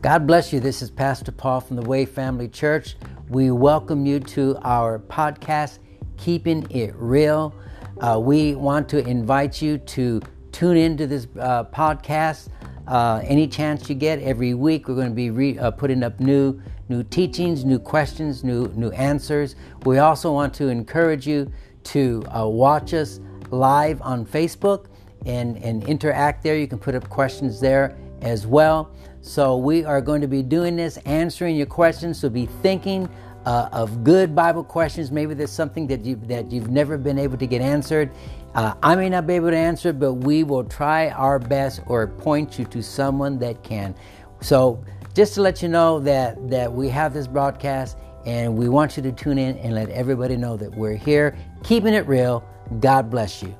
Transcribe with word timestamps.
God 0.00 0.28
bless 0.28 0.52
you. 0.52 0.60
This 0.60 0.80
is 0.80 0.92
Pastor 0.92 1.32
Paul 1.32 1.60
from 1.60 1.74
the 1.74 1.82
Way 1.82 2.04
Family 2.04 2.46
Church. 2.46 2.94
We 3.30 3.50
welcome 3.50 4.06
you 4.06 4.20
to 4.20 4.56
our 4.62 5.00
podcast, 5.00 5.80
Keeping 6.16 6.70
It 6.70 6.94
Real. 6.94 7.52
Uh, 8.00 8.20
we 8.22 8.54
want 8.54 8.88
to 8.90 9.04
invite 9.04 9.60
you 9.60 9.76
to 9.78 10.22
tune 10.52 10.76
into 10.76 11.08
this 11.08 11.26
uh, 11.40 11.64
podcast 11.64 12.48
uh, 12.86 13.22
any 13.24 13.48
chance 13.48 13.88
you 13.88 13.96
get. 13.96 14.20
Every 14.20 14.54
week, 14.54 14.86
we're 14.86 14.94
going 14.94 15.08
to 15.08 15.14
be 15.16 15.30
re- 15.30 15.58
uh, 15.58 15.72
putting 15.72 16.04
up 16.04 16.20
new 16.20 16.62
new 16.88 17.02
teachings, 17.02 17.64
new 17.64 17.80
questions, 17.80 18.44
new 18.44 18.68
new 18.76 18.90
answers. 18.90 19.56
We 19.84 19.98
also 19.98 20.32
want 20.32 20.54
to 20.54 20.68
encourage 20.68 21.26
you 21.26 21.50
to 21.84 22.22
uh, 22.32 22.46
watch 22.46 22.94
us 22.94 23.18
live 23.50 24.00
on 24.02 24.24
Facebook 24.24 24.86
and, 25.26 25.56
and 25.56 25.82
interact 25.88 26.44
there. 26.44 26.56
You 26.56 26.68
can 26.68 26.78
put 26.78 26.94
up 26.94 27.08
questions 27.08 27.58
there 27.58 27.98
as 28.22 28.46
well. 28.46 28.92
So 29.20 29.56
we 29.56 29.84
are 29.84 30.00
going 30.00 30.20
to 30.20 30.28
be 30.28 30.42
doing 30.42 30.76
this, 30.76 30.96
answering 30.98 31.56
your 31.56 31.66
questions. 31.66 32.20
So 32.20 32.28
be 32.28 32.46
thinking 32.46 33.08
uh, 33.46 33.68
of 33.72 34.04
good 34.04 34.34
Bible 34.34 34.64
questions. 34.64 35.10
Maybe 35.10 35.34
there's 35.34 35.52
something 35.52 35.86
that 35.88 36.04
you 36.04 36.16
that 36.26 36.50
you've 36.52 36.70
never 36.70 36.98
been 36.98 37.18
able 37.18 37.38
to 37.38 37.46
get 37.46 37.60
answered. 37.60 38.10
Uh, 38.54 38.74
I 38.82 38.94
may 38.94 39.08
not 39.08 39.26
be 39.26 39.34
able 39.34 39.50
to 39.50 39.56
answer, 39.56 39.92
but 39.92 40.14
we 40.14 40.44
will 40.44 40.64
try 40.64 41.10
our 41.10 41.38
best 41.38 41.80
or 41.86 42.06
point 42.06 42.58
you 42.58 42.64
to 42.66 42.82
someone 42.82 43.38
that 43.38 43.62
can. 43.62 43.94
So 44.40 44.82
just 45.14 45.34
to 45.34 45.42
let 45.42 45.62
you 45.62 45.68
know 45.68 45.98
that 46.00 46.50
that 46.50 46.72
we 46.72 46.88
have 46.88 47.14
this 47.14 47.26
broadcast 47.26 47.96
and 48.26 48.56
we 48.56 48.68
want 48.68 48.96
you 48.96 49.02
to 49.02 49.12
tune 49.12 49.38
in 49.38 49.56
and 49.58 49.74
let 49.74 49.88
everybody 49.90 50.36
know 50.36 50.56
that 50.56 50.74
we're 50.74 50.96
here, 50.96 51.36
keeping 51.64 51.94
it 51.94 52.06
real. 52.06 52.44
God 52.80 53.10
bless 53.10 53.42
you. 53.42 53.56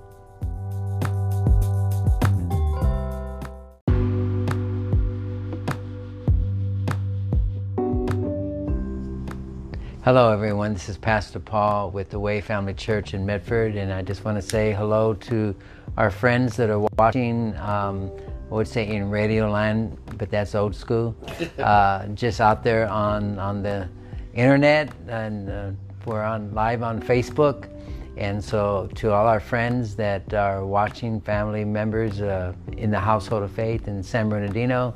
Hello, 10.08 10.32
everyone. 10.32 10.72
This 10.72 10.88
is 10.88 10.96
Pastor 10.96 11.38
Paul 11.38 11.90
with 11.90 12.08
the 12.08 12.18
Way 12.18 12.40
Family 12.40 12.72
Church 12.72 13.12
in 13.12 13.26
Medford, 13.26 13.76
and 13.76 13.92
I 13.92 14.00
just 14.00 14.24
want 14.24 14.38
to 14.38 14.42
say 14.42 14.72
hello 14.72 15.12
to 15.12 15.54
our 15.98 16.10
friends 16.10 16.56
that 16.56 16.70
are 16.70 16.78
watching. 16.96 17.54
Um, 17.58 18.10
I 18.50 18.54
would 18.54 18.66
say 18.66 18.88
in 18.88 19.10
Radio 19.10 19.50
Land, 19.50 19.98
but 20.16 20.30
that's 20.30 20.54
old 20.54 20.74
school. 20.74 21.14
Uh, 21.58 22.06
just 22.14 22.40
out 22.40 22.64
there 22.64 22.88
on 22.88 23.38
on 23.38 23.62
the 23.62 23.86
internet, 24.32 24.94
and 25.08 25.50
uh, 25.50 25.70
we're 26.06 26.22
on 26.22 26.54
live 26.54 26.82
on 26.82 27.02
Facebook. 27.02 27.68
And 28.16 28.42
so, 28.42 28.88
to 28.94 29.12
all 29.12 29.26
our 29.26 29.40
friends 29.40 29.94
that 29.96 30.32
are 30.32 30.64
watching, 30.64 31.20
family 31.20 31.66
members 31.66 32.22
uh, 32.22 32.54
in 32.78 32.90
the 32.90 32.98
household 32.98 33.42
of 33.42 33.50
faith 33.50 33.88
in 33.88 34.02
San 34.02 34.30
Bernardino, 34.30 34.94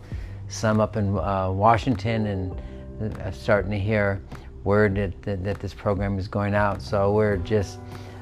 some 0.48 0.80
up 0.80 0.96
in 0.96 1.18
uh, 1.18 1.50
Washington, 1.50 2.26
and 2.28 2.62
uh, 3.20 3.30
starting 3.30 3.70
to 3.72 3.78
hear 3.78 4.22
word 4.64 4.94
that, 4.96 5.22
that, 5.22 5.44
that, 5.44 5.60
this 5.60 5.74
program 5.74 6.18
is 6.18 6.28
going 6.28 6.54
out. 6.54 6.82
So 6.82 7.12
we're 7.12 7.38
just 7.38 7.78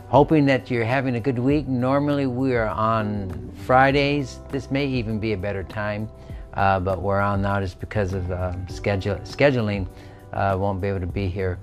hoping 0.08 0.46
that 0.46 0.70
you're 0.70 0.84
having 0.84 1.16
a 1.16 1.20
good 1.20 1.38
week. 1.38 1.68
Normally 1.68 2.26
we 2.26 2.54
are 2.54 2.68
on 2.68 3.52
Fridays. 3.66 4.40
This 4.50 4.70
may 4.70 4.86
even 4.86 5.20
be 5.20 5.32
a 5.32 5.36
better 5.36 5.62
time, 5.62 6.08
uh, 6.54 6.80
but 6.80 7.02
we're 7.02 7.20
on 7.20 7.42
now 7.42 7.60
just 7.60 7.78
because 7.80 8.12
of 8.12 8.30
uh, 8.30 8.54
schedule, 8.66 9.16
scheduling. 9.18 9.86
Uh, 10.32 10.56
won't 10.58 10.80
be 10.80 10.88
able 10.88 11.00
to 11.00 11.06
be 11.06 11.26
here 11.26 11.58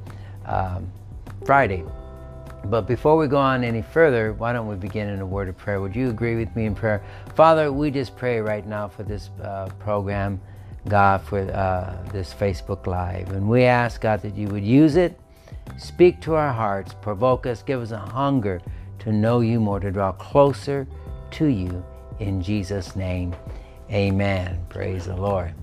um, 0.46 0.92
Friday. 1.46 1.84
But 2.66 2.82
before 2.82 3.16
we 3.16 3.28
go 3.28 3.38
on 3.38 3.64
any 3.64 3.82
further, 3.82 4.34
why 4.34 4.52
don't 4.52 4.68
we 4.68 4.76
begin 4.76 5.08
in 5.08 5.22
a 5.22 5.26
word 5.26 5.48
of 5.48 5.58
prayer? 5.58 5.80
Would 5.80 5.96
you 5.96 6.10
agree 6.10 6.36
with 6.36 6.54
me 6.56 6.66
in 6.66 6.76
prayer? 6.76 7.02
Father, 7.36 7.72
we 7.72 7.92
just 7.92 8.18
pray 8.18 8.42
right 8.42 8.66
now 8.66 8.90
for 8.90 9.04
this 9.04 9.30
uh, 9.42 9.70
program. 9.80 10.42
God, 10.90 11.22
for 11.22 11.40
uh, 11.40 11.98
this 12.12 12.34
Facebook 12.34 12.88
Live. 12.88 13.32
And 13.32 13.48
we 13.48 13.64
ask, 13.64 14.02
God, 14.02 14.22
that 14.22 14.36
you 14.36 14.48
would 14.48 14.64
use 14.64 14.96
it, 14.96 15.20
speak 15.78 16.22
to 16.22 16.36
our 16.36 16.52
hearts, 16.52 16.94
provoke 16.94 17.46
us, 17.46 17.62
give 17.62 17.82
us 17.82 17.92
a 17.92 17.98
hunger 17.98 18.62
to 19.00 19.12
know 19.12 19.42
you 19.42 19.60
more, 19.60 19.80
to 19.80 19.92
draw 19.92 20.12
closer 20.12 20.88
to 21.32 21.46
you. 21.46 21.84
In 22.20 22.42
Jesus' 22.42 22.96
name, 22.96 23.36
amen. 23.92 24.60
Praise 24.70 25.06
the 25.06 25.16
Lord. 25.16 25.54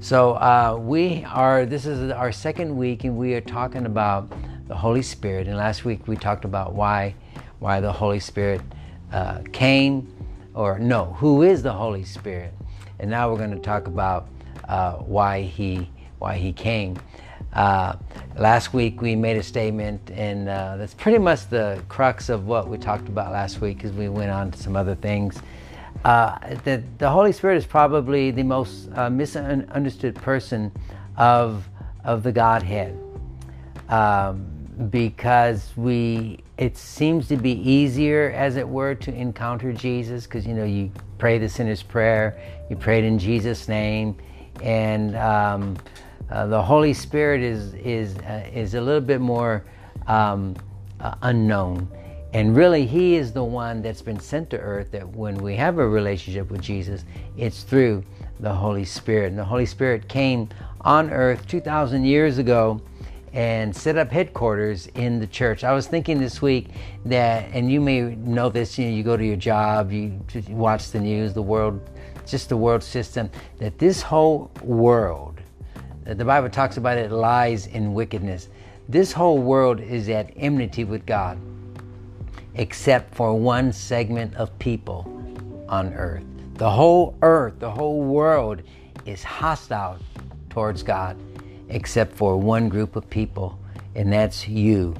So, 0.00 0.34
uh, 0.34 0.78
we 0.80 1.24
are, 1.24 1.64
this 1.64 1.86
is 1.86 2.10
our 2.12 2.30
second 2.30 2.76
week, 2.76 3.04
and 3.04 3.16
we 3.16 3.34
are 3.34 3.40
talking 3.40 3.86
about 3.86 4.30
the 4.68 4.74
Holy 4.76 5.02
Spirit. 5.02 5.46
And 5.46 5.56
last 5.56 5.84
week 5.84 6.06
we 6.06 6.16
talked 6.16 6.44
about 6.44 6.74
why, 6.74 7.14
why 7.60 7.80
the 7.80 7.92
Holy 7.92 8.20
Spirit 8.20 8.60
uh, 9.12 9.40
came, 9.52 10.12
or 10.54 10.78
no, 10.78 11.16
who 11.18 11.42
is 11.42 11.62
the 11.62 11.72
Holy 11.72 12.04
Spirit. 12.04 12.52
And 12.98 13.10
now 13.10 13.30
we're 13.30 13.38
going 13.38 13.50
to 13.50 13.58
talk 13.58 13.86
about 13.86 14.28
why 14.98 15.42
he 15.42 15.88
why 16.18 16.36
he 16.36 16.52
came. 16.52 16.96
Uh, 17.52 17.96
last 18.36 18.74
week 18.74 19.00
we 19.00 19.16
made 19.16 19.36
a 19.36 19.42
statement, 19.42 20.10
and 20.10 20.48
uh, 20.48 20.76
that's 20.76 20.94
pretty 20.94 21.18
much 21.18 21.48
the 21.48 21.82
crux 21.88 22.28
of 22.28 22.46
what 22.46 22.68
we 22.68 22.76
talked 22.76 23.08
about 23.08 23.32
last 23.32 23.60
week, 23.60 23.78
because 23.78 23.92
we 23.92 24.08
went 24.08 24.30
on 24.30 24.50
to 24.50 24.58
some 24.58 24.76
other 24.76 24.94
things. 24.94 25.40
Uh, 26.04 26.38
that 26.64 26.98
the 26.98 27.08
Holy 27.08 27.32
Spirit 27.32 27.56
is 27.56 27.66
probably 27.66 28.30
the 28.30 28.42
most 28.42 28.90
uh, 28.94 29.08
misunderstood 29.08 30.14
person 30.16 30.70
of 31.16 31.66
of 32.04 32.22
the 32.22 32.30
Godhead, 32.30 32.96
um, 33.88 34.46
because 34.90 35.72
we 35.76 36.40
it 36.58 36.76
seems 36.76 37.28
to 37.28 37.36
be 37.36 37.52
easier, 37.52 38.32
as 38.36 38.56
it 38.56 38.68
were, 38.68 38.94
to 38.94 39.14
encounter 39.14 39.72
Jesus, 39.72 40.24
because 40.24 40.46
you 40.46 40.54
know 40.54 40.64
you 40.64 40.90
pray 41.18 41.38
the 41.38 41.48
sinner's 41.48 41.82
prayer, 41.82 42.38
you 42.68 42.76
pray 42.76 42.98
it 42.98 43.04
in 43.04 43.18
Jesus' 43.18 43.66
name 43.66 44.16
and 44.62 45.16
um, 45.16 45.76
uh, 46.30 46.46
the 46.46 46.60
Holy 46.60 46.92
Spirit 46.94 47.40
is 47.40 47.74
is 47.74 48.16
uh, 48.18 48.48
is 48.52 48.74
a 48.74 48.80
little 48.80 49.00
bit 49.00 49.20
more 49.20 49.64
um, 50.06 50.56
uh, 51.00 51.14
unknown. 51.22 51.88
And 52.32 52.54
really, 52.54 52.86
He 52.86 53.16
is 53.16 53.32
the 53.32 53.44
one 53.44 53.80
that's 53.82 54.02
been 54.02 54.20
sent 54.20 54.50
to 54.50 54.58
earth. 54.58 54.90
That 54.90 55.08
when 55.08 55.36
we 55.36 55.56
have 55.56 55.78
a 55.78 55.88
relationship 55.88 56.50
with 56.50 56.60
Jesus, 56.60 57.04
it's 57.36 57.62
through 57.62 58.04
the 58.40 58.52
Holy 58.52 58.84
Spirit. 58.84 59.28
And 59.28 59.38
the 59.38 59.44
Holy 59.44 59.66
Spirit 59.66 60.08
came 60.08 60.48
on 60.82 61.10
earth 61.10 61.46
2,000 61.48 62.04
years 62.04 62.38
ago 62.38 62.80
and 63.32 63.74
set 63.74 63.98
up 63.98 64.10
headquarters 64.10 64.86
in 64.94 65.18
the 65.20 65.26
church. 65.26 65.62
I 65.64 65.72
was 65.72 65.86
thinking 65.86 66.18
this 66.18 66.40
week 66.40 66.68
that, 67.04 67.50
and 67.52 67.70
you 67.70 67.80
may 67.80 68.00
know 68.00 68.48
this, 68.48 68.78
you 68.78 68.86
know, 68.86 68.96
you 68.96 69.02
go 69.02 69.16
to 69.16 69.24
your 69.24 69.36
job, 69.36 69.92
you 69.92 70.18
watch 70.48 70.90
the 70.90 71.00
news, 71.00 71.34
the 71.34 71.42
world 71.42 71.80
just 72.26 72.48
the 72.48 72.56
world 72.56 72.82
system, 72.82 73.30
that 73.58 73.78
this 73.78 74.02
whole 74.02 74.50
world, 74.62 75.40
that 76.04 76.18
the 76.18 76.24
Bible 76.24 76.48
talks 76.48 76.76
about 76.76 76.98
it, 76.98 77.10
lies 77.10 77.66
in 77.66 77.94
wickedness. 77.94 78.48
This 78.88 79.12
whole 79.12 79.38
world 79.38 79.80
is 79.80 80.08
at 80.08 80.30
enmity 80.36 80.84
with 80.84 81.06
God, 81.06 81.38
except 82.54 83.14
for 83.14 83.38
one 83.38 83.72
segment 83.72 84.34
of 84.36 84.56
people 84.58 85.12
on 85.68 85.92
earth. 85.94 86.24
The 86.54 86.70
whole 86.70 87.16
earth, 87.22 87.58
the 87.58 87.70
whole 87.70 88.02
world 88.02 88.62
is 89.04 89.22
hostile 89.22 89.98
towards 90.50 90.82
God, 90.82 91.16
except 91.68 92.14
for 92.14 92.36
one 92.36 92.68
group 92.68 92.96
of 92.96 93.08
people, 93.10 93.58
and 93.94 94.12
that's 94.12 94.48
you, 94.48 94.94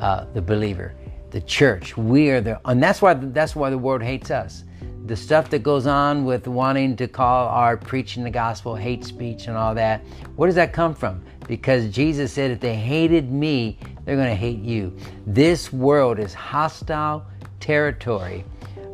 uh, 0.00 0.26
the 0.34 0.42
believer, 0.42 0.94
the 1.30 1.40
church. 1.40 1.96
We 1.96 2.30
are 2.30 2.40
the, 2.40 2.60
and 2.64 2.82
that's 2.82 3.02
why 3.02 3.14
that's 3.14 3.56
why 3.56 3.70
the 3.70 3.78
world 3.78 4.02
hates 4.02 4.30
us 4.30 4.64
the 5.06 5.16
stuff 5.16 5.50
that 5.50 5.62
goes 5.62 5.86
on 5.86 6.24
with 6.24 6.46
wanting 6.46 6.96
to 6.96 7.08
call 7.08 7.48
our 7.48 7.76
preaching 7.76 8.22
the 8.22 8.30
gospel 8.30 8.76
hate 8.76 9.04
speech 9.04 9.48
and 9.48 9.56
all 9.56 9.74
that, 9.74 10.00
where 10.36 10.46
does 10.46 10.54
that 10.54 10.72
come 10.72 10.94
from? 10.94 11.22
Because 11.48 11.90
Jesus 11.90 12.32
said, 12.32 12.50
if 12.50 12.60
they 12.60 12.74
hated 12.74 13.30
me, 13.30 13.78
they're 14.04 14.16
going 14.16 14.28
to 14.28 14.34
hate 14.34 14.60
you. 14.60 14.96
This 15.26 15.72
world 15.72 16.18
is 16.18 16.32
hostile 16.32 17.26
territory 17.58 18.44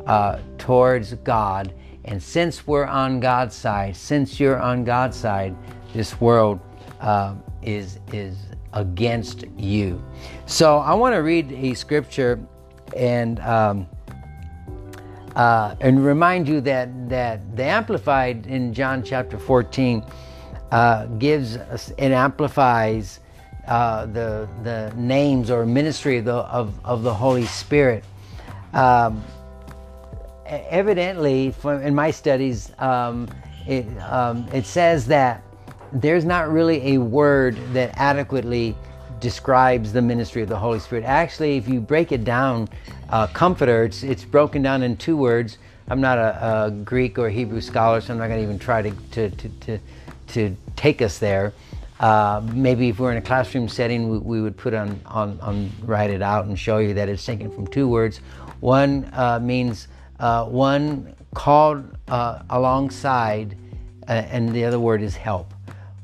uh, 0.07 0.39
towards 0.57 1.15
God. 1.15 1.75
And 2.05 2.23
since 2.23 2.67
we're 2.67 2.87
on 2.87 3.21
God's 3.21 3.55
side, 3.55 3.95
since 3.95 4.41
you're 4.41 4.59
on 4.61 4.85
God's 4.85 5.17
side, 5.17 5.55
this 5.93 6.19
world 6.21 6.59
uh, 7.01 7.35
is, 7.63 7.99
is 8.13 8.39
against 8.73 9.45
you. 9.59 10.03
So 10.47 10.79
I 10.79 10.95
want 10.95 11.15
to 11.15 11.19
read 11.19 11.53
a 11.53 11.75
scripture 11.75 12.41
and. 12.97 13.41
Um, 13.41 13.87
uh, 15.39 15.77
and 15.81 16.05
remind 16.05 16.49
you 16.49 16.61
that, 16.61 17.09
that 17.09 17.57
the 17.57 17.63
Amplified 17.63 18.47
in 18.47 18.75
John 18.75 19.05
chapter 19.05 19.39
14 19.39 20.05
uh, 20.73 21.07
gives 21.07 21.57
us, 21.57 21.93
and 21.97 22.13
amplifies 22.13 23.21
uh, 23.69 24.07
the, 24.07 24.49
the 24.65 24.93
names 24.97 25.49
or 25.49 25.65
ministry 25.65 26.19
of 26.19 26.25
the, 26.25 26.35
of, 26.35 26.85
of 26.85 27.05
the 27.05 27.15
Holy 27.15 27.47
Spirit. 27.47 28.03
Um, 28.73 29.23
evidently, 30.45 31.53
from, 31.53 31.83
in 31.83 31.95
my 31.95 32.11
studies, 32.11 32.73
um, 32.81 33.29
it, 33.65 33.87
um, 34.03 34.49
it 34.53 34.67
says 34.67 35.07
that 35.07 35.45
there's 35.93 36.25
not 36.25 36.51
really 36.51 36.95
a 36.95 36.99
word 36.99 37.57
that 37.75 37.93
adequately 37.95 38.77
describes 39.21 39.93
the 39.93 40.03
ministry 40.03 40.43
of 40.43 40.49
the 40.49 40.57
Holy 40.57 40.79
Spirit. 40.79 41.05
Actually, 41.05 41.57
if 41.57 41.69
you 41.69 41.81
break 41.81 42.13
it 42.13 42.25
down, 42.25 42.69
uh, 43.11 43.27
comforter, 43.29 43.85
it's, 43.85 44.03
it's 44.03 44.25
broken 44.25 44.63
down 44.63 44.83
in 44.83 44.97
two 44.97 45.17
words. 45.17 45.59
I'm 45.89 46.01
not 46.01 46.19
a, 46.19 46.67
a, 46.67 46.71
Greek 46.71 47.19
or 47.19 47.31
Hebrew 47.31 47.61
scholar, 47.61 48.01
so 48.01 48.13
I'm 48.13 48.19
not 48.19 48.29
going 48.29 48.41
to 48.41 48.45
even 48.45 48.59
try 48.59 48.83
to, 48.83 48.91
to, 48.91 49.31
to, 49.31 49.49
to, 49.49 49.79
to 50.29 50.57
take 50.77 51.01
us 51.01 51.19
there. 51.19 51.53
Uh, 51.99 52.43
maybe 52.53 52.91
if 52.91 53.01
we're 53.01 53.11
in 53.11 53.17
a 53.17 53.23
classroom 53.23 53.69
setting, 53.69 54.09
we, 54.09 54.19
we, 54.19 54.41
would 54.41 54.57
put 54.57 54.75
on, 54.75 55.01
on, 55.07 55.41
on, 55.41 55.71
write 55.83 56.11
it 56.11 56.23
out 56.23 56.45
and 56.45 56.59
show 56.59 56.79
you 56.79 56.95
that 56.95 57.09
it's 57.09 57.25
taken 57.25 57.51
from 57.51 57.67
two 57.67 57.89
words. 57.89 58.21
One 58.61 59.11
uh, 59.15 59.41
means 59.41 59.89
uh, 60.21 60.45
one 60.45 61.15
called 61.35 61.97
uh, 62.09 62.43
alongside, 62.51 63.57
uh, 64.09 64.13
and 64.13 64.53
the 64.53 64.65
other 64.65 64.79
word 64.79 65.03
is 65.03 65.17
help. 65.17 65.53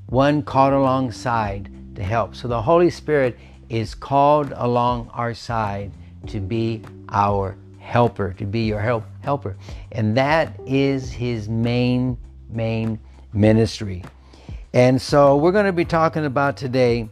One 0.07 0.43
called 0.43 0.73
alongside 0.73 1.71
to 1.95 2.03
help. 2.03 2.35
So 2.35 2.49
the 2.49 2.61
Holy 2.61 2.91
Spirit 2.91 3.39
is 3.69 3.95
called 3.95 4.53
along 4.57 5.11
our 5.13 5.35
side 5.35 5.93
to 6.27 6.41
be 6.41 6.83
our 7.09 7.57
helper, 7.79 8.33
to 8.35 8.45
be 8.45 8.61
your 8.61 8.81
help 8.81 9.05
helper. 9.23 9.57
And 9.93 10.17
that 10.17 10.59
is 10.67 11.11
his 11.11 11.49
main, 11.49 12.17
main 12.49 12.99
ministry. 13.33 14.03
And 14.73 15.01
so 15.01 15.37
we're 15.37 15.53
going 15.53 15.67
to 15.67 15.73
be 15.73 15.85
talking 15.85 16.25
about 16.25 16.57
today 16.57 17.09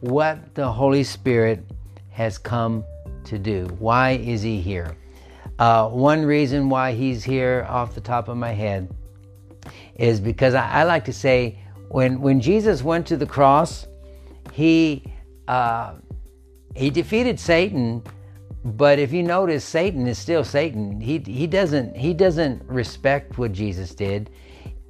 what 0.00 0.54
the 0.54 0.70
Holy 0.70 1.04
Spirit 1.04 1.64
has 2.10 2.38
come 2.38 2.84
to 3.24 3.38
do. 3.38 3.66
Why 3.78 4.12
is 4.12 4.42
he 4.42 4.60
here? 4.60 4.96
Uh, 5.58 5.88
one 5.88 6.24
reason 6.24 6.68
why 6.68 6.92
he's 6.92 7.24
here 7.24 7.66
off 7.68 7.94
the 7.94 8.00
top 8.00 8.28
of 8.28 8.36
my 8.36 8.52
head 8.52 8.94
is 9.94 10.20
because 10.20 10.54
I, 10.54 10.70
I 10.70 10.82
like 10.84 11.04
to 11.06 11.12
say 11.12 11.58
when, 11.88 12.20
when 12.20 12.40
Jesus 12.40 12.82
went 12.82 13.06
to 13.06 13.16
the 13.16 13.26
cross, 13.26 13.86
he, 14.56 15.04
uh, 15.46 15.94
he 16.74 16.90
defeated 16.90 17.38
Satan 17.38 18.02
but 18.66 18.98
if 18.98 19.12
you 19.12 19.22
notice, 19.22 19.64
Satan 19.64 20.08
is 20.08 20.18
still 20.18 20.42
Satan. 20.42 21.00
He, 21.00 21.18
he, 21.18 21.46
doesn't, 21.46 21.96
he 21.96 22.12
doesn't 22.12 22.64
respect 22.64 23.38
what 23.38 23.52
Jesus 23.52 23.94
did. 23.94 24.28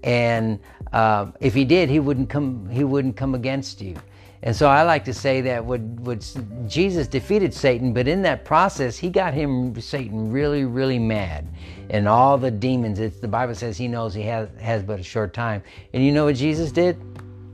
And 0.03 0.61
uh, 0.95 1.33
if 1.41 1.53
he 1.53 1.67
did, 1.67 1.91
he 1.91 2.01
wouldn't, 2.01 2.31
come, 2.31 2.71
he 2.71 2.85
wouldn't 2.85 3.17
come 3.17 3.35
against 3.35 3.83
you. 3.83 3.95
And 4.43 4.57
so 4.57 4.69
I 4.69 4.83
like 4.83 5.05
to 5.07 5.13
say 5.13 5.43
that 5.43 5.63
what, 5.63 5.81
what 5.81 6.35
Jesus 6.67 7.07
defeated 7.07 7.53
Satan, 7.53 7.93
but 7.93 8.09
in 8.09 8.23
that 8.23 8.47
process, 8.47 8.97
he 8.97 9.11
got 9.11 9.35
him, 9.35 9.79
Satan, 9.79 10.33
really, 10.33 10.65
really 10.65 10.99
mad. 10.99 11.47
And 11.91 12.09
all 12.09 12.39
the 12.39 12.51
demons, 12.51 12.99
it's, 12.99 13.19
the 13.19 13.29
Bible 13.29 13.55
says 13.55 13.77
he 13.77 13.89
knows 13.89 14.15
he 14.15 14.23
has, 14.23 14.49
has 14.59 14.83
but 14.83 15.01
a 15.01 15.03
short 15.03 15.35
time. 15.35 15.63
And 15.93 16.03
you 16.03 16.13
know 16.13 16.25
what 16.25 16.37
Jesus 16.37 16.73
did? 16.73 16.97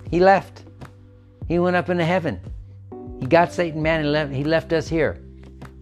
He 0.08 0.20
left. 0.20 0.62
He 1.52 1.58
went 1.58 1.76
up 1.76 1.90
into 1.90 2.04
heaven. 2.04 2.40
He 3.20 3.26
got 3.26 3.52
Satan 3.52 3.82
man 3.82 4.00
and 4.00 4.12
left, 4.12 4.32
he 4.32 4.43
left 4.43 4.72
us 4.72 4.88
here 4.88 5.22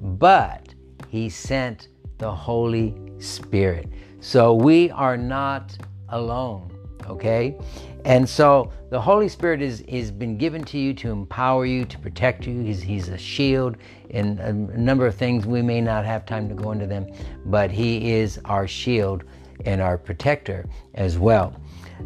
but 0.01 0.75
he 1.09 1.29
sent 1.29 1.89
the 2.19 2.31
Holy 2.31 2.95
Spirit. 3.19 3.89
So 4.21 4.55
we 4.55 4.91
are 4.91 5.17
not 5.17 5.77
alone, 6.09 6.71
okay? 7.07 7.57
And 8.05 8.29
so 8.29 8.73
the 8.91 9.01
Holy 9.01 9.29
Spirit 9.29 9.61
is, 9.61 9.83
is 9.83 10.11
been 10.11 10.37
given 10.39 10.65
to 10.65 10.79
you 10.79 10.95
to 10.95 11.11
empower 11.11 11.67
you, 11.67 11.85
to 11.85 11.99
protect 11.99 12.47
you. 12.47 12.61
He's, 12.63 12.81
he's 12.81 13.09
a 13.09 13.19
shield 13.19 13.77
in 14.09 14.39
a 14.39 14.53
number 14.53 15.07
of 15.07 15.15
things. 15.15 15.47
We 15.47 15.63
may 15.63 15.81
not 15.81 16.05
have 16.05 16.25
time 16.25 16.49
to 16.49 16.55
go 16.55 16.73
into 16.73 16.87
them, 16.87 17.07
but 17.45 17.71
He 17.71 18.13
is 18.13 18.41
our 18.47 18.67
shield 18.67 19.25
and 19.67 19.81
our 19.81 19.99
protector 19.99 20.67
as 20.95 21.19
well. 21.19 21.55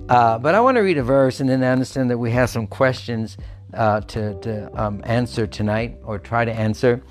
Uh, 0.09 0.39
but 0.39 0.57
I 0.57 0.61
want 0.61 0.77
to 0.77 0.81
read 0.81 0.99
a 0.99 1.05
verse 1.05 1.39
and 1.39 1.49
then 1.49 1.63
I 1.63 1.69
understand 1.69 2.11
that 2.11 2.19
we 2.19 2.33
have 2.33 2.51
some 2.51 2.67
questions 2.67 3.37
uh, 3.75 4.01
to, 4.03 4.39
to 4.41 4.83
um, 4.83 5.01
answer 5.05 5.47
tonight 5.47 5.99
or 6.05 6.19
try 6.19 6.45
to 6.45 6.53
answer. 6.53 7.03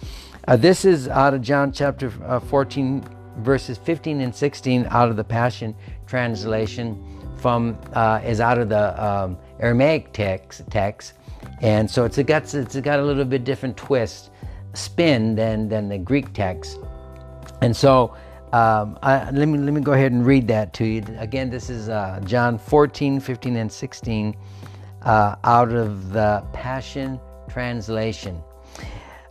Uh, 0.47 0.57
this 0.57 0.83
is 0.83 1.07
out 1.07 1.33
of 1.33 1.41
John 1.41 1.71
chapter 1.71 2.11
uh, 2.25 2.39
14, 2.39 3.03
verses 3.37 3.77
15 3.77 4.21
and 4.21 4.35
16, 4.35 4.87
out 4.89 5.09
of 5.09 5.15
the 5.15 5.23
Passion 5.23 5.75
Translation. 6.05 7.01
From 7.37 7.77
uh, 7.91 8.21
is 8.23 8.39
out 8.39 8.57
of 8.57 8.69
the 8.69 9.03
um, 9.03 9.37
Aramaic 9.59 10.13
text, 10.13 10.61
text, 10.69 11.13
and 11.61 11.91
so 11.91 12.05
it's 12.05 12.17
got 12.19 12.53
it's 12.53 12.79
got 12.79 12.99
a 12.99 13.03
little 13.03 13.25
bit 13.25 13.43
different 13.43 13.75
twist, 13.75 14.29
spin 14.73 15.35
than 15.35 15.67
than 15.67 15.89
the 15.89 15.97
Greek 15.97 16.33
text, 16.33 16.79
and 17.61 17.75
so. 17.75 18.15
Um, 18.53 18.99
I, 19.01 19.31
let 19.31 19.47
me 19.47 19.57
let 19.57 19.73
me 19.73 19.81
go 19.81 19.93
ahead 19.93 20.11
and 20.11 20.23
read 20.23 20.47
that 20.49 20.73
to 20.75 20.85
you 20.85 21.03
again. 21.17 21.49
This 21.49 21.71
is 21.71 21.89
uh, 21.89 22.21
John 22.23 22.59
14, 22.59 23.19
15, 23.19 23.55
and 23.55 23.71
16 23.71 24.35
uh, 25.05 25.35
out 25.43 25.71
of 25.71 26.11
the 26.13 26.43
Passion 26.53 27.19
Translation. 27.49 28.41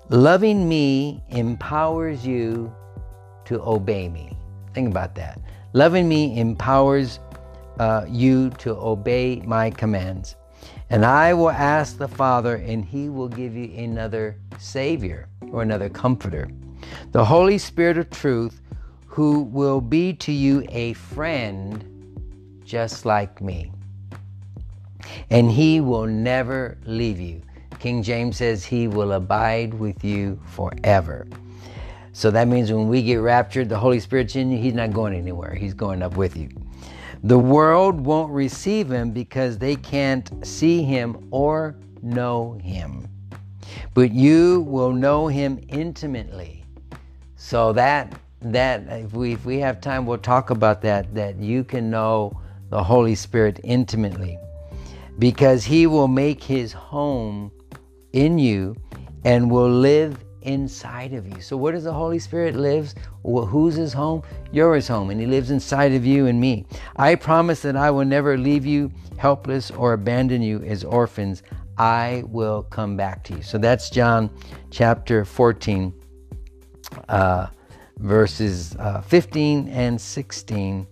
Loving 0.08 0.68
me 0.68 1.22
empowers 1.30 2.26
you 2.26 2.74
to 3.46 3.60
obey 3.62 4.08
me. 4.08 4.36
Think 4.74 4.90
about 4.90 5.14
that. 5.14 5.40
Loving 5.72 6.08
me 6.08 6.38
empowers 6.38 7.18
uh, 7.78 8.04
you 8.08 8.50
to 8.50 8.70
obey 8.76 9.42
my 9.46 9.70
commands. 9.70 10.36
And 10.90 11.06
I 11.06 11.32
will 11.32 11.50
ask 11.50 11.96
the 11.96 12.08
Father, 12.08 12.56
and 12.56 12.84
he 12.84 13.08
will 13.08 13.28
give 13.28 13.56
you 13.56 13.72
another 13.74 14.36
Savior 14.58 15.28
or 15.50 15.62
another 15.62 15.88
Comforter, 15.88 16.50
the 17.12 17.24
Holy 17.24 17.56
Spirit 17.56 17.96
of 17.96 18.10
truth, 18.10 18.60
who 19.06 19.42
will 19.42 19.80
be 19.80 20.12
to 20.14 20.32
you 20.32 20.66
a 20.68 20.92
friend 20.92 21.84
just 22.64 23.06
like 23.06 23.40
me. 23.40 23.72
And 25.32 25.50
he 25.50 25.80
will 25.80 26.06
never 26.06 26.76
leave 26.84 27.18
you. 27.18 27.40
King 27.78 28.02
James 28.02 28.36
says 28.36 28.66
he 28.66 28.86
will 28.86 29.12
abide 29.12 29.72
with 29.72 30.04
you 30.04 30.38
forever. 30.44 31.26
So 32.12 32.30
that 32.30 32.48
means 32.48 32.70
when 32.70 32.86
we 32.86 33.02
get 33.02 33.16
raptured, 33.16 33.70
the 33.70 33.78
Holy 33.78 33.98
Spirit's 33.98 34.36
in 34.36 34.52
you, 34.52 34.58
he's 34.58 34.74
not 34.74 34.92
going 34.92 35.14
anywhere. 35.14 35.54
He's 35.54 35.72
going 35.72 36.02
up 36.02 36.18
with 36.18 36.36
you. 36.36 36.50
The 37.24 37.38
world 37.38 37.98
won't 37.98 38.30
receive 38.30 38.90
him 38.92 39.12
because 39.12 39.56
they 39.56 39.74
can't 39.74 40.46
see 40.46 40.82
him 40.82 41.28
or 41.30 41.76
know 42.02 42.58
him. 42.62 43.08
But 43.94 44.12
you 44.12 44.60
will 44.68 44.92
know 44.92 45.28
him 45.28 45.64
intimately. 45.68 46.62
So 47.36 47.72
that 47.72 48.12
that 48.42 48.82
if 48.88 49.14
we 49.14 49.32
if 49.32 49.46
we 49.46 49.60
have 49.60 49.80
time 49.80 50.04
we'll 50.04 50.18
talk 50.18 50.50
about 50.50 50.82
that 50.82 51.14
that 51.14 51.36
you 51.36 51.64
can 51.64 51.88
know 51.90 52.38
the 52.70 52.82
Holy 52.82 53.14
Spirit 53.14 53.60
intimately 53.62 54.36
because 55.18 55.64
he 55.64 55.86
will 55.86 56.08
make 56.08 56.42
his 56.42 56.72
home 56.72 57.50
in 58.12 58.38
you 58.38 58.76
and 59.24 59.50
will 59.50 59.70
live 59.70 60.24
inside 60.42 61.12
of 61.12 61.26
you. 61.26 61.40
So 61.40 61.56
where 61.56 61.72
does 61.72 61.84
the 61.84 61.92
Holy 61.92 62.18
Spirit 62.18 62.56
lives? 62.56 62.94
Who's 63.22 63.74
his 63.74 63.92
home? 63.92 64.22
You're 64.50 64.74
his 64.74 64.88
home 64.88 65.10
and 65.10 65.20
he 65.20 65.26
lives 65.26 65.50
inside 65.50 65.92
of 65.92 66.04
you 66.04 66.26
and 66.26 66.40
me. 66.40 66.66
I 66.96 67.14
promise 67.14 67.62
that 67.62 67.76
I 67.76 67.90
will 67.90 68.04
never 68.04 68.36
leave 68.36 68.66
you 68.66 68.90
helpless 69.18 69.70
or 69.70 69.92
abandon 69.92 70.42
you 70.42 70.62
as 70.62 70.84
orphans. 70.84 71.42
I 71.78 72.24
will 72.26 72.64
come 72.64 72.96
back 72.96 73.24
to 73.24 73.36
you. 73.36 73.42
So 73.42 73.58
that's 73.58 73.88
John 73.88 74.30
chapter 74.70 75.24
14 75.24 75.92
uh, 77.08 77.46
verses 77.98 78.76
uh, 78.76 79.00
15 79.02 79.68
and 79.68 80.00
16. 80.00 80.86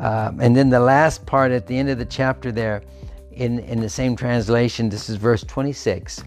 Um, 0.00 0.40
and 0.40 0.56
then 0.56 0.70
the 0.70 0.80
last 0.80 1.26
part 1.26 1.52
at 1.52 1.66
the 1.66 1.76
end 1.76 1.88
of 1.88 1.98
the 1.98 2.04
chapter 2.04 2.52
there 2.52 2.82
in, 3.38 3.60
in 3.60 3.80
the 3.80 3.88
same 3.88 4.16
translation, 4.16 4.88
this 4.88 5.08
is 5.08 5.16
verse 5.16 5.44
26. 5.44 6.24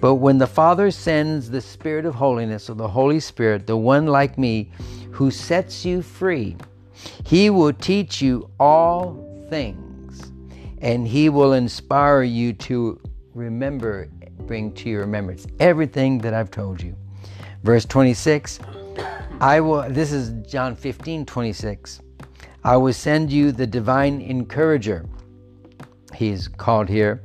But 0.00 0.16
when 0.16 0.38
the 0.38 0.46
Father 0.46 0.90
sends 0.90 1.50
the 1.50 1.60
Spirit 1.60 2.04
of 2.04 2.14
holiness, 2.14 2.68
or 2.68 2.74
the 2.74 2.88
Holy 2.88 3.18
Spirit, 3.18 3.66
the 3.66 3.76
one 3.76 4.06
like 4.06 4.36
me, 4.36 4.70
who 5.10 5.30
sets 5.30 5.84
you 5.84 6.02
free, 6.02 6.56
he 7.24 7.48
will 7.48 7.72
teach 7.72 8.20
you 8.20 8.50
all 8.60 9.46
things, 9.48 10.32
and 10.82 11.08
he 11.08 11.30
will 11.30 11.54
inspire 11.54 12.22
you 12.22 12.52
to 12.52 13.00
remember, 13.34 14.08
bring 14.46 14.72
to 14.74 14.90
your 14.90 15.00
remembrance 15.00 15.46
everything 15.60 16.18
that 16.18 16.34
I've 16.34 16.50
told 16.50 16.82
you. 16.82 16.94
Verse 17.62 17.86
26, 17.86 18.60
I 19.40 19.60
will, 19.60 19.88
this 19.88 20.12
is 20.12 20.30
John 20.46 20.76
15, 20.76 21.24
26. 21.24 22.00
I 22.64 22.76
will 22.76 22.92
send 22.92 23.32
you 23.32 23.52
the 23.52 23.66
divine 23.66 24.20
encourager, 24.20 25.06
he's 26.14 26.48
called 26.48 26.88
here, 26.88 27.22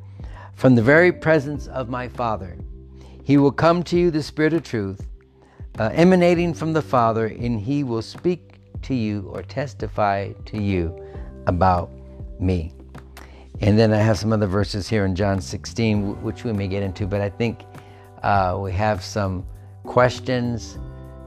from 0.55 0.75
the 0.75 0.81
very 0.81 1.11
presence 1.11 1.67
of 1.67 1.89
my 1.89 2.07
Father. 2.07 2.57
He 3.23 3.37
will 3.37 3.51
come 3.51 3.83
to 3.83 3.97
you, 3.97 4.11
the 4.11 4.23
Spirit 4.23 4.53
of 4.53 4.63
truth, 4.63 5.07
uh, 5.79 5.89
emanating 5.93 6.53
from 6.53 6.73
the 6.73 6.81
Father, 6.81 7.25
and 7.25 7.59
He 7.59 7.83
will 7.83 8.01
speak 8.01 8.59
to 8.83 8.93
you 8.93 9.29
or 9.33 9.41
testify 9.41 10.31
to 10.45 10.61
you 10.61 10.95
about 11.47 11.89
me. 12.39 12.71
And 13.61 13.79
then 13.79 13.93
I 13.93 13.97
have 13.97 14.17
some 14.17 14.33
other 14.33 14.47
verses 14.47 14.87
here 14.87 15.05
in 15.05 15.15
John 15.15 15.41
16, 15.41 16.21
which 16.21 16.43
we 16.43 16.53
may 16.53 16.67
get 16.67 16.83
into, 16.83 17.07
but 17.07 17.21
I 17.21 17.29
think 17.29 17.63
uh, 18.21 18.57
we 18.61 18.71
have 18.73 19.03
some 19.03 19.45
questions. 19.83 20.77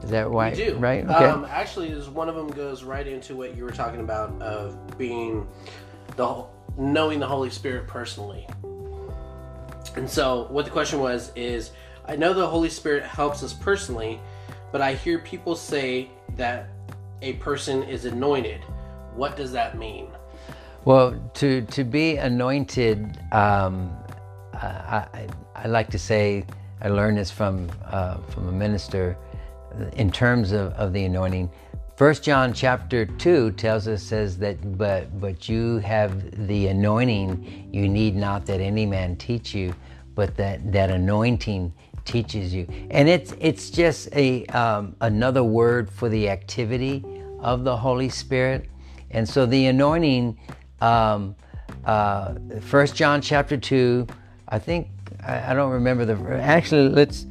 Is 0.03 0.09
that 0.11 0.29
right? 0.29 0.55
We 0.55 0.65
do. 0.65 0.75
Right? 0.77 1.03
Okay. 1.03 1.25
Um, 1.25 1.45
actually, 1.49 1.91
one 2.09 2.29
of 2.29 2.35
them 2.35 2.47
goes 2.47 2.83
right 2.83 3.07
into 3.07 3.35
what 3.35 3.57
you 3.57 3.63
were 3.63 3.71
talking 3.71 3.99
about 3.99 4.41
of 4.41 4.97
being 4.97 5.47
the 6.15 6.45
knowing 6.79 7.19
the 7.19 7.27
Holy 7.27 7.49
Spirit 7.49 7.87
personally. 7.87 8.47
And 9.95 10.09
so, 10.09 10.47
what 10.49 10.65
the 10.65 10.71
question 10.71 10.99
was 10.99 11.31
is 11.35 11.71
I 12.07 12.15
know 12.15 12.33
the 12.33 12.47
Holy 12.47 12.69
Spirit 12.69 13.03
helps 13.03 13.43
us 13.43 13.53
personally, 13.53 14.19
but 14.71 14.81
I 14.81 14.93
hear 14.93 15.19
people 15.19 15.55
say 15.55 16.09
that 16.35 16.69
a 17.21 17.33
person 17.33 17.83
is 17.83 18.05
anointed. 18.05 18.61
What 19.13 19.35
does 19.35 19.51
that 19.51 19.77
mean? 19.77 20.07
Well, 20.85 21.19
to 21.35 21.61
to 21.61 21.83
be 21.83 22.15
anointed, 22.15 23.19
um, 23.31 23.95
I, 24.53 25.27
I, 25.55 25.67
like 25.67 25.89
to 25.89 25.99
say 25.99 26.45
I 26.81 26.87
learned 26.87 27.17
this 27.17 27.29
from 27.29 27.69
uh, 27.85 28.17
from 28.29 28.47
a 28.47 28.51
minister 28.51 29.17
in 29.93 30.11
terms 30.11 30.51
of, 30.51 30.71
of 30.73 30.93
the 30.93 31.03
anointing. 31.03 31.51
First 31.99 32.23
John 32.23 32.53
chapter 32.53 33.05
two 33.05 33.51
tells 33.51 33.85
us 33.85 34.01
says 34.01 34.37
that 34.37 34.77
but 34.77 35.19
but 35.19 35.49
you 35.49 35.79
have 35.79 36.47
the 36.47 36.67
anointing 36.67 37.67
you 37.73 37.89
need 37.89 38.15
not 38.15 38.45
that 38.45 38.61
any 38.61 38.85
man 38.85 39.17
teach 39.17 39.53
you, 39.53 39.75
but 40.15 40.37
that 40.37 40.71
that 40.71 40.91
anointing 40.91 41.73
teaches 42.05 42.53
you, 42.53 42.65
and 42.89 43.09
it's 43.09 43.33
it's 43.41 43.69
just 43.69 44.07
a 44.15 44.45
um, 44.45 44.95
another 45.01 45.43
word 45.43 45.91
for 45.91 46.07
the 46.07 46.29
activity 46.29 47.03
of 47.41 47.65
the 47.65 47.75
Holy 47.75 48.07
Spirit, 48.07 48.69
and 49.11 49.27
so 49.27 49.45
the 49.45 49.65
anointing. 49.65 50.39
Um, 50.79 51.35
uh, 51.83 52.35
First 52.61 52.95
John 52.95 53.19
chapter 53.19 53.57
two, 53.57 54.07
I 54.47 54.57
think 54.57 54.87
I, 55.21 55.51
I 55.51 55.53
don't 55.53 55.71
remember 55.71 56.05
the. 56.05 56.15
Actually, 56.41 56.87
let's. 56.87 57.25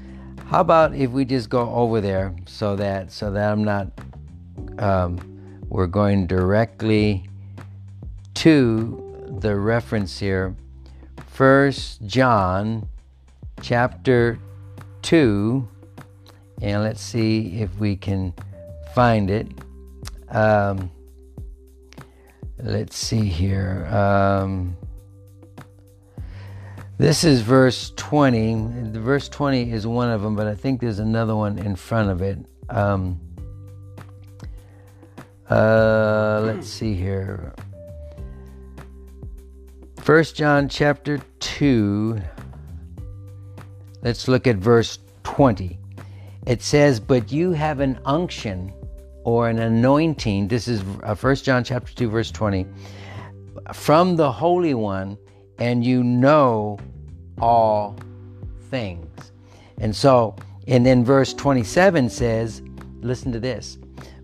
How 0.49 0.61
about 0.61 0.95
if 0.95 1.11
we 1.11 1.25
just 1.25 1.49
go 1.49 1.71
over 1.71 2.03
there 2.03 2.37
so 2.45 2.77
that 2.77 3.13
so 3.13 3.31
that 3.31 3.51
I'm 3.51 3.65
not 3.65 3.91
um, 4.79 5.19
we're 5.69 5.87
going 5.87 6.27
directly 6.27 7.29
to 8.35 9.37
the 9.41 9.57
reference 9.57 10.19
here. 10.19 10.55
First 11.27 12.05
John 12.07 12.89
chapter 13.61 14.39
2, 15.03 15.69
and 16.63 16.83
let's 16.83 17.01
see 17.01 17.61
if 17.61 17.77
we 17.79 17.97
can 17.97 18.35
find 18.95 19.31
it. 19.31 19.47
Um, 20.31 20.91
let's 22.59 22.97
see 22.97 23.25
here. 23.25 23.87
Um, 23.87 24.77
this 26.99 27.23
is 27.23 27.43
verse 27.43 27.93
20. 27.97 28.91
The 28.91 29.01
verse 29.01 29.29
20 29.29 29.71
is 29.71 29.87
one 29.87 30.11
of 30.11 30.23
them, 30.23 30.35
but 30.35 30.49
I 30.49 30.55
think 30.55 30.81
there's 30.81 30.99
another 30.99 31.37
one 31.37 31.59
in 31.59 31.77
front 31.77 32.11
of 32.11 32.23
it. 32.23 32.39
Um, 32.69 33.21
uh, 35.51 36.43
let's 36.45 36.69
see 36.69 36.95
here. 36.95 37.55
First 40.01 40.37
John 40.37 40.69
chapter 40.69 41.21
2. 41.41 42.21
Let's 44.03 44.29
look 44.29 44.47
at 44.47 44.57
verse 44.57 44.99
20. 45.25 45.79
It 46.47 46.63
says, 46.63 47.01
But 47.01 47.33
you 47.33 47.53
have 47.53 47.81
an 47.81 47.99
unction 48.05 48.73
or 49.25 49.49
an 49.49 49.59
anointing. 49.59 50.49
This 50.49 50.69
is 50.69 50.83
uh, 51.03 51.15
First 51.15 51.45
John 51.45 51.65
chapter 51.65 51.93
2, 51.95 52.09
verse 52.09 52.31
20. 52.31 52.67
From 53.73 54.17
the 54.17 54.31
Holy 54.31 54.75
One, 54.75 55.19
and 55.59 55.85
you 55.85 56.05
know 56.05 56.79
all 57.41 57.97
things. 58.71 59.33
And 59.79 59.95
so, 59.95 60.37
and 60.67 60.85
then 60.85 61.05
verse 61.05 61.35
27 61.35 62.09
says, 62.11 62.63
Listen 63.01 63.33
to 63.33 63.41
this 63.41 63.78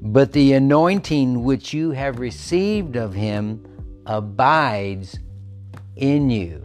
but 0.05 0.33
the 0.33 0.53
anointing 0.53 1.45
which 1.45 1.73
you 1.73 1.91
have 1.93 2.19
received 2.19 2.97
of 2.97 3.15
him 3.15 3.65
abides 4.07 5.19
in 5.97 6.29
you. 6.29 6.63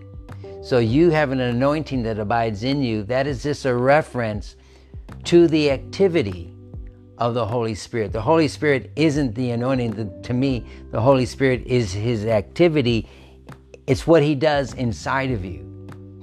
So 0.62 0.80
you 0.80 1.10
have 1.12 1.32
an 1.32 1.40
anointing 1.40 2.04
that 2.04 2.20
abides 2.20 2.64
in 2.64 2.84
you. 2.84 3.04
That 3.04 3.28
is 3.28 3.42
just 3.42 3.66
a 3.66 3.74
reference 3.74 4.58
to 5.24 5.48
the 5.48 5.72
activity 5.72 6.54
of 7.18 7.34
the 7.34 7.46
Holy 7.46 7.76
Spirit. 7.76 8.12
The 8.12 8.22
Holy 8.22 8.50
Spirit 8.50 8.92
isn't 8.98 9.36
the 9.36 9.52
anointing. 9.52 9.92
The, 9.92 10.22
to 10.28 10.34
me, 10.34 10.66
the 10.92 11.00
Holy 11.00 11.26
Spirit 11.26 11.66
is 11.66 11.94
his 11.94 12.26
activity. 12.26 13.10
It's 13.88 14.06
what 14.06 14.22
he 14.22 14.36
does 14.36 14.74
inside 14.74 15.32
of 15.32 15.46
you. 15.46 15.66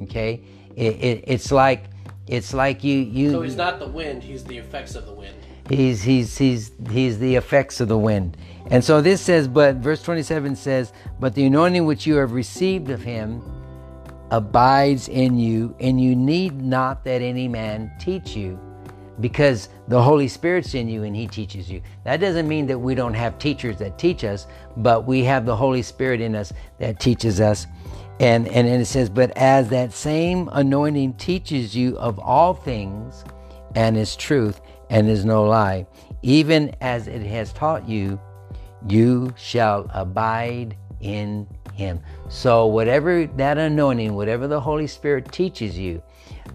Okay? 0.02 0.44
It, 0.76 0.96
it, 0.96 1.24
it's 1.26 1.50
like 1.50 1.84
it's 2.26 2.52
like 2.52 2.84
you 2.84 2.98
you. 2.98 3.30
So 3.30 3.42
he's 3.42 3.56
not 3.56 3.78
the 3.78 3.88
wind. 3.88 4.22
He's 4.22 4.44
the 4.44 4.58
effects 4.58 4.94
of 4.94 5.06
the 5.06 5.12
wind. 5.12 5.35
He's, 5.68 6.02
he's, 6.02 6.38
he's, 6.38 6.70
he's 6.90 7.18
the 7.18 7.34
effects 7.34 7.80
of 7.80 7.88
the 7.88 7.98
wind. 7.98 8.36
And 8.70 8.84
so 8.84 9.00
this 9.00 9.20
says, 9.20 9.48
but 9.48 9.76
verse 9.76 10.02
27 10.02 10.56
says, 10.56 10.92
But 11.20 11.34
the 11.34 11.46
anointing 11.46 11.86
which 11.86 12.06
you 12.06 12.16
have 12.16 12.32
received 12.32 12.90
of 12.90 13.02
him 13.02 13.42
abides 14.30 15.08
in 15.08 15.38
you, 15.38 15.74
and 15.80 16.00
you 16.00 16.16
need 16.16 16.60
not 16.60 17.04
that 17.04 17.22
any 17.22 17.48
man 17.48 17.92
teach 18.00 18.36
you, 18.36 18.58
because 19.20 19.68
the 19.88 20.00
Holy 20.00 20.28
Spirit's 20.28 20.74
in 20.74 20.88
you 20.88 21.04
and 21.04 21.14
he 21.14 21.26
teaches 21.26 21.70
you. 21.70 21.80
That 22.04 22.18
doesn't 22.18 22.46
mean 22.46 22.66
that 22.66 22.78
we 22.78 22.94
don't 22.94 23.14
have 23.14 23.38
teachers 23.38 23.76
that 23.78 23.98
teach 23.98 24.24
us, 24.24 24.46
but 24.76 25.06
we 25.06 25.22
have 25.24 25.46
the 25.46 25.56
Holy 25.56 25.82
Spirit 25.82 26.20
in 26.20 26.34
us 26.34 26.52
that 26.78 27.00
teaches 27.00 27.40
us. 27.40 27.66
And, 28.18 28.48
and, 28.48 28.66
and 28.66 28.82
it 28.82 28.86
says, 28.86 29.08
But 29.08 29.30
as 29.36 29.68
that 29.68 29.92
same 29.92 30.48
anointing 30.52 31.14
teaches 31.14 31.76
you 31.76 31.96
of 31.98 32.18
all 32.18 32.54
things 32.54 33.24
and 33.74 33.96
is 33.96 34.16
truth, 34.16 34.60
and 34.90 35.08
is 35.08 35.24
no 35.24 35.44
lie. 35.44 35.86
Even 36.22 36.74
as 36.80 37.08
it 37.08 37.22
has 37.22 37.52
taught 37.52 37.88
you, 37.88 38.20
you 38.88 39.32
shall 39.36 39.90
abide 39.92 40.76
in 41.00 41.46
him. 41.74 42.00
So 42.28 42.66
whatever 42.66 43.26
that 43.26 43.58
anointing, 43.58 44.14
whatever 44.14 44.48
the 44.48 44.60
Holy 44.60 44.86
Spirit 44.86 45.30
teaches 45.30 45.78
you, 45.78 46.02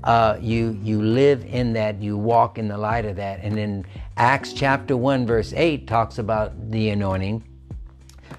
uh, 0.03 0.37
you 0.41 0.79
you 0.81 1.01
live 1.01 1.45
in 1.45 1.73
that, 1.73 2.01
you 2.01 2.17
walk 2.17 2.57
in 2.57 2.67
the 2.67 2.77
light 2.77 3.05
of 3.05 3.15
that. 3.17 3.39
And 3.43 3.55
then 3.55 3.85
Acts 4.17 4.53
chapter 4.53 4.97
1, 4.97 5.25
verse 5.25 5.53
8 5.53 5.87
talks 5.87 6.17
about 6.17 6.71
the 6.71 6.89
anointing, 6.89 7.43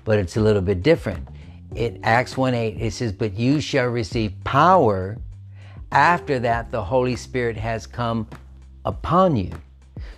but 0.04 0.18
it's 0.18 0.36
a 0.36 0.40
little 0.40 0.62
bit 0.62 0.82
different. 0.82 1.28
It 1.74 2.00
Acts 2.02 2.36
1 2.36 2.54
8, 2.54 2.80
it 2.80 2.92
says, 2.92 3.12
But 3.12 3.34
you 3.34 3.60
shall 3.60 3.86
receive 3.86 4.32
power 4.44 5.18
after 5.92 6.38
that 6.40 6.70
the 6.70 6.82
Holy 6.82 7.16
Spirit 7.16 7.56
has 7.56 7.86
come 7.86 8.26
upon 8.84 9.36
you. 9.36 9.52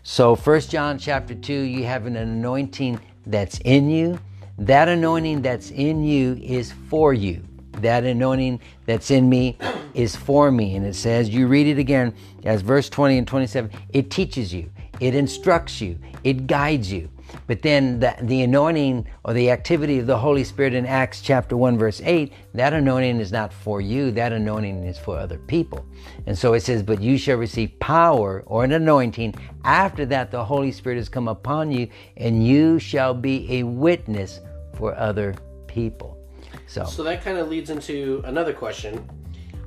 So 0.07 0.37
First 0.37 0.71
John 0.71 0.99
chapter 0.99 1.35
2, 1.35 1.53
you 1.53 1.85
have 1.85 2.05
an 2.05 2.17
anointing 2.17 3.01
that's 3.25 3.59
in 3.61 3.89
you. 3.89 4.21
That 4.59 4.87
anointing 4.87 5.41
that's 5.41 5.71
in 5.71 6.05
you 6.05 6.39
is 6.43 6.73
for 6.91 7.15
you. 7.15 7.43
That 7.81 8.05
anointing 8.05 8.61
that's 8.85 9.11
in 9.11 9.31
me 9.31 9.57
is 9.95 10.15
for 10.15 10.51
me. 10.53 10.77
And 10.77 10.85
it 10.85 10.95
says, 10.95 11.31
you 11.31 11.47
read 11.47 11.67
it 11.67 11.79
again 11.79 12.15
as 12.45 12.61
verse 12.61 12.91
20 12.91 13.17
and 13.17 13.27
27, 13.27 13.71
it 13.95 14.11
teaches 14.11 14.53
you, 14.53 14.71
it 15.01 15.15
instructs 15.15 15.81
you, 15.81 15.99
it 16.23 16.47
guides 16.47 16.93
you. 16.93 17.09
But 17.47 17.63
then 17.63 18.01
the, 18.01 18.15
the 18.23 18.43
anointing 18.43 19.07
or 19.25 19.35
the 19.35 19.51
activity 19.51 19.99
of 19.99 20.07
the 20.07 20.17
Holy 20.17 20.45
Spirit 20.45 20.75
in 20.75 20.87
Acts 20.87 21.21
chapter 21.21 21.57
1, 21.57 21.79
verse 21.79 22.01
8, 22.05 22.33
that 22.55 22.73
anointing 22.73 23.21
is 23.21 23.33
not 23.33 23.53
for 23.53 23.81
you, 23.81 24.11
that 24.13 24.33
anointing 24.33 24.85
is 24.85 24.99
for 24.99 25.19
other 25.19 25.39
people. 25.39 25.85
And 26.27 26.37
so 26.37 26.55
it 26.55 26.61
says, 26.61 26.83
But 26.83 27.01
you 27.01 27.19
shall 27.19 27.37
receive 27.37 27.79
power 27.81 28.43
or 28.47 28.65
an 28.65 28.73
anointing. 28.73 29.35
After 29.65 30.07
that, 30.07 30.31
the 30.31 30.45
Holy 30.45 30.73
Spirit 30.73 30.97
has 30.97 31.09
come 31.09 31.29
upon 31.29 31.71
you, 31.71 31.89
and 32.17 32.47
you 32.47 32.79
shall 32.79 33.15
be 33.15 33.59
a 33.59 33.63
witness 33.63 34.41
for 34.75 34.95
other 34.97 35.35
people. 35.67 36.19
So, 36.67 36.85
so 36.85 37.03
that 37.03 37.23
kind 37.23 37.39
of 37.39 37.49
leads 37.49 37.71
into 37.71 38.23
another 38.25 38.53
question. 38.53 39.09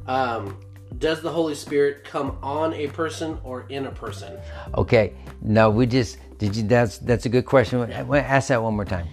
Um, 0.07 0.57
does 1.00 1.21
the 1.21 1.29
Holy 1.29 1.53
Spirit 1.53 2.03
come 2.03 2.38
on 2.41 2.74
a 2.74 2.88
person 2.88 3.38
or 3.43 3.65
in 3.69 3.86
a 3.86 3.91
person? 3.91 4.38
Okay, 4.75 5.13
no, 5.41 5.69
we 5.69 5.86
just 5.86 6.17
did 6.38 6.56
you? 6.56 6.63
That's 6.63 6.98
that's 7.00 7.25
a 7.25 7.29
good 7.29 7.46
question. 7.46 7.91
Ask 7.91 8.50
that 8.50 8.62
one 8.62 8.75
more 8.75 8.86
time. 8.86 9.08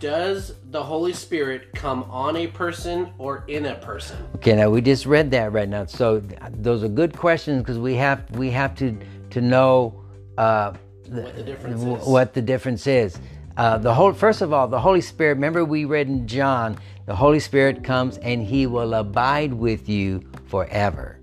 Does 0.00 0.54
the 0.70 0.82
Holy 0.82 1.12
Spirit 1.12 1.72
come 1.74 2.02
on 2.04 2.36
a 2.36 2.46
person 2.46 3.12
or 3.16 3.44
in 3.48 3.66
a 3.66 3.74
person? 3.76 4.18
Okay, 4.36 4.54
now 4.54 4.68
we 4.68 4.80
just 4.80 5.06
read 5.06 5.30
that 5.30 5.52
right 5.52 5.68
now. 5.68 5.86
So 5.86 6.20
those 6.50 6.82
are 6.82 6.88
good 6.88 7.16
questions 7.16 7.62
because 7.62 7.78
we 7.78 7.94
have 7.94 8.28
we 8.32 8.50
have 8.50 8.74
to 8.76 8.98
to 9.30 9.40
know 9.40 10.04
uh, 10.36 10.74
what 11.08 11.36
the 11.36 11.42
difference 11.42 11.82
is. 11.82 12.06
What 12.06 12.34
the 12.34 12.42
difference 12.42 12.86
is. 12.86 13.18
Uh, 13.56 13.78
the 13.78 13.94
whole 13.94 14.12
first 14.12 14.42
of 14.42 14.52
all, 14.52 14.66
the 14.66 14.80
Holy 14.80 15.00
Spirit. 15.00 15.34
Remember, 15.34 15.64
we 15.64 15.84
read 15.84 16.08
in 16.08 16.26
John, 16.26 16.76
the 17.06 17.14
Holy 17.14 17.40
Spirit 17.40 17.84
comes 17.84 18.18
and 18.18 18.42
He 18.42 18.66
will 18.66 18.94
abide 18.94 19.54
with 19.54 19.88
you 19.88 20.22
forever. 20.46 21.20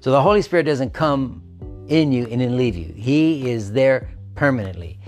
So 0.00 0.10
the 0.10 0.22
Holy 0.22 0.42
Spirit 0.42 0.64
doesn't 0.64 0.92
come 0.92 1.42
in 1.88 2.12
you 2.12 2.26
and 2.28 2.40
then 2.40 2.56
leave 2.56 2.76
you. 2.76 2.94
He 2.96 3.50
is 3.50 3.72
there 3.72 4.08
permanently. 4.34 4.98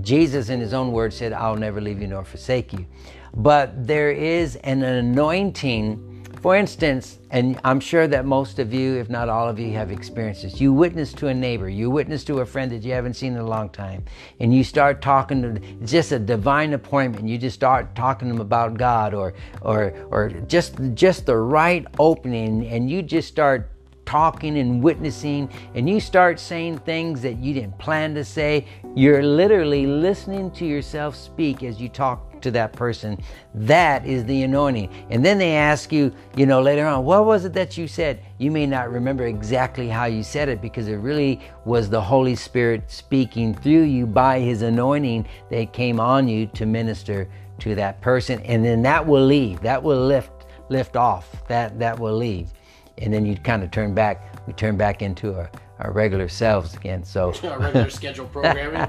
Jesus, 0.00 0.48
in 0.48 0.60
his 0.60 0.74
own 0.74 0.92
words, 0.92 1.16
said, 1.16 1.32
I'll 1.32 1.56
never 1.56 1.80
leave 1.80 2.00
you 2.00 2.08
nor 2.08 2.24
forsake 2.24 2.72
you. 2.72 2.86
But 3.34 3.86
there 3.86 4.10
is 4.10 4.56
an 4.56 4.82
anointing. 4.82 6.10
For 6.40 6.56
instance, 6.56 7.20
and 7.30 7.58
I'm 7.64 7.80
sure 7.80 8.06
that 8.06 8.26
most 8.26 8.58
of 8.58 8.74
you, 8.74 8.96
if 8.96 9.08
not 9.08 9.30
all 9.30 9.48
of 9.48 9.58
you, 9.58 9.72
have 9.72 9.90
experienced 9.90 10.42
this. 10.42 10.60
You 10.60 10.74
witness 10.74 11.14
to 11.14 11.28
a 11.28 11.34
neighbor, 11.34 11.70
you 11.70 11.88
witness 11.88 12.22
to 12.24 12.40
a 12.40 12.46
friend 12.46 12.70
that 12.70 12.82
you 12.82 12.92
haven't 12.92 13.14
seen 13.14 13.32
in 13.32 13.38
a 13.38 13.46
long 13.46 13.70
time, 13.70 14.04
and 14.40 14.54
you 14.54 14.62
start 14.62 15.00
talking 15.00 15.40
to 15.40 15.58
just 15.86 16.12
a 16.12 16.18
divine 16.18 16.74
appointment. 16.74 17.26
You 17.26 17.38
just 17.38 17.54
start 17.54 17.94
talking 17.94 18.28
to 18.28 18.34
them 18.34 18.42
about 18.42 18.74
God 18.76 19.14
or 19.14 19.32
or 19.62 19.94
or 20.10 20.28
just 20.46 20.76
just 20.92 21.24
the 21.24 21.36
right 21.36 21.86
opening, 21.98 22.66
and 22.68 22.90
you 22.90 23.00
just 23.00 23.28
start 23.28 23.70
talking 24.06 24.58
and 24.58 24.82
witnessing 24.82 25.50
and 25.74 25.88
you 25.88 26.00
start 26.00 26.38
saying 26.38 26.78
things 26.78 27.22
that 27.22 27.38
you 27.38 27.54
didn't 27.54 27.78
plan 27.78 28.14
to 28.14 28.24
say, 28.24 28.66
you're 28.94 29.22
literally 29.22 29.86
listening 29.86 30.50
to 30.52 30.64
yourself 30.64 31.16
speak 31.16 31.62
as 31.62 31.80
you 31.80 31.88
talk 31.88 32.40
to 32.44 32.50
that 32.52 32.72
person. 32.72 33.20
That 33.54 34.06
is 34.06 34.24
the 34.26 34.42
anointing. 34.42 34.90
And 35.10 35.24
then 35.24 35.38
they 35.38 35.56
ask 35.56 35.92
you, 35.92 36.12
you 36.36 36.46
know, 36.46 36.62
later 36.62 36.86
on, 36.86 37.04
what 37.04 37.24
was 37.24 37.44
it 37.44 37.54
that 37.54 37.76
you 37.76 37.88
said? 37.88 38.22
You 38.38 38.50
may 38.50 38.66
not 38.66 38.92
remember 38.92 39.26
exactly 39.26 39.88
how 39.88 40.04
you 40.04 40.22
said 40.22 40.48
it 40.48 40.60
because 40.60 40.86
it 40.86 40.96
really 40.96 41.40
was 41.64 41.88
the 41.88 42.00
Holy 42.00 42.36
Spirit 42.36 42.90
speaking 42.90 43.54
through 43.54 43.82
you 43.82 44.06
by 44.06 44.40
His 44.40 44.62
anointing 44.62 45.26
that 45.50 45.72
came 45.72 45.98
on 45.98 46.28
you 46.28 46.46
to 46.48 46.66
minister 46.66 47.28
to 47.60 47.74
that 47.74 48.00
person. 48.00 48.40
And 48.42 48.64
then 48.64 48.82
that 48.82 49.06
will 49.06 49.24
leave. 49.24 49.60
That 49.62 49.82
will 49.82 50.06
lift 50.06 50.30
lift 50.68 50.96
off. 50.96 51.46
That 51.48 51.78
that 51.78 51.98
will 51.98 52.16
leave. 52.16 52.52
And 52.98 53.12
then 53.12 53.26
you 53.26 53.36
kind 53.36 53.62
of 53.62 53.70
turn 53.70 53.94
back. 53.94 54.46
We 54.46 54.52
turn 54.52 54.76
back 54.76 55.02
into 55.02 55.34
our, 55.34 55.50
our 55.78 55.92
regular 55.92 56.28
selves 56.28 56.74
again. 56.74 57.04
So 57.04 57.32
our 57.44 57.58
regular 57.58 57.90
schedule 57.90 58.26
programming. 58.26 58.88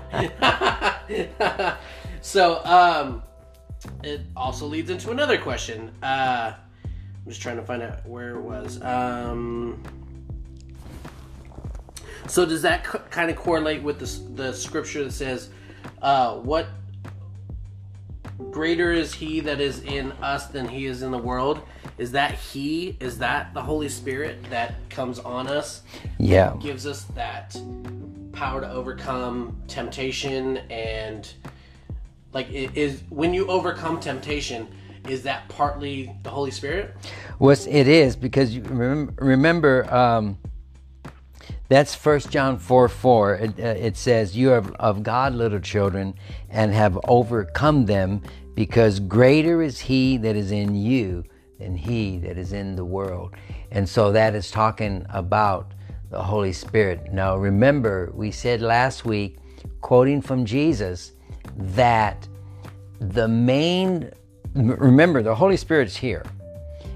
so 2.22 2.64
um, 2.66 3.24
it 4.04 4.22
also 4.36 4.66
leads 4.66 4.90
into 4.90 5.12
another 5.12 5.38
question. 5.38 5.92
Uh, 6.04 6.54
I'm 6.84 7.30
just 7.32 7.42
trying 7.42 7.58
to 7.58 7.64
find 7.64 7.82
out 7.82 8.06
where 8.08 8.36
it 8.36 8.42
was. 8.42 8.82
Um, 8.84 9.82
so 12.28 12.46
does 12.46 12.62
that 12.64 12.86
c- 12.86 13.00
kind 13.10 13.30
of 13.30 13.36
correlate 13.36 13.82
with 13.84 14.00
the, 14.00 14.44
the 14.44 14.54
scripture 14.54 15.04
that 15.04 15.12
says, 15.12 15.50
uh, 16.02 16.36
"What 16.36 16.68
greater 18.52 18.92
is 18.92 19.14
He 19.14 19.40
that 19.42 19.60
is 19.60 19.82
in 19.84 20.12
us 20.14 20.48
than 20.48 20.68
He 20.68 20.86
is 20.86 21.02
in 21.02 21.12
the 21.12 21.18
world"? 21.18 21.62
Is 21.98 22.12
that 22.12 22.34
He? 22.34 22.98
Is 23.00 23.18
that 23.20 23.54
the 23.54 23.62
Holy 23.62 23.90
Spirit 23.90 24.44
that 24.50 24.76
comes 24.90 25.20
on 25.20 25.48
us? 25.48 25.82
yeah, 26.18 26.56
gives 26.60 26.86
us 26.86 27.04
that 27.16 27.56
power 28.34 28.62
to 28.62 28.70
overcome 28.70 29.56
temptation 29.68 30.58
and 30.70 31.34
like 32.34 32.52
it 32.52 32.76
is 32.76 33.02
when 33.10 33.34
you 33.34 33.48
overcome 33.48 33.98
temptation 34.00 34.68
is 35.08 35.24
that 35.24 35.48
partly 35.48 36.14
the 36.24 36.30
holy 36.30 36.52
spirit 36.52 36.94
was 37.40 37.66
it 37.68 37.88
is 37.88 38.18
because 38.18 38.54
you 38.54 38.62
remember, 38.64 39.14
remember 39.24 39.94
um, 39.94 40.38
that's 41.70 41.96
First 41.96 42.30
John 42.30 42.60
four 42.60 42.88
four. 42.90 43.36
It, 43.36 43.60
uh, 43.60 43.64
it 43.64 43.98
says, 43.98 44.36
"You 44.36 44.52
are 44.52 44.64
of 44.76 45.02
God, 45.02 45.34
little 45.34 45.60
children, 45.60 46.14
and 46.50 46.72
have 46.74 47.00
overcome 47.08 47.86
them, 47.86 48.22
because 48.54 49.00
greater 49.00 49.64
is 49.64 49.80
He 49.80 50.18
that 50.18 50.36
is 50.36 50.52
in 50.52 50.76
you 50.76 51.24
than 51.60 51.76
he 51.76 52.20
that 52.20 52.38
is 52.38 52.54
in 52.54 52.76
the 52.76 52.86
world." 52.86 53.34
And 53.72 53.88
so 53.88 54.12
that 54.12 54.36
is 54.36 54.52
talking 54.52 55.06
about 55.10 55.72
the 56.10 56.22
Holy 56.22 56.54
Spirit. 56.54 57.12
Now, 57.12 57.36
remember, 57.36 58.12
we 58.14 58.32
said 58.32 58.62
last 58.62 59.06
week, 59.06 59.38
quoting 59.82 60.22
from 60.22 60.46
Jesus, 60.46 61.14
that 61.58 62.28
the 63.00 63.28
main 63.28 64.12
remember 64.56 65.22
the 65.22 65.36
Holy 65.36 65.58
Spirit's 65.58 65.98
here. 65.98 66.24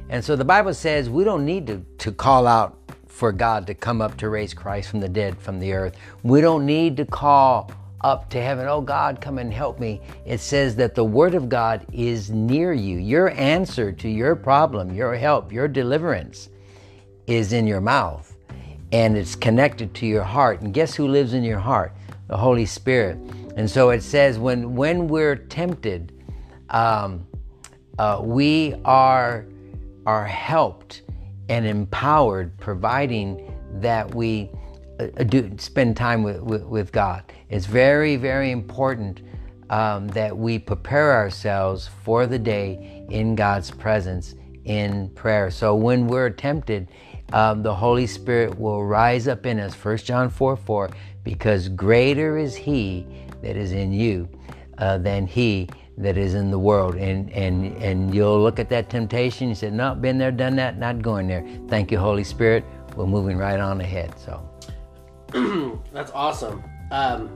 And 0.09 0.23
so 0.23 0.35
the 0.35 0.45
Bible 0.45 0.73
says 0.73 1.09
we 1.09 1.23
don't 1.23 1.45
need 1.45 1.67
to, 1.67 1.85
to 1.99 2.11
call 2.11 2.47
out 2.47 2.77
for 3.05 3.31
God 3.31 3.67
to 3.67 3.73
come 3.73 4.01
up 4.01 4.15
to 4.17 4.29
raise 4.29 4.53
Christ 4.53 4.89
from 4.89 5.01
the 5.01 5.09
dead 5.09 5.37
from 5.37 5.59
the 5.59 5.73
earth. 5.73 5.95
We 6.23 6.39
don't 6.41 6.65
need 6.65 6.95
to 6.97 7.05
call 7.05 7.69
up 8.01 8.29
to 8.29 8.41
heaven, 8.41 8.67
oh 8.67 8.81
God, 8.81 9.19
come 9.21 9.37
and 9.37 9.53
help 9.53 9.79
me. 9.79 10.01
It 10.25 10.39
says 10.39 10.75
that 10.77 10.95
the 10.95 11.03
Word 11.03 11.35
of 11.35 11.49
God 11.49 11.85
is 11.91 12.29
near 12.29 12.73
you. 12.73 12.97
Your 12.97 13.31
answer 13.31 13.91
to 13.91 14.09
your 14.09 14.35
problem, 14.35 14.93
your 14.93 15.15
help, 15.15 15.51
your 15.51 15.67
deliverance 15.67 16.49
is 17.27 17.53
in 17.53 17.67
your 17.67 17.81
mouth 17.81 18.35
and 18.91 19.17
it's 19.17 19.35
connected 19.35 19.93
to 19.95 20.05
your 20.05 20.23
heart. 20.23 20.61
And 20.61 20.73
guess 20.73 20.95
who 20.95 21.07
lives 21.07 21.33
in 21.33 21.43
your 21.43 21.59
heart? 21.59 21.93
The 22.27 22.37
Holy 22.37 22.65
Spirit. 22.65 23.17
And 23.55 23.69
so 23.69 23.89
it 23.89 24.01
says 24.01 24.39
when, 24.39 24.75
when 24.75 25.07
we're 25.07 25.35
tempted, 25.35 26.11
um, 26.69 27.27
uh, 27.97 28.19
we 28.23 28.75
are, 28.85 29.45
are 30.05 30.25
helped 30.25 31.03
and 31.49 31.65
empowered, 31.65 32.57
providing 32.57 33.53
that 33.81 34.13
we 34.15 34.49
do 35.07 35.51
spend 35.57 35.95
time 35.95 36.23
with, 36.23 36.41
with, 36.41 36.63
with, 36.63 36.91
God. 36.91 37.23
It's 37.49 37.65
very, 37.65 38.15
very 38.15 38.51
important 38.51 39.21
um, 39.69 40.07
that 40.09 40.35
we 40.35 40.59
prepare 40.59 41.13
ourselves 41.13 41.89
for 42.03 42.27
the 42.27 42.39
day 42.39 43.05
in 43.09 43.35
God's 43.35 43.71
presence 43.71 44.35
in 44.65 45.09
prayer. 45.09 45.51
So 45.51 45.75
when 45.75 46.07
we're 46.07 46.29
tempted, 46.29 46.89
um, 47.33 47.63
the 47.63 47.73
Holy 47.73 48.07
Spirit 48.07 48.57
will 48.59 48.85
rise 48.85 49.27
up 49.27 49.45
in 49.45 49.59
us. 49.59 49.73
1 49.73 49.97
John 49.97 50.29
4 50.29 50.55
4, 50.55 50.89
because 51.23 51.69
greater 51.69 52.37
is 52.37 52.55
He 52.55 53.05
that 53.41 53.55
is 53.55 53.71
in 53.71 53.91
you 53.93 54.27
uh, 54.79 54.97
than 54.97 55.27
He 55.27 55.69
that 55.97 56.17
is 56.17 56.33
in 56.33 56.49
the 56.49 56.59
world. 56.59 56.95
And, 56.95 57.31
and, 57.31 57.75
and 57.77 58.15
you'll 58.15 58.41
look 58.41 58.57
at 58.59 58.69
that 58.69 58.89
temptation, 58.89 59.49
you 59.49 59.55
say, 59.55 59.69
No, 59.69 59.93
been 59.95 60.17
there, 60.17 60.31
done 60.31 60.55
that, 60.55 60.77
not 60.77 61.01
going 61.01 61.27
there. 61.27 61.45
Thank 61.67 61.91
you, 61.91 61.99
Holy 61.99 62.23
Spirit. 62.23 62.63
We're 62.95 63.05
moving 63.05 63.37
right 63.37 63.59
on 63.59 63.81
ahead. 63.81 64.17
So 64.19 64.48
that's 65.93 66.11
awesome. 66.11 66.63
Um, 66.91 67.29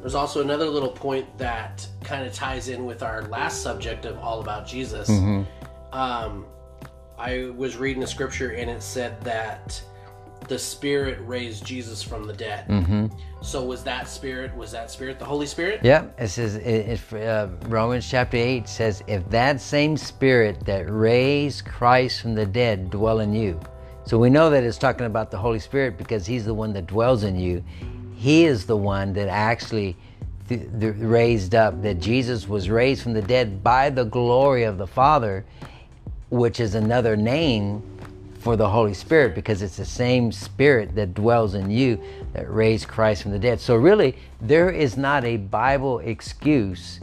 there's 0.00 0.14
also 0.16 0.40
another 0.40 0.66
little 0.66 0.90
point 0.90 1.38
that 1.38 1.86
kind 2.02 2.26
of 2.26 2.34
ties 2.34 2.68
in 2.68 2.84
with 2.84 3.02
our 3.02 3.22
last 3.28 3.62
subject 3.62 4.04
of 4.04 4.18
all 4.18 4.40
about 4.40 4.66
Jesus. 4.66 5.08
Mm-hmm. 5.08 5.96
Um, 5.96 6.46
I 7.18 7.52
was 7.56 7.76
reading 7.76 8.02
a 8.02 8.06
scripture 8.06 8.50
and 8.50 8.68
it 8.68 8.82
said 8.82 9.20
that 9.22 9.80
the 10.48 10.58
Spirit 10.58 11.18
raised 11.22 11.64
Jesus 11.64 12.02
from 12.02 12.26
the 12.26 12.32
dead. 12.32 12.66
Mm-hmm. 12.66 13.06
So 13.42 13.64
was 13.64 13.84
that 13.84 14.08
Spirit? 14.08 14.54
Was 14.56 14.72
that 14.72 14.90
Spirit 14.90 15.18
the 15.18 15.24
Holy 15.24 15.46
Spirit? 15.46 15.80
Yeah, 15.84 16.06
it 16.18 16.28
says 16.28 16.56
it, 16.56 17.00
it, 17.12 17.14
uh, 17.14 17.48
Romans 17.66 18.08
chapter 18.08 18.36
eight 18.36 18.68
says, 18.68 19.02
"If 19.06 19.28
that 19.30 19.60
same 19.60 19.96
Spirit 19.96 20.64
that 20.66 20.90
raised 20.90 21.64
Christ 21.64 22.22
from 22.22 22.34
the 22.34 22.46
dead 22.46 22.90
dwell 22.90 23.20
in 23.20 23.32
you." 23.32 23.60
So 24.04 24.18
we 24.18 24.30
know 24.30 24.50
that 24.50 24.64
it's 24.64 24.78
talking 24.78 25.06
about 25.06 25.30
the 25.30 25.38
Holy 25.38 25.58
Spirit 25.58 25.96
because 25.96 26.26
He's 26.26 26.44
the 26.44 26.54
one 26.54 26.72
that 26.72 26.86
dwells 26.86 27.22
in 27.22 27.38
you. 27.38 27.64
He 28.16 28.44
is 28.44 28.66
the 28.66 28.76
one 28.76 29.12
that 29.14 29.28
actually 29.28 29.96
th- 30.48 30.68
th- 30.80 30.94
raised 30.96 31.54
up. 31.54 31.82
That 31.82 32.00
Jesus 32.00 32.48
was 32.48 32.68
raised 32.68 33.02
from 33.02 33.12
the 33.12 33.22
dead 33.22 33.62
by 33.62 33.90
the 33.90 34.04
glory 34.04 34.64
of 34.64 34.78
the 34.78 34.86
Father, 34.86 35.44
which 36.30 36.60
is 36.60 36.74
another 36.74 37.16
name 37.16 37.82
for 38.40 38.56
the 38.56 38.68
Holy 38.68 38.92
Spirit 38.92 39.36
because 39.36 39.62
it's 39.62 39.76
the 39.76 39.84
same 39.84 40.32
Spirit 40.32 40.96
that 40.96 41.14
dwells 41.14 41.54
in 41.54 41.70
you 41.70 42.02
that 42.32 42.52
raised 42.52 42.88
Christ 42.88 43.22
from 43.22 43.30
the 43.30 43.38
dead. 43.38 43.60
So, 43.60 43.76
really, 43.76 44.16
there 44.40 44.68
is 44.68 44.96
not 44.96 45.24
a 45.24 45.36
Bible 45.36 46.00
excuse 46.00 46.98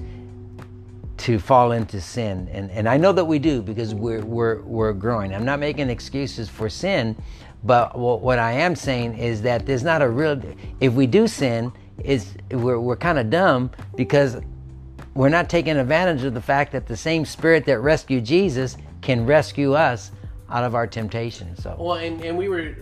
to 1.20 1.40
fall 1.40 1.72
into 1.72 2.00
sin. 2.02 2.50
And, 2.52 2.72
and 2.72 2.88
I 2.88 2.98
know 2.98 3.12
that 3.12 3.26
we 3.26 3.40
do 3.40 3.62
because 3.62 3.94
we're, 3.94 4.24
we're, 4.24 4.62
we're 4.62 4.94
growing. 4.94 5.34
I'm 5.34 5.46
not 5.46 5.60
making 5.60 5.90
excuses 5.90 6.50
for 6.50 6.70
sin, 6.70 7.16
but 7.64 7.98
what 7.98 8.40
I 8.40 8.54
am 8.54 8.76
saying 8.76 9.18
is 9.18 9.42
that 9.42 9.66
there's 9.66 9.84
not 9.84 10.02
a 10.02 10.10
real, 10.10 10.42
if 10.80 10.94
we 10.94 11.08
do 11.08 11.28
sin, 11.28 11.74
is 12.04 12.34
we're, 12.52 12.80
we're 12.80 12.96
kind 12.96 13.20
of 13.20 13.30
dumb 13.30 13.72
because 13.96 14.38
we're 15.14 15.30
not 15.30 15.50
taking 15.50 15.76
advantage 15.76 16.24
of 16.24 16.34
the 16.34 16.42
fact 16.42 16.72
that 16.72 16.88
the 16.88 16.96
same 16.96 17.26
spirit 17.26 17.66
that 17.66 17.80
rescued 17.80 18.26
Jesus 18.26 18.78
can 19.02 19.26
rescue 19.26 19.74
us 19.74 20.12
out 20.50 20.64
of 20.64 20.76
our 20.76 20.88
temptation. 20.88 21.56
So 21.58 21.76
well, 21.78 21.98
and, 21.98 22.24
and 22.24 22.38
we 22.38 22.48
were 22.48 22.76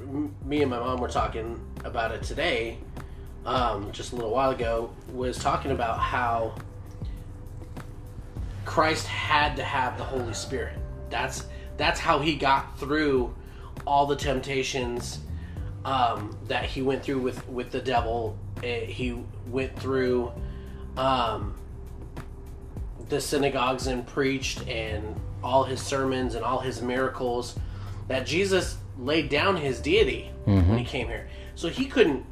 me 0.46 0.62
and 0.62 0.70
my 0.70 0.80
mom 0.80 1.00
were 1.00 1.10
talking 1.10 1.60
about 1.84 2.12
it 2.12 2.24
today, 2.24 2.78
um, 3.46 3.92
just 3.92 4.14
a 4.14 4.16
little 4.16 4.32
while 4.32 4.52
ago. 4.52 4.92
Was 5.12 5.38
talking 5.38 5.72
about 5.72 6.00
how 6.00 6.54
Christ 8.68 9.08
had 9.08 9.56
to 9.56 9.64
have 9.64 9.98
the 9.98 10.04
Holy 10.04 10.34
Spirit. 10.34 10.78
That's 11.10 11.46
that's 11.78 12.00
how 12.00 12.20
he 12.20 12.36
got 12.36 12.78
through 12.78 13.34
all 13.86 14.06
the 14.06 14.16
temptations 14.16 15.20
um, 15.86 16.38
that 16.48 16.66
he 16.66 16.82
went 16.82 17.02
through 17.02 17.20
with 17.20 17.48
with 17.48 17.72
the 17.72 17.80
devil. 17.80 18.38
It, 18.62 18.90
he 18.90 19.24
went 19.48 19.80
through 19.80 20.34
um, 20.98 21.56
the 23.08 23.22
synagogues 23.22 23.88
and 23.88 24.06
preached 24.06 24.68
and 24.68 25.16
all 25.42 25.64
his 25.64 25.82
sermons 25.82 26.36
and 26.36 26.44
all 26.44 26.60
his 26.60 26.82
miracles 26.82 27.58
that 28.10 28.26
Jesus 28.26 28.78
laid 29.00 29.30
down 29.30 29.56
his 29.56 29.80
deity 29.80 30.30
mm-hmm. 30.46 30.70
when 30.70 30.78
he 30.78 30.84
came 30.84 31.08
here. 31.08 31.30
So 31.56 31.70
he 31.70 31.86
couldn't 31.86 32.26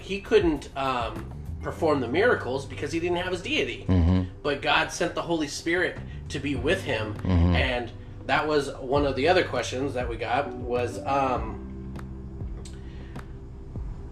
he 0.00 0.20
couldn't 0.20 0.68
um, 0.76 1.32
perform 1.60 2.00
the 2.00 2.08
miracles 2.08 2.66
because 2.66 2.92
he 2.92 3.00
didn't 3.00 3.16
have 3.16 3.32
his 3.32 3.42
deity. 3.42 3.84
Mm-hmm. 3.88 4.25
But 4.46 4.62
God 4.62 4.92
sent 4.92 5.16
the 5.16 5.22
Holy 5.22 5.48
Spirit 5.48 5.98
to 6.28 6.38
be 6.38 6.54
with 6.54 6.84
him, 6.84 7.14
mm-hmm. 7.14 7.56
and 7.56 7.90
that 8.26 8.46
was 8.46 8.72
one 8.74 9.04
of 9.04 9.16
the 9.16 9.26
other 9.26 9.42
questions 9.42 9.94
that 9.94 10.08
we 10.08 10.14
got 10.14 10.52
was 10.52 11.04
um, 11.04 11.92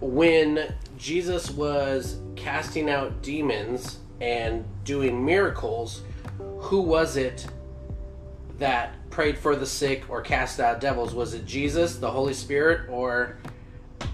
when 0.01 0.75
Jesus 0.97 1.49
was 1.51 2.19
casting 2.35 2.89
out 2.89 3.21
demons 3.21 3.99
and 4.19 4.65
doing 4.83 5.23
miracles. 5.23 6.01
Who 6.37 6.81
was 6.81 7.15
it 7.15 7.47
that 8.57 9.09
prayed 9.11 9.37
for 9.37 9.55
the 9.55 9.65
sick 9.65 10.03
or 10.09 10.21
cast 10.21 10.59
out 10.59 10.81
devils? 10.81 11.13
Was 11.13 11.33
it 11.33 11.45
Jesus, 11.45 11.95
the 11.95 12.11
Holy 12.11 12.33
Spirit, 12.33 12.89
or 12.89 13.37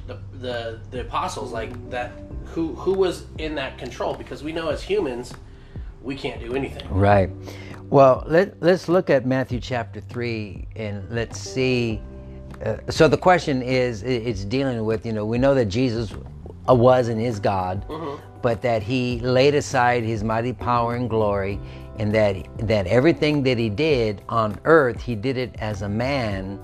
the 0.06 0.20
the, 0.34 0.82
the 0.92 1.02
apostles? 1.02 1.52
Like 1.52 1.90
that, 1.90 2.12
who 2.54 2.76
who 2.76 2.94
was 2.94 3.26
in 3.40 3.56
that 3.56 3.80
control? 3.80 4.14
Because 4.14 4.44
we 4.44 4.52
know 4.52 4.70
as 4.70 4.84
humans, 4.84 5.34
we 6.02 6.16
can't 6.16 6.40
do 6.40 6.56
anything. 6.56 6.88
Right. 6.90 7.30
Well, 7.90 8.24
let, 8.28 8.62
let's 8.62 8.88
look 8.88 9.10
at 9.10 9.26
Matthew 9.26 9.60
chapter 9.60 10.00
3 10.00 10.68
and 10.78 11.10
let's 11.10 11.40
see. 11.40 12.02
Uh, 12.66 12.78
so 12.90 13.08
the 13.08 13.18
question 13.18 13.62
is 13.62 14.04
it's 14.04 14.46
dealing 14.46 14.86
with, 14.86 15.06
you 15.06 15.14
know, 15.14 15.26
we 15.26 15.38
know 15.38 15.54
that 15.56 15.66
Jesus 15.66 16.14
was 16.68 17.08
and 17.10 17.22
is 17.22 17.40
God, 17.40 17.86
mm-hmm. 17.88 18.22
but 18.42 18.62
that 18.62 18.82
he 18.82 19.20
laid 19.20 19.56
aside 19.56 20.04
his 20.04 20.24
mighty 20.24 20.54
power 20.54 20.96
and 20.96 21.10
glory 21.10 21.60
and 22.00 22.14
that 22.14 22.36
that 22.68 22.88
everything 22.88 23.44
that 23.44 23.58
he 23.58 23.70
did 23.70 24.22
on 24.30 24.58
earth, 24.64 25.02
he 25.02 25.16
did 25.16 25.38
it 25.38 25.56
as 25.60 25.82
a 25.82 25.90
man 25.90 26.64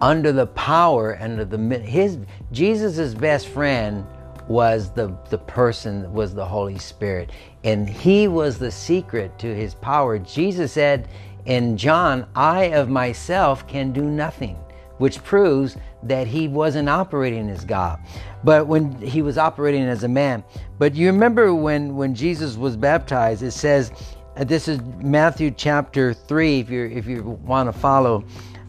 under 0.00 0.32
the 0.32 0.46
power 0.48 1.18
under 1.20 1.44
the 1.44 1.78
his 1.78 2.18
Jesus's 2.52 3.14
best 3.14 3.48
friend 3.48 4.06
was 4.48 4.90
the 4.90 5.16
the 5.30 5.38
person 5.38 6.12
was 6.12 6.34
the 6.34 6.44
Holy 6.44 6.78
Spirit 6.78 7.30
and 7.64 7.88
he 7.88 8.28
was 8.28 8.58
the 8.58 8.70
secret 8.70 9.38
to 9.40 9.54
his 9.54 9.74
power. 9.74 10.18
Jesus 10.18 10.72
said 10.72 11.08
in 11.46 11.76
John, 11.76 12.26
I 12.34 12.64
of 12.66 12.88
myself 12.88 13.66
can 13.66 13.92
do 13.92 14.02
nothing, 14.02 14.56
which 14.98 15.22
proves 15.24 15.76
that 16.02 16.26
he 16.26 16.48
wasn't 16.48 16.88
operating 16.88 17.48
as 17.50 17.64
God, 17.64 18.00
but 18.44 18.66
when 18.66 18.92
he 19.00 19.22
was 19.22 19.38
operating 19.38 19.82
as 19.82 20.04
a 20.04 20.08
man. 20.08 20.44
But 20.78 20.94
you 20.94 21.06
remember 21.08 21.54
when 21.54 21.96
when 21.96 22.14
Jesus 22.14 22.56
was 22.56 22.76
baptized, 22.76 23.42
it 23.42 23.52
says 23.52 23.92
uh, 24.36 24.44
this 24.44 24.68
is 24.68 24.80
Matthew 24.98 25.50
chapter 25.50 26.12
3 26.12 26.60
if 26.60 26.70
you 26.70 26.84
if 26.86 27.06
you 27.06 27.22
want 27.22 27.72
to 27.72 27.78
follow 27.78 28.24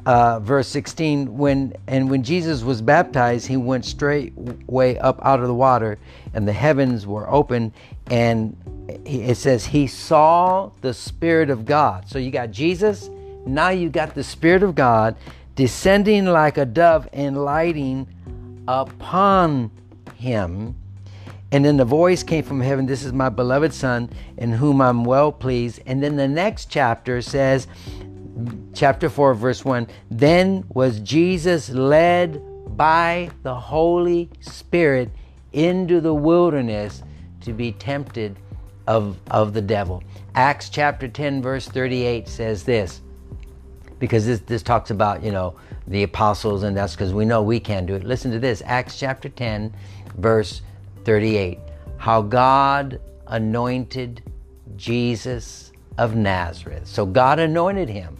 uh, 0.07 0.39
verse 0.39 0.69
16 0.69 1.37
when 1.37 1.73
and 1.87 2.09
when 2.09 2.23
jesus 2.23 2.63
was 2.63 2.81
baptized 2.81 3.45
he 3.45 3.57
went 3.57 3.83
straight 3.83 4.31
way 4.65 4.97
up 4.99 5.19
out 5.21 5.41
of 5.41 5.47
the 5.47 5.53
water 5.53 5.99
and 6.33 6.47
the 6.47 6.53
heavens 6.53 7.05
were 7.05 7.29
open 7.29 7.73
and 8.09 8.55
it 9.05 9.35
says 9.35 9.65
he 9.65 9.85
saw 9.85 10.71
the 10.79 10.93
spirit 10.93 11.49
of 11.49 11.65
god. 11.65 12.07
So 12.07 12.19
you 12.19 12.31
got 12.31 12.51
jesus 12.51 13.09
now 13.45 13.69
you 13.69 13.89
got 13.89 14.15
the 14.15 14.23
spirit 14.23 14.63
of 14.63 14.75
god 14.75 15.17
descending 15.55 16.25
like 16.25 16.57
a 16.57 16.65
dove 16.65 17.09
and 17.11 17.43
lighting 17.43 18.07
upon 18.67 19.71
him. 20.15 20.75
And 21.51 21.65
then 21.65 21.77
the 21.77 21.85
voice 21.85 22.23
came 22.23 22.45
from 22.45 22.61
heaven 22.61 22.85
this 22.85 23.03
is 23.03 23.11
my 23.11 23.27
beloved 23.27 23.73
son 23.73 24.09
in 24.37 24.53
whom 24.53 24.79
i'm 24.79 25.03
well 25.03 25.33
pleased. 25.33 25.81
And 25.85 26.01
then 26.01 26.15
the 26.15 26.29
next 26.29 26.69
chapter 26.69 27.21
says 27.21 27.67
chapter 28.73 29.09
4, 29.09 29.33
verse 29.33 29.65
1 29.65 29.87
Then 30.11 30.63
was 30.69 30.99
Jesus 30.99 31.69
led 31.69 32.41
by 32.77 33.29
the 33.43 33.55
Holy 33.55 34.29
Spirit 34.39 35.09
into 35.53 36.01
the 36.01 36.13
wilderness 36.13 37.03
to 37.41 37.53
be 37.53 37.71
tempted 37.71 38.37
of, 38.85 39.17
of 39.31 39.53
the 39.53 39.61
devil. 39.61 40.03
Acts 40.35 40.69
chapter 40.69 41.07
10, 41.07 41.41
verse 41.41 41.67
38 41.67 42.27
says 42.27 42.63
this 42.63 43.01
because 43.99 44.25
this, 44.25 44.39
this 44.41 44.61
talks 44.61 44.91
about, 44.91 45.23
you 45.23 45.31
know, 45.31 45.55
the 45.87 46.03
apostles, 46.03 46.63
and 46.63 46.77
that's 46.77 46.93
because 46.93 47.13
we 47.13 47.25
know 47.25 47.41
we 47.41 47.59
can't 47.59 47.87
do 47.87 47.95
it. 47.95 48.03
Listen 48.03 48.31
to 48.31 48.39
this 48.39 48.61
Acts 48.65 48.99
chapter 48.99 49.29
10, 49.29 49.73
verse 50.17 50.61
38. 51.05 51.57
How 51.97 52.21
God 52.21 53.01
anointed 53.27 54.21
Jesus 54.75 55.71
of 55.97 56.15
Nazareth. 56.15 56.87
So 56.87 57.05
God 57.05 57.39
anointed 57.39 57.89
him 57.89 58.17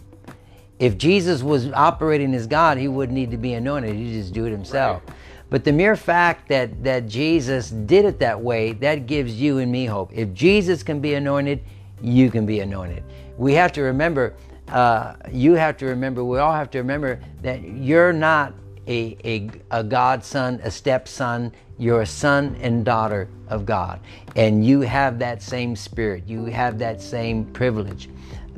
if 0.78 0.96
Jesus 0.96 1.42
was 1.42 1.70
operating 1.72 2.34
as 2.34 2.46
God, 2.46 2.78
he 2.78 2.88
wouldn't 2.88 3.16
need 3.16 3.30
to 3.32 3.36
be 3.36 3.54
anointed. 3.54 3.94
He'd 3.96 4.12
just 4.12 4.32
do 4.32 4.44
it 4.44 4.50
himself. 4.50 5.02
Right. 5.06 5.16
But 5.50 5.64
the 5.64 5.72
mere 5.72 5.96
fact 5.96 6.48
that, 6.48 6.84
that 6.84 7.08
Jesus 7.08 7.70
did 7.70 8.04
it 8.04 8.18
that 8.20 8.40
way, 8.40 8.72
that 8.74 9.06
gives 9.06 9.40
you 9.40 9.58
and 9.58 9.72
me 9.72 9.86
hope. 9.86 10.10
If 10.12 10.32
Jesus 10.34 10.82
can 10.82 11.00
be 11.00 11.14
anointed, 11.14 11.64
you 12.02 12.30
can 12.30 12.44
be 12.46 12.60
anointed. 12.60 13.02
We 13.38 13.54
have 13.54 13.72
to 13.72 13.82
remember, 13.82 14.34
uh, 14.68 15.14
you 15.32 15.54
have 15.54 15.76
to 15.78 15.86
remember, 15.86 16.22
we 16.22 16.38
all 16.38 16.52
have 16.52 16.70
to 16.72 16.78
remember 16.78 17.20
that 17.42 17.62
you're 17.62 18.12
not 18.12 18.52
a, 18.86 19.16
a, 19.24 19.50
a 19.70 19.82
godson, 19.82 20.60
a 20.62 20.70
stepson. 20.70 21.52
You're 21.78 22.02
a 22.02 22.06
son 22.06 22.56
and 22.60 22.84
daughter 22.84 23.28
of 23.48 23.64
God. 23.64 24.00
And 24.36 24.66
you 24.66 24.80
have 24.82 25.18
that 25.20 25.42
same 25.42 25.76
spirit. 25.76 26.24
You 26.26 26.46
have 26.46 26.78
that 26.78 27.00
same 27.00 27.44
privilege 27.46 28.08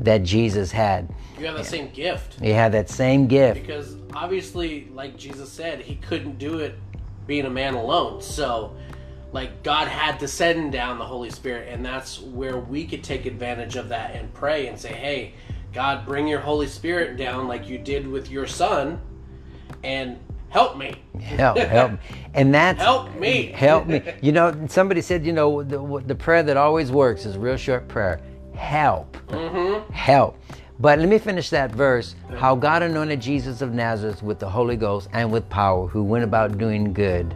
that 0.01 0.23
Jesus 0.23 0.73
had. 0.73 1.09
You 1.39 1.47
have 1.47 1.57
the 1.57 1.65
same 1.65 1.91
gift. 1.91 2.41
He 2.41 2.51
had 2.51 2.73
that 2.73 2.91
same 2.91 3.27
gift. 3.27 3.61
Because 3.61 3.97
obviously, 4.15 4.89
like 4.93 5.17
Jesus 5.17 5.51
said, 5.51 5.81
he 5.81 5.97
couldn't 5.97 6.39
do 6.39 6.59
it 6.59 6.75
being 7.27 7.47
a 7.47 7.51
man 7.51 7.75
alone. 7.75 8.21
So, 8.21 8.75
like, 9.33 9.63
God 9.63 9.89
had 9.89 10.19
to 10.21 10.29
send 10.29 10.73
down 10.73 10.99
the 10.99 11.05
Holy 11.05 11.31
Spirit, 11.31 11.69
and 11.69 11.85
that's 11.85 12.21
where 12.21 12.59
we 12.59 12.85
could 12.85 13.05
take 13.05 13.27
advantage 13.27 13.77
of 13.77 13.89
that 13.91 14.15
and 14.17 14.33
pray 14.35 14.67
and 14.67 14.79
say, 14.79 14.93
hey, 14.93 15.35
God, 15.73 16.05
bring 16.05 16.27
your 16.27 16.41
Holy 16.41 16.67
Spirit 16.67 17.17
down 17.17 17.47
like 17.47 17.69
you 17.69 17.79
did 17.79 18.07
with 18.07 18.31
your 18.31 18.47
son, 18.47 19.01
and 19.85 20.19
help 20.49 20.77
me. 20.77 20.97
help, 21.21 21.57
help. 21.59 21.93
And 22.35 22.53
that's 22.53 22.81
help 22.81 23.15
me. 23.15 23.47
help 23.53 23.87
me. 23.87 24.03
You 24.21 24.33
know, 24.33 24.67
somebody 24.69 25.01
said, 25.01 25.25
you 25.25 25.33
know, 25.33 25.63
the, 25.63 26.03
the 26.07 26.15
prayer 26.15 26.43
that 26.43 26.57
always 26.57 26.91
works 26.91 27.25
is 27.25 27.37
a 27.37 27.39
real 27.39 27.57
short 27.57 27.87
prayer. 27.87 28.21
Help. 28.61 29.17
Mm-hmm. 29.29 29.93
Help. 29.93 30.37
But 30.79 30.99
let 30.99 31.09
me 31.09 31.19
finish 31.19 31.51
that 31.51 31.73
verse. 31.73 32.15
How 32.37 32.55
God 32.55 32.83
anointed 32.83 33.21
Jesus 33.21 33.63
of 33.63 33.73
Nazareth 33.73 34.23
with 34.23 34.39
the 34.39 34.49
Holy 34.49 34.77
Ghost 34.77 35.09
and 35.13 35.33
with 35.33 35.49
power, 35.49 35.89
who 35.89 36.05
went 36.05 36.25
about 36.25 36.57
doing 36.57 36.93
good 36.93 37.35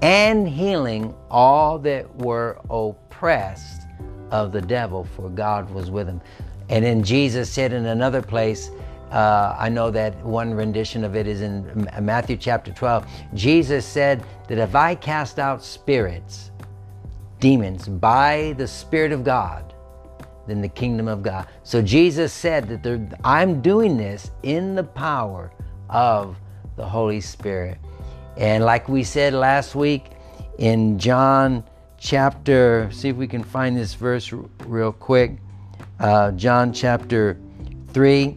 and 0.00 0.48
healing 0.48 1.14
all 1.30 1.78
that 1.80 2.14
were 2.16 2.58
oppressed 2.70 3.82
of 4.30 4.52
the 4.52 4.60
devil, 4.60 5.04
for 5.04 5.28
God 5.28 5.68
was 5.70 5.90
with 5.90 6.06
him. 6.06 6.20
And 6.68 6.84
then 6.84 7.02
Jesus 7.02 7.50
said 7.50 7.72
in 7.72 7.86
another 7.86 8.22
place, 8.22 8.70
uh, 9.10 9.56
I 9.58 9.68
know 9.68 9.90
that 9.90 10.16
one 10.24 10.54
rendition 10.54 11.04
of 11.04 11.16
it 11.16 11.26
is 11.26 11.42
in 11.42 11.90
Matthew 12.00 12.36
chapter 12.36 12.72
12. 12.72 13.06
Jesus 13.34 13.84
said 13.84 14.24
that 14.48 14.58
if 14.58 14.74
I 14.74 14.94
cast 14.94 15.40
out 15.40 15.64
spirits, 15.64 16.52
demons, 17.40 17.88
by 17.88 18.54
the 18.56 18.68
Spirit 18.68 19.12
of 19.12 19.24
God, 19.24 19.69
than 20.50 20.60
the 20.60 20.68
kingdom 20.68 21.06
of 21.06 21.22
God. 21.22 21.46
So 21.62 21.80
Jesus 21.80 22.32
said 22.32 22.68
that 22.68 23.18
I'm 23.22 23.62
doing 23.62 23.96
this 23.96 24.32
in 24.42 24.74
the 24.74 24.82
power 24.82 25.52
of 25.88 26.36
the 26.74 26.84
Holy 26.84 27.20
Spirit. 27.20 27.78
And 28.36 28.64
like 28.64 28.88
we 28.88 29.04
said 29.04 29.32
last 29.32 29.76
week 29.76 30.06
in 30.58 30.98
John 30.98 31.62
chapter, 31.98 32.90
see 32.90 33.10
if 33.10 33.16
we 33.16 33.28
can 33.28 33.44
find 33.44 33.76
this 33.76 33.94
verse 33.94 34.32
real 34.66 34.92
quick. 34.92 35.36
Uh, 36.00 36.32
John 36.32 36.72
chapter 36.72 37.38
3, 37.92 38.36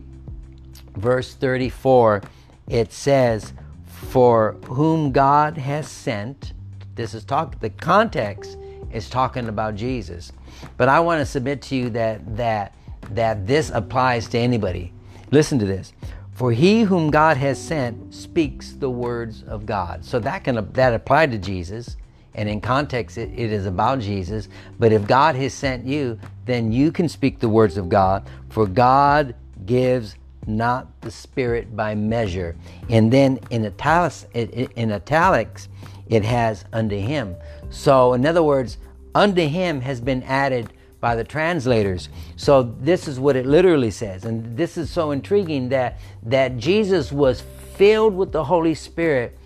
verse 0.97 1.33
34, 1.33 2.21
it 2.67 2.93
says, 2.93 3.53
For 3.87 4.53
whom 4.65 5.11
God 5.11 5.57
has 5.57 5.87
sent, 5.87 6.53
this 6.93 7.15
is 7.15 7.25
talk, 7.25 7.59
the 7.59 7.71
context 7.71 8.59
is 8.91 9.09
talking 9.09 9.47
about 9.47 9.73
Jesus. 9.73 10.31
But 10.77 10.89
I 10.89 10.99
want 10.99 11.19
to 11.19 11.25
submit 11.25 11.61
to 11.63 11.75
you 11.75 11.89
that 11.91 12.37
that 12.37 12.75
that 13.11 13.45
this 13.45 13.69
applies 13.69 14.27
to 14.29 14.37
anybody. 14.37 14.93
Listen 15.31 15.59
to 15.59 15.65
this. 15.65 15.93
For 16.33 16.51
he 16.51 16.81
whom 16.81 17.11
God 17.11 17.37
has 17.37 17.61
sent 17.61 18.13
speaks 18.13 18.71
the 18.73 18.89
words 18.89 19.43
of 19.43 19.65
God. 19.65 20.03
So 20.03 20.19
that 20.19 20.43
can 20.43 20.71
that 20.73 20.93
applied 20.93 21.31
to 21.31 21.37
Jesus, 21.37 21.97
and 22.33 22.49
in 22.49 22.59
context 22.59 23.17
it, 23.17 23.29
it 23.35 23.51
is 23.51 23.65
about 23.65 23.99
Jesus. 23.99 24.49
But 24.79 24.91
if 24.91 25.05
God 25.05 25.35
has 25.35 25.53
sent 25.53 25.85
you, 25.85 26.19
then 26.45 26.71
you 26.71 26.91
can 26.91 27.07
speak 27.07 27.39
the 27.39 27.49
words 27.49 27.77
of 27.77 27.89
God. 27.89 28.27
For 28.49 28.65
God 28.65 29.35
gives 29.65 30.15
not 30.47 30.87
the 31.01 31.11
Spirit 31.11 31.75
by 31.75 31.95
measure. 31.95 32.55
And 32.89 33.11
then 33.11 33.39
in 33.49 33.65
italics, 33.65 34.25
in 34.33 34.91
italics, 34.91 35.69
it 36.07 36.23
has 36.23 36.65
unto 36.73 36.97
him. 36.97 37.35
So 37.69 38.13
in 38.13 38.25
other 38.25 38.43
words, 38.43 38.77
unto 39.15 39.47
him 39.47 39.81
has 39.81 40.01
been 40.01 40.23
added 40.23 40.71
by 40.99 41.15
the 41.15 41.23
translators. 41.23 42.07
So 42.37 42.63
this 42.63 43.07
is 43.07 43.19
what 43.19 43.35
it 43.35 43.45
literally 43.45 43.91
says. 43.91 44.23
And 44.23 44.55
this 44.55 44.77
is 44.77 44.89
so 44.89 45.11
intriguing 45.11 45.69
that 45.69 45.99
that 46.23 46.57
Jesus 46.57 47.11
was 47.11 47.43
filled 47.75 48.15
with 48.15 48.31
the 48.31 48.45
Holy 48.45 48.73
Spirit. 48.73 49.37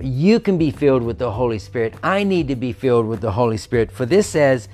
You 0.00 0.40
can 0.40 0.58
be 0.58 0.72
filled 0.72 1.04
with 1.04 1.18
the 1.18 1.30
Holy 1.30 1.60
Spirit. 1.60 1.94
I 2.02 2.24
need 2.24 2.48
to 2.48 2.56
be 2.56 2.72
filled 2.72 3.06
with 3.06 3.20
the 3.20 3.30
Holy 3.30 3.56
Spirit. 3.56 3.92
For 3.92 4.06
this 4.06 4.26
says 4.26 4.68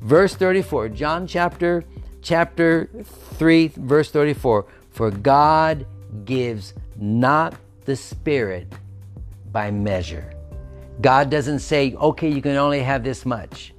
verse 0.00 0.34
34, 0.34 0.88
John 0.88 1.26
chapter 1.26 1.84
chapter 2.22 2.88
3 3.34 3.72
verse 3.76 4.10
34, 4.10 4.64
for 4.90 5.10
God 5.10 5.84
gives 6.24 6.72
not 6.96 7.54
the 7.84 7.96
spirit 7.96 8.72
by 9.50 9.70
measure. 9.70 10.32
God 11.00 11.30
doesn't 11.30 11.60
say, 11.60 11.94
okay, 11.94 12.28
you 12.28 12.42
can 12.42 12.56
only 12.56 12.80
have 12.80 13.02
this 13.02 13.24
much. 13.24 13.72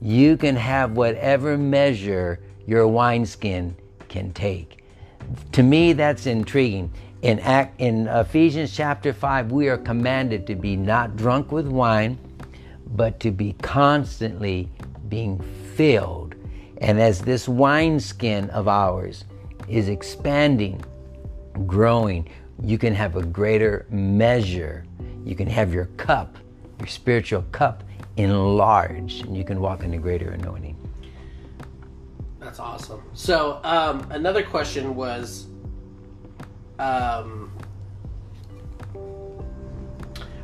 You 0.00 0.36
can 0.36 0.56
have 0.56 0.92
whatever 0.92 1.58
measure 1.58 2.40
your 2.66 2.86
wineskin 2.86 3.76
can 4.08 4.32
take. 4.32 4.84
To 5.52 5.62
me, 5.62 5.92
that's 5.92 6.26
intriguing. 6.26 6.92
In, 7.22 7.38
Act, 7.40 7.80
in 7.80 8.06
Ephesians 8.08 8.74
chapter 8.74 9.12
5, 9.12 9.52
we 9.52 9.68
are 9.68 9.76
commanded 9.76 10.46
to 10.46 10.54
be 10.54 10.76
not 10.76 11.16
drunk 11.16 11.52
with 11.52 11.66
wine, 11.66 12.18
but 12.94 13.20
to 13.20 13.30
be 13.30 13.52
constantly 13.60 14.68
being 15.08 15.38
filled. 15.74 16.34
And 16.78 16.98
as 16.98 17.20
this 17.20 17.46
wineskin 17.46 18.48
of 18.50 18.68
ours 18.68 19.24
is 19.68 19.88
expanding, 19.88 20.82
growing, 21.66 22.28
you 22.62 22.78
can 22.78 22.94
have 22.94 23.16
a 23.16 23.22
greater 23.22 23.86
measure. 23.90 24.84
You 25.24 25.34
can 25.34 25.46
have 25.46 25.74
your 25.74 25.86
cup, 25.96 26.38
your 26.80 26.88
spiritual 26.88 27.42
cup, 27.52 27.84
enlarged, 28.16 29.26
and 29.26 29.36
you 29.36 29.44
can 29.44 29.60
walk 29.60 29.84
in 29.84 29.94
a 29.94 29.98
greater 29.98 30.30
anointing. 30.30 30.76
That's 32.40 32.58
awesome. 32.58 33.02
So, 33.12 33.60
um, 33.62 34.06
another 34.10 34.42
question 34.42 34.96
was 34.96 35.46
um, 36.78 37.52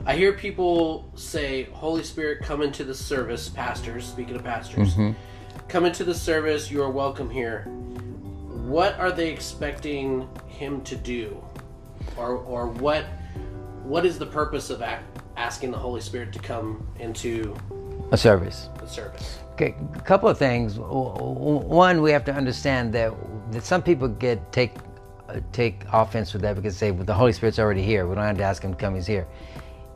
I 0.05 0.15
hear 0.15 0.35
people 0.35 1.11
say, 1.17 1.65
Holy 1.73 2.05
Spirit, 2.05 2.43
come 2.43 2.63
into 2.63 2.85
the 2.85 2.95
service, 2.95 3.49
pastors, 3.49 4.07
speaking 4.07 4.37
of 4.37 4.45
pastors, 4.45 4.95
come 5.69 5.85
into 5.85 6.05
the 6.05 6.15
service, 6.15 6.71
you 6.71 6.83
are 6.83 6.91
welcome 6.91 7.29
here. 7.31 7.63
What 8.67 8.99
are 9.01 9.11
they 9.11 9.31
expecting 9.31 10.29
him 10.47 10.83
to 10.83 10.95
do? 10.95 11.43
Or, 12.17 12.37
or 12.37 12.69
what 12.69 13.05
what 13.83 14.05
is 14.05 14.19
the 14.19 14.27
purpose 14.27 14.71
of 14.71 14.83
ac 14.83 15.01
asking 15.37 15.71
the 15.71 15.79
Holy 15.79 16.01
Spirit 16.01 16.33
to 16.33 16.39
come 16.39 16.87
into 16.99 17.55
A 18.13 18.17
service. 18.17 18.69
the 18.79 18.87
service? 18.87 19.39
Okay, 19.53 19.75
a 19.95 20.01
couple 20.01 20.29
of 20.29 20.39
things. 20.39 20.79
One, 20.79 22.03
we 22.03 22.11
have 22.11 22.25
to 22.27 22.35
understand 22.35 22.93
that, 22.95 23.13
that 23.53 23.65
some 23.65 23.83
people 23.83 24.09
get 24.09 24.53
take 24.53 24.73
uh, 25.29 25.41
take 25.51 25.83
offense 25.93 26.33
with 26.33 26.43
that 26.43 26.55
because 26.57 26.79
they 26.79 26.89
say, 26.89 26.91
well, 26.93 27.05
the 27.05 27.15
Holy 27.15 27.33
Spirit's 27.33 27.59
already 27.59 27.83
here. 27.83 28.07
We 28.07 28.15
don't 28.15 28.25
have 28.25 28.37
to 28.37 28.45
ask 28.45 28.63
him 28.63 28.75
to 28.75 28.79
come. 28.79 28.95
He's 28.95 29.07
here. 29.07 29.27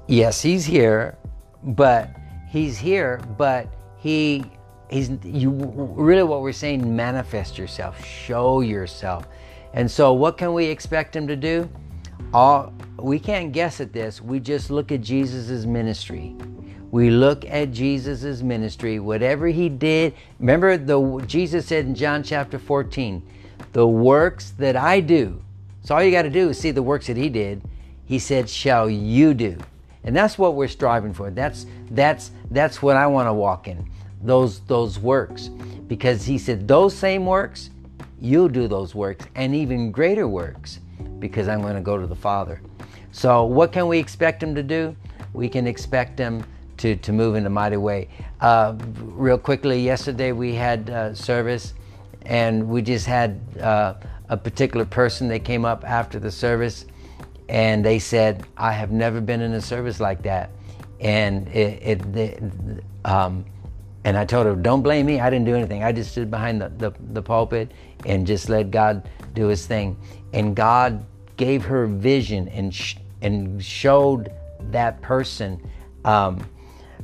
Yes, 0.09 0.40
he's 0.40 0.64
here, 0.64 1.16
but 1.62 2.11
he's 2.48 2.79
here, 2.79 3.20
but 3.37 3.68
he 3.98 4.44
he's 4.88 5.11
you 5.22 5.50
really 5.50 6.22
what 6.24 6.40
we're 6.40 6.53
saying. 6.53 6.96
Manifest 6.96 7.59
yourself, 7.59 8.05
show 8.05 8.61
yourself, 8.61 9.29
and 9.74 9.88
so 9.90 10.12
what 10.14 10.37
can 10.37 10.53
we 10.53 10.64
expect 10.64 11.14
him 11.14 11.29
to 11.29 11.37
do? 11.37 11.68
All 12.33 12.72
we 13.03 13.19
can't 13.19 13.53
guess 13.53 13.81
at 13.81 13.93
this. 13.93 14.21
We 14.21 14.41
just 14.41 14.71
look 14.71 14.93
at 14.93 15.01
Jesus's 15.01 15.67
ministry. 15.67 16.37
We 16.91 17.11
look 17.11 17.45
at 17.45 17.71
Jesus's 17.71 18.43
ministry, 18.43 18.99
whatever 18.99 19.47
he 19.47 19.69
did. 19.69 20.15
Remember 20.39 20.77
the 20.77 21.23
Jesus 21.27 21.67
said 21.67 21.87
in 21.87 21.95
John 21.95 22.23
chapter 22.23 22.59
14, 22.59 23.23
"The 23.73 23.87
works 23.87 24.51
that 24.59 24.77
I 24.77 25.01
do." 25.01 25.41
So 25.83 25.95
all 25.95 26.03
you 26.03 26.11
got 26.11 26.23
to 26.23 26.31
do 26.31 26.49
is 26.49 26.59
see 26.59 26.73
the 26.73 26.83
works 26.83 27.07
that 27.07 27.17
he 27.17 27.29
did. 27.29 27.63
He 28.05 28.19
said, 28.19 28.49
"Shall 28.49 28.91
you 28.91 29.35
do?" 29.35 29.57
And 30.03 30.17
that's 30.17 30.39
what 30.39 30.55
we're 30.55 30.69
striving 30.69 31.13
for. 31.13 31.31
That's 31.31 31.67
that's 31.91 32.33
that's 32.51 32.83
what 32.83 32.97
I 32.97 33.07
want 33.07 33.29
to 33.29 33.33
walk 33.33 33.69
in. 33.69 33.89
Those 34.23 34.61
those 34.61 34.99
works. 34.99 35.49
Because 35.87 36.25
he 36.25 36.39
said 36.39 36.67
those 36.67 36.95
same 36.95 37.27
works, 37.27 37.71
you'll 38.21 38.49
do 38.49 38.69
those 38.69 38.95
works 38.95 39.27
and 39.35 39.55
even 39.55 39.91
greater 39.91 40.29
works 40.29 40.81
because 41.19 41.49
I'm 41.49 41.63
going 41.63 41.75
to 41.75 41.81
go 41.81 41.99
to 41.99 42.07
the 42.07 42.17
Father. 42.17 42.61
So 43.12 43.44
what 43.44 43.73
can 43.73 43.88
we 43.88 43.99
expect 43.99 44.42
him 44.42 44.55
to 44.55 44.62
do? 44.62 44.96
We 45.33 45.49
can 45.49 45.66
expect 45.66 46.18
him 46.18 46.44
to, 46.79 46.96
to 46.96 47.12
move 47.12 47.35
in 47.35 47.46
a 47.46 47.51
mighty 47.51 47.77
way. 47.77 48.09
Uh, 48.40 48.75
real 49.03 49.38
quickly, 49.38 49.81
yesterday 49.81 50.33
we 50.33 50.55
had 50.55 50.90
uh, 50.90 51.14
service 51.14 51.75
and 52.23 52.68
we 52.68 52.83
just 52.83 53.07
had 53.07 53.40
uh, 53.61 53.94
a 54.29 54.37
particular 54.37 54.85
person 54.85 55.29
that 55.29 55.44
came 55.44 55.64
up 55.64 55.85
after 55.85 56.18
the 56.18 56.31
service 56.31 56.87
and 57.49 57.85
they 57.85 57.99
said, 57.99 58.46
I 58.57 58.73
have 58.73 58.92
never 58.92 59.20
been 59.20 59.40
in 59.40 59.53
a 59.55 59.61
service 59.61 60.01
like 60.01 60.23
that. 60.23 60.51
And 61.01 61.49
it, 61.49 61.83
it, 61.83 62.16
it 62.16 62.42
um, 63.05 63.44
and 64.05 64.16
I 64.16 64.25
told 64.25 64.46
her, 64.46 64.55
don't 64.55 64.83
blame 64.83 65.07
me. 65.07 65.20
I 65.20 65.29
didn't 65.29 65.46
do 65.46 65.55
anything. 65.55 65.83
I 65.83 65.92
just 65.92 66.12
stood 66.12 66.31
behind 66.31 66.61
the, 66.61 66.68
the, 66.68 66.92
the 67.12 67.23
pulpit 67.23 67.73
and 68.07 68.27
just 68.27 68.49
let 68.49 68.70
God 68.70 69.09
do 69.35 69.49
his 69.49 69.66
thing. 69.66 69.99
And 70.33 70.57
God 70.57 71.05
gave 71.40 71.64
her 71.64 71.87
vision 71.87 72.48
and, 72.48 72.72
sh- 72.72 72.96
and 73.22 73.64
showed 73.64 74.31
that 74.70 75.00
person. 75.00 75.59
Um, 76.05 76.46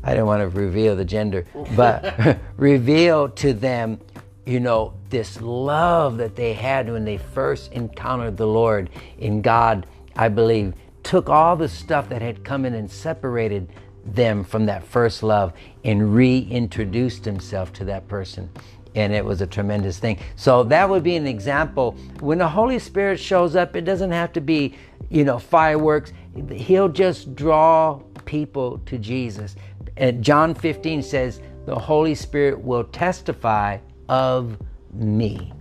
I 0.05 0.13
don't 0.13 0.27
want 0.27 0.43
to 0.43 0.49
reveal 0.49 0.95
the 0.95 1.07
gender, 1.07 1.47
but 1.75 2.39
reveal 2.59 3.31
to 3.31 3.55
them, 3.55 3.99
you 4.45 4.61
know, 4.61 4.93
this 5.09 5.41
love 5.41 6.19
that 6.19 6.37
they 6.37 6.53
had 6.53 6.93
when 6.93 7.03
they 7.03 7.17
first 7.17 7.73
encountered 7.73 8.37
the 8.37 8.47
Lord 8.47 8.91
in 9.17 9.41
God, 9.41 9.87
I 10.15 10.29
believe, 10.29 10.75
took 11.03 11.31
all 11.31 11.57
the 11.57 11.69
stuff 11.69 12.11
that 12.11 12.21
had 12.21 12.45
come 12.45 12.67
in 12.67 12.75
and 12.75 12.91
separated 12.91 13.71
them 14.05 14.45
from 14.45 14.67
that 14.67 14.85
first 14.85 15.23
love 15.23 15.55
and 15.83 16.15
reintroduced 16.15 17.25
himself 17.25 17.73
to 17.73 17.87
that 17.87 18.07
person. 18.07 18.51
And 18.97 19.13
it 19.13 19.25
was 19.25 19.41
a 19.43 19.47
tremendous 19.47 19.99
thing. 19.99 20.19
So 20.35 20.65
that 20.65 20.89
would 20.89 21.03
be 21.03 21.17
an 21.17 21.27
example. 21.27 21.93
When 22.21 22.39
the 22.39 22.49
Holy 22.49 22.79
Spirit 22.79 23.21
shows 23.21 23.55
up, 23.55 23.77
it 23.77 23.83
doesn't 23.83 24.11
have 24.11 24.33
to 24.33 24.41
be, 24.41 24.75
you 25.11 25.23
know, 25.25 25.39
fireworks. 25.39 26.13
He'll 26.51 26.89
just 26.89 27.37
draw 27.37 28.01
people 28.25 28.79
to 28.87 28.99
Jesus. 28.99 29.55
And 29.99 30.25
John 30.25 30.55
15 30.55 31.03
says, 31.03 31.41
the 31.67 31.79
Holy 31.79 32.15
Spirit 32.15 32.59
will 32.61 32.85
testify 32.85 33.79
of 34.09 34.57
me. 34.93 35.53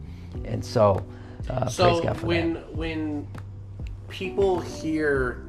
And 0.45 0.63
so, 0.63 1.05
uh, 1.49 1.67
So 1.67 1.89
praise 1.89 2.05
God 2.05 2.17
for 2.17 2.25
when 2.27 2.53
that. 2.53 2.75
when 2.75 3.27
people 4.07 4.59
hear, 4.59 5.45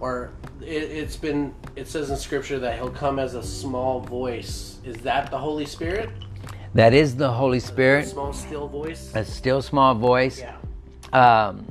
or 0.00 0.32
it, 0.60 0.66
it's 0.66 1.16
been 1.16 1.54
it 1.76 1.88
says 1.88 2.10
in 2.10 2.16
Scripture 2.16 2.58
that 2.58 2.76
he'll 2.76 2.90
come 2.90 3.18
as 3.18 3.34
a 3.34 3.42
small 3.42 4.00
voice. 4.00 4.78
Is 4.84 4.96
that 4.98 5.30
the 5.30 5.38
Holy 5.38 5.66
Spirit? 5.66 6.10
That 6.74 6.92
is 6.92 7.16
the 7.16 7.30
Holy 7.30 7.60
Spirit, 7.60 8.08
Small 8.08 8.32
still 8.32 8.66
voice. 8.66 9.12
a 9.14 9.24
still 9.24 9.62
small 9.62 9.94
voice. 9.94 10.40
Yeah. 10.40 10.56
Um, 11.12 11.66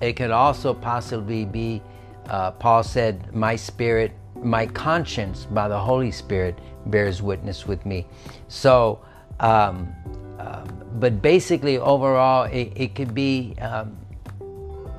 it 0.00 0.14
could 0.14 0.30
also 0.30 0.72
possibly 0.72 1.44
be, 1.44 1.82
uh, 2.30 2.52
Paul 2.52 2.82
said, 2.82 3.34
My 3.34 3.56
spirit, 3.56 4.12
my 4.34 4.66
conscience 4.66 5.44
by 5.44 5.68
the 5.68 5.78
Holy 5.78 6.10
Spirit 6.10 6.58
bears 6.86 7.20
witness 7.20 7.66
with 7.66 7.84
me. 7.84 8.06
So, 8.48 9.00
um, 9.40 9.94
um, 10.38 10.82
but 10.94 11.20
basically, 11.20 11.76
overall, 11.78 12.44
it, 12.44 12.72
it 12.74 12.94
could 12.94 13.14
be. 13.14 13.54
Um, 13.60 13.96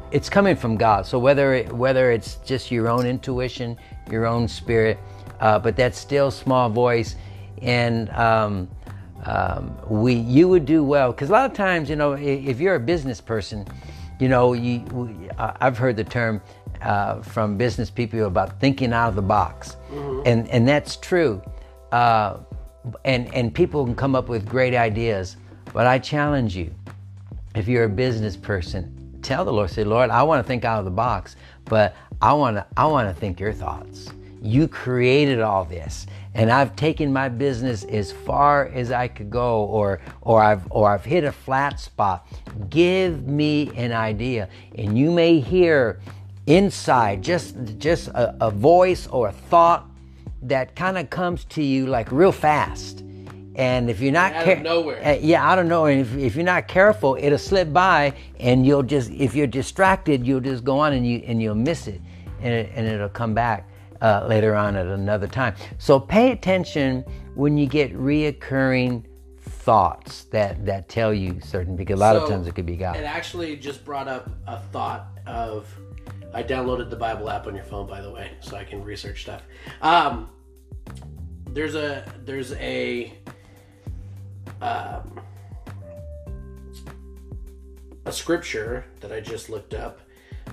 it's 0.10 0.30
coming 0.30 0.56
from 0.56 0.78
God. 0.78 1.06
So 1.06 1.20
whether 1.20 1.54
it, 1.54 1.74
whether 1.74 2.12
it's 2.12 2.36
just 2.46 2.72
your 2.72 2.88
own 2.88 3.06
intuition, 3.06 3.78
your 4.10 4.26
own 4.26 4.48
spirit, 4.48 4.98
uh, 5.42 5.60
but 5.60 5.76
that 5.76 5.96
still 5.96 6.32
small 6.32 6.70
voice, 6.70 7.16
and 7.62 8.10
um, 8.12 8.70
um, 9.26 9.78
we 9.88 10.14
you 10.14 10.48
would 10.48 10.66
do 10.66 10.84
well 10.84 11.12
because 11.12 11.30
a 11.30 11.34
lot 11.34 11.50
of 11.50 11.56
times 11.56 11.90
you 11.90 11.96
know 11.96 12.14
if 12.14 12.60
you're 12.60 12.76
a 12.76 12.80
business 12.80 13.20
person, 13.22 13.66
you 14.20 14.30
know 14.30 14.54
you 14.54 15.30
I've 15.38 15.78
heard 15.78 15.96
the 15.96 16.04
term 16.04 16.42
uh, 16.82 17.22
from 17.22 17.58
business 17.58 17.90
people 17.90 18.26
about 18.26 18.60
thinking 18.60 18.94
out 18.94 19.10
of 19.10 19.16
the 19.16 19.22
box, 19.22 19.78
and 20.26 20.48
and 20.50 20.68
that's 20.68 20.98
true, 20.98 21.42
uh, 21.92 22.38
and 23.06 23.34
and 23.34 23.54
people 23.54 23.86
can 23.86 23.96
come 23.96 24.16
up 24.16 24.30
with 24.30 24.48
great 24.48 24.76
ideas, 24.76 25.38
but 25.74 25.88
I 25.88 26.00
challenge 26.00 26.56
you 26.56 26.74
if 27.56 27.68
you're 27.68 27.86
a 27.86 27.90
business 27.90 28.38
person, 28.38 29.20
tell 29.24 29.44
the 29.44 29.52
Lord, 29.52 29.70
say, 29.70 29.84
Lord, 29.84 30.10
I 30.10 30.22
want 30.24 30.44
to 30.44 30.48
think 30.48 30.64
out 30.64 30.80
of 30.80 30.86
the 30.86 30.92
box, 30.92 31.36
but 31.66 31.96
I 32.22 32.34
want 32.34 32.58
to 32.58 32.66
I 32.76 32.86
want 32.86 33.10
to 33.10 33.20
think 33.20 33.40
your 33.40 33.54
thoughts. 33.54 34.10
You 34.42 34.68
created 34.68 35.42
all 35.42 35.66
this, 35.66 36.06
and 36.38 36.52
I've 36.52 36.76
taken 36.76 37.12
my 37.12 37.30
business 37.30 37.84
as 37.84 38.12
far 38.12 38.68
as 38.68 38.92
I 38.92 39.08
could 39.08 39.32
go, 39.32 39.64
or 39.66 40.00
or 40.22 40.42
I've 40.42 40.72
or 40.72 40.90
I've 40.92 41.04
hit 41.04 41.24
a 41.24 41.32
flat 41.32 41.80
spot. 41.80 42.28
Give 42.70 43.28
me 43.28 43.72
an 43.76 43.92
idea, 43.92 44.48
and 44.76 44.98
you 44.98 45.12
may 45.12 45.40
hear 45.40 46.00
inside 46.46 47.24
just 47.24 47.56
just 47.80 48.10
a, 48.10 48.36
a 48.40 48.52
voice 48.52 49.08
or 49.08 49.30
a 49.30 49.32
thought 49.32 49.90
that 50.44 50.76
kind 50.76 50.98
of 50.98 51.10
comes 51.10 51.44
to 51.46 51.64
you 51.64 51.88
like 51.88 52.12
real 52.12 52.32
fast. 52.32 53.04
And 53.56 53.90
if 53.90 54.00
you're 54.00 54.12
not 54.12 54.34
Out 54.34 54.48
of 54.48 54.62
nowhere. 54.62 55.04
uh, 55.04 55.18
yeah, 55.20 55.50
I 55.52 55.56
don't 55.56 55.68
know. 55.68 55.86
And 55.86 56.02
if, 56.02 56.16
if 56.16 56.36
you're 56.36 56.46
not 56.46 56.68
careful, 56.68 57.18
it'll 57.20 57.40
slip 57.40 57.74
by, 57.74 58.14
and 58.40 58.64
you'll 58.64 58.84
just 58.84 59.10
if 59.10 59.34
you're 59.34 59.48
distracted, 59.48 60.28
you'll 60.28 60.40
just 60.42 60.64
go 60.64 60.78
on 60.78 60.94
and 60.94 61.06
you 61.06 61.24
and 61.26 61.42
you'll 61.42 61.56
miss 61.56 61.88
it, 61.88 62.00
and 62.44 62.54
it, 62.54 62.72
and 62.76 62.86
it'll 62.86 63.10
come 63.10 63.34
back 63.34 63.68
uh, 64.02 64.26
later 64.28 64.56
on 64.56 64.76
at 64.76 64.88
another 64.88 65.28
time. 65.28 65.56
So 65.78 66.00
pay 66.00 66.32
attention 66.32 67.04
when 67.36 67.58
you 67.58 67.68
get 67.68 67.94
reoccurring 67.94 69.06
thoughts 69.40 70.24
that 70.26 70.66
that 70.66 70.88
tell 70.88 71.14
you 71.14 71.40
certain 71.42 71.76
because 71.76 71.98
a 71.98 72.00
lot 72.00 72.16
of 72.16 72.30
times 72.30 72.48
it 72.48 72.56
could 72.56 72.66
be 72.66 72.78
God. 72.78 72.96
It 72.96 73.04
actually 73.04 73.56
just 73.58 73.84
brought 73.84 74.08
up 74.08 74.30
a 74.48 74.60
thought 74.60 75.08
of. 75.26 75.68
I 76.34 76.44
downloaded 76.44 76.90
the 76.90 76.96
Bible 76.96 77.30
app 77.30 77.48
on 77.48 77.56
your 77.56 77.64
phone, 77.64 77.88
by 77.88 78.02
the 78.02 78.12
way, 78.12 78.32
so 78.42 78.58
I 78.58 78.64
can 78.64 78.84
research 78.84 79.24
stuff. 79.24 79.44
Um, 79.82 80.30
there's 81.48 81.76
a 81.76 82.10
there's 82.26 82.54
a 82.54 83.14
um, 84.62 85.20
a 88.06 88.12
scripture 88.12 88.86
that 89.02 89.12
I 89.12 89.20
just 89.20 89.50
looked 89.50 89.74
up 89.74 90.00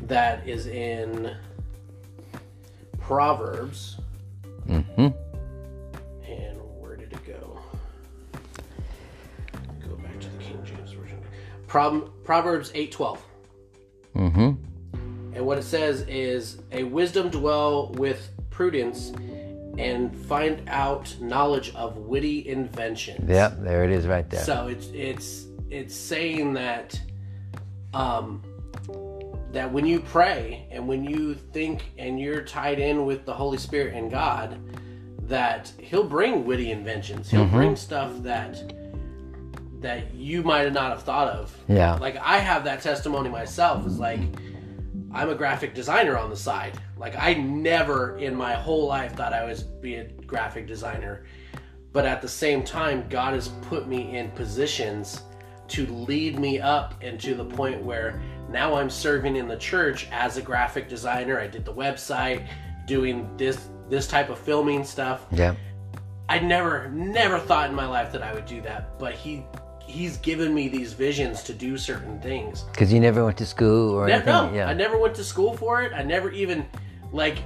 that 0.03 0.47
is 0.49 0.67
in 0.67 1.37
Proverbs. 3.07 3.99
Mm-hmm. 4.67 5.09
And 6.27 6.59
where 6.81 6.97
did 6.97 7.13
it 7.13 7.25
go? 7.27 7.59
Go 9.87 9.97
back 9.97 10.19
to 10.21 10.29
the 10.31 10.39
King 10.39 10.59
James 10.65 10.93
version. 10.93 11.21
Pro- 11.67 12.01
Proverbs 12.25 12.73
eight 12.75 12.93
twelve. 12.93 13.23
Mm-hmm. 14.17 15.35
And 15.35 15.47
what 15.47 15.59
it 15.59 15.65
says 15.65 16.01
is, 16.03 16.63
"A 16.73 16.85
wisdom 16.85 17.29
dwell 17.29 17.93
with 17.93 18.31
prudence." 18.51 19.13
and 19.77 20.17
find 20.17 20.63
out 20.69 21.13
knowledge 21.21 21.75
of 21.75 21.97
witty 21.97 22.47
inventions. 22.47 23.29
Yep, 23.29 23.65
there 23.65 23.83
it 23.83 23.91
is 23.91 24.07
right 24.07 24.31
there. 24.31 24.45
So 24.45 24.69
it's 24.69 24.87
it's 24.95 25.47
it's 25.69 25.97
saying 25.97 26.53
that 26.53 27.01
um 27.93 28.41
that 29.55 29.73
when 29.73 29.87
you 29.87 30.01
pray 30.01 30.67
and 30.71 30.87
when 30.87 31.05
you 31.05 31.35
think 31.35 31.93
and 31.97 32.21
you're 32.21 32.43
tied 32.43 32.79
in 32.79 33.07
with 33.07 33.25
the 33.25 33.33
Holy 33.33 33.57
Spirit 33.57 33.95
and 33.95 34.11
God, 34.11 34.61
that 35.29 35.73
He'll 35.79 36.05
bring 36.05 36.45
witty 36.45 36.71
inventions. 36.71 37.31
He'll 37.31 37.45
mm-hmm. 37.45 37.57
bring 37.57 37.77
stuff 37.77 38.13
that 38.23 38.73
that 39.81 40.15
you 40.15 40.43
might 40.43 40.73
not 40.73 40.91
have 40.91 41.03
thought 41.03 41.29
of. 41.29 41.57
Yeah. 41.69 41.95
Like 41.95 42.17
I 42.17 42.39
have 42.39 42.65
that 42.65 42.83
testimony 42.83 43.31
myself. 43.31 43.87
Is 43.87 43.99
like 43.99 44.21
I'm 45.13 45.31
a 45.31 45.35
graphic 45.35 45.75
designer 45.75 46.19
on 46.19 46.31
the 46.31 46.37
side. 46.37 46.79
Like 46.99 47.15
I 47.17 47.35
never 47.35 48.19
in 48.19 48.35
my 48.35 48.55
whole 48.55 48.87
life 48.87 49.15
thought 49.15 49.33
I 49.33 49.45
was 49.45 49.63
be 49.63 49.97
a 49.97 50.05
graphic 50.27 50.67
designer. 50.67 51.25
But 51.93 52.07
at 52.07 52.21
the 52.21 52.29
same 52.29 52.65
time, 52.65 53.05
God 53.09 53.35
has 53.35 53.49
put 53.63 53.87
me 53.87 54.17
in 54.17 54.33
positions 54.33 55.23
to 55.69 55.87
lead 55.87 56.39
me 56.39 56.61
up 56.61 56.95
and 57.03 57.19
to 57.21 57.35
the 57.35 57.45
point 57.45 57.83
where 57.83 58.21
now 58.51 58.75
I'm 58.75 58.91
serving 58.91 59.37
in 59.37 59.49
the 59.49 59.57
church 59.57 60.07
as 60.13 60.37
a 60.37 60.43
graphic 60.43 60.89
designer. 60.89 61.41
I 61.41 61.47
did 61.47 61.65
the 61.65 61.73
website, 61.73 62.47
doing 62.87 63.35
this 63.37 63.69
this 63.89 64.07
type 64.07 64.31
of 64.31 64.39
filming 64.39 64.85
stuff. 64.85 65.27
Yeah. 65.33 65.55
I 66.29 66.39
never 66.39 66.89
never 66.91 67.39
thought 67.39 67.69
in 67.71 67.77
my 67.77 67.87
life 67.87 68.13
that 68.13 68.23
I 68.23 68.33
would 68.35 68.47
do 68.47 68.61
that, 68.63 68.99
but 68.99 69.15
he 69.15 69.45
he's 69.87 70.17
given 70.19 70.55
me 70.55 70.69
these 70.69 70.93
visions 70.95 71.43
to 71.45 71.53
do 71.53 71.77
certain 71.77 72.21
things. 72.21 72.63
Because 72.73 72.93
you 72.93 73.01
never 73.01 73.25
went 73.25 73.37
to 73.39 73.47
school 73.47 73.93
or 73.93 74.07
Ne- 74.07 74.15
anything. 74.15 74.33
no, 74.33 74.53
yeah. 74.53 74.67
I 74.69 74.73
never 74.75 74.99
went 74.99 75.15
to 75.17 75.25
school 75.25 75.57
for 75.57 75.83
it. 75.83 75.93
I 75.95 76.03
never 76.03 76.31
even 76.31 76.67
like 77.13 77.39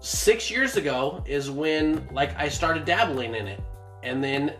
six 0.00 0.50
years 0.50 0.76
ago 0.76 1.22
is 1.26 1.50
when 1.50 2.06
like 2.12 2.38
I 2.38 2.48
started 2.48 2.84
dabbling 2.84 3.34
in 3.34 3.46
it, 3.46 3.60
and 4.02 4.22
then 4.22 4.54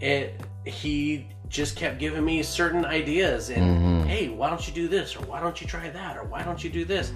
it 0.00 0.40
he 0.64 1.26
just 1.48 1.76
kept 1.76 1.98
giving 1.98 2.24
me 2.24 2.42
certain 2.42 2.84
ideas 2.84 3.50
and 3.50 3.62
mm-hmm. 3.62 4.06
hey, 4.06 4.28
why 4.28 4.48
don't 4.48 4.66
you 4.66 4.72
do 4.72 4.88
this 4.88 5.16
or 5.16 5.20
why 5.20 5.40
don't 5.40 5.60
you 5.60 5.66
try 5.66 5.88
that 5.90 6.16
or 6.16 6.24
why 6.24 6.42
don't 6.42 6.62
you 6.62 6.70
do 6.70 6.84
this, 6.84 7.12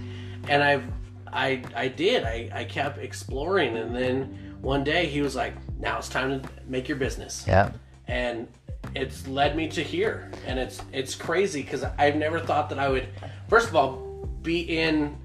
and 0.49 0.63
I've 0.63 0.85
I 1.33 1.63
I 1.75 1.89
did. 1.89 2.25
I 2.25 2.51
I 2.53 2.65
kept 2.65 2.99
exploring. 2.99 3.77
And 3.77 3.95
then 3.95 4.57
one 4.61 4.85
day 4.85 5.07
he 5.07 5.21
was 5.21 5.35
like, 5.35 5.55
now 5.79 5.99
it's 5.99 6.09
time 6.09 6.41
to 6.41 6.49
make 6.67 6.89
your 6.89 6.97
business. 6.99 7.45
Yeah. 7.47 7.73
and 8.07 8.49
it's 8.95 9.27
led 9.27 9.57
me 9.57 9.69
to 9.69 9.83
here. 9.83 10.31
And 10.47 10.59
it's 10.59 10.81
it's 10.93 11.15
crazy 11.15 11.63
because 11.63 11.85
i've 11.99 12.17
never 12.17 12.39
thought 12.39 12.69
that 12.69 12.79
i 12.79 12.89
would 12.89 13.09
first 13.49 13.69
of 13.69 13.77
all 13.77 14.29
be 14.43 14.61
in 14.61 15.17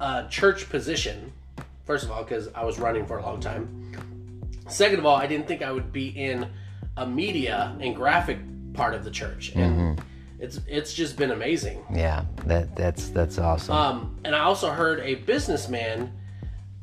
a 0.00 0.26
church 0.30 0.68
position 0.70 1.32
first 1.84 2.04
of 2.04 2.10
all 2.12 2.22
because 2.22 2.48
i 2.54 2.64
was 2.64 2.78
running 2.78 3.04
for 3.06 3.18
a 3.18 3.22
long 3.22 3.40
time. 3.40 3.92
Second 4.68 5.00
of 5.00 5.06
all 5.06 5.16
i 5.16 5.26
didn't 5.26 5.48
think 5.48 5.62
i 5.62 5.72
would 5.72 5.92
be 5.92 6.08
in 6.08 6.48
a 6.98 7.06
media 7.06 7.76
and 7.80 7.94
graphic 7.96 8.38
part 8.74 8.94
of 8.94 9.02
the 9.04 9.10
church 9.10 9.52
and 9.54 10.00
it's 10.38 10.60
it's 10.68 10.92
just 10.94 11.16
been 11.16 11.32
amazing 11.32 11.84
Yeah. 11.92 12.24
That 12.46 12.76
that's 12.76 13.08
that's 13.08 13.38
awesome. 13.38 13.74
um, 13.74 14.16
and 14.24 14.36
I 14.36 14.40
also 14.40 14.70
heard 14.70 15.00
a 15.00 15.16
businessman, 15.16 16.12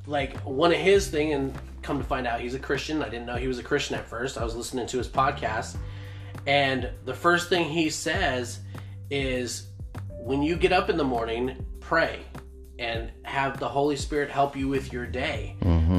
like 0.08 0.36
one 0.42 0.72
of 0.74 0.78
his 0.78 1.08
thing, 1.08 1.32
and 1.34 1.54
come 1.82 1.98
to 1.98 2.04
find 2.04 2.28
out 2.28 2.42
he's 2.42 2.54
a 2.56 2.60
Christian. 2.60 3.02
I 3.02 3.10
didn't 3.10 3.26
know 3.28 3.36
he 3.38 3.48
was 3.48 3.60
a 3.60 3.64
Christian 3.64 3.96
at 3.96 4.06
first. 4.06 4.38
I 4.38 4.44
was 4.44 4.56
listening 4.56 4.88
to 4.88 4.98
his 4.98 5.08
podcast, 5.08 5.78
and 6.48 6.90
the 7.06 7.14
first 7.14 7.48
thing 7.48 7.70
he 7.70 7.90
says 7.90 8.60
is, 9.10 9.68
when 10.20 10.42
you 10.44 10.56
get 10.58 10.74
up 10.74 10.90
in 10.90 10.98
the 10.98 11.04
morning, 11.04 11.66
pray 11.80 12.20
and 12.78 13.10
have 13.24 13.58
the 13.58 13.70
Holy 13.70 13.96
Spirit 13.96 14.30
help 14.30 14.54
you 14.58 14.68
with 14.68 14.92
your 14.92 15.06
day 15.06 15.56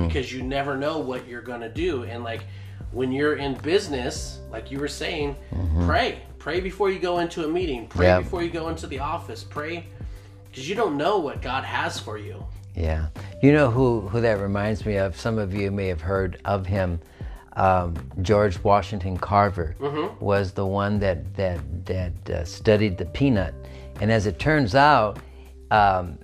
because 0.07 0.31
you 0.31 0.42
never 0.42 0.76
know 0.76 0.98
what 0.98 1.26
you're 1.26 1.40
gonna 1.40 1.70
do. 1.72 2.02
And 2.05 2.22
like 2.22 2.42
when 2.96 3.12
you're 3.12 3.37
in 3.37 3.52
business, 3.56 4.40
like 4.50 4.70
you 4.70 4.78
were 4.80 4.88
saying, 4.88 5.37
pray. 5.85 6.22
Pray 6.38 6.61
before 6.61 6.90
you 6.90 6.98
go 6.98 7.18
into 7.18 7.44
a 7.44 7.48
meeting. 7.48 7.88
Pray 7.88 8.06
Yeah. 8.06 8.20
before 8.20 8.42
you 8.42 8.48
go 8.50 8.68
into 8.70 8.87
the 8.87 9.00
office. 9.00 9.44
Pray 9.44 9.85
because 10.48 10.66
you 10.66 10.74
don't 10.74 10.96
know 10.96 11.18
what 11.18 11.42
God 11.42 11.62
has 11.64 12.00
for 12.00 12.16
you. 12.16 12.42
Yeah. 12.74 13.09
You 13.42 13.52
know 13.52 13.70
who, 13.70 14.00
who 14.09 14.22
that 14.22 14.38
reminds 14.40 14.87
me 14.87 14.96
of? 14.96 15.18
Some 15.20 15.38
of 15.38 15.52
you 15.52 15.70
may 15.70 15.88
have 15.88 16.00
heard 16.00 16.40
of 16.46 16.64
him. 16.64 16.98
Um, 17.54 17.94
George 18.22 18.62
Washington 18.64 19.18
Carver 19.18 19.76
was 20.20 20.52
the 20.52 20.64
one 20.66 20.98
that, 21.00 21.35
that, 21.37 21.61
that 21.87 22.30
uh, 22.30 22.44
studied 22.44 22.96
the 22.96 23.06
peanut. 23.06 23.54
And 24.00 24.11
as 24.11 24.26
it 24.26 24.38
turns 24.38 24.74
out, 24.74 25.18
um, 25.70 26.18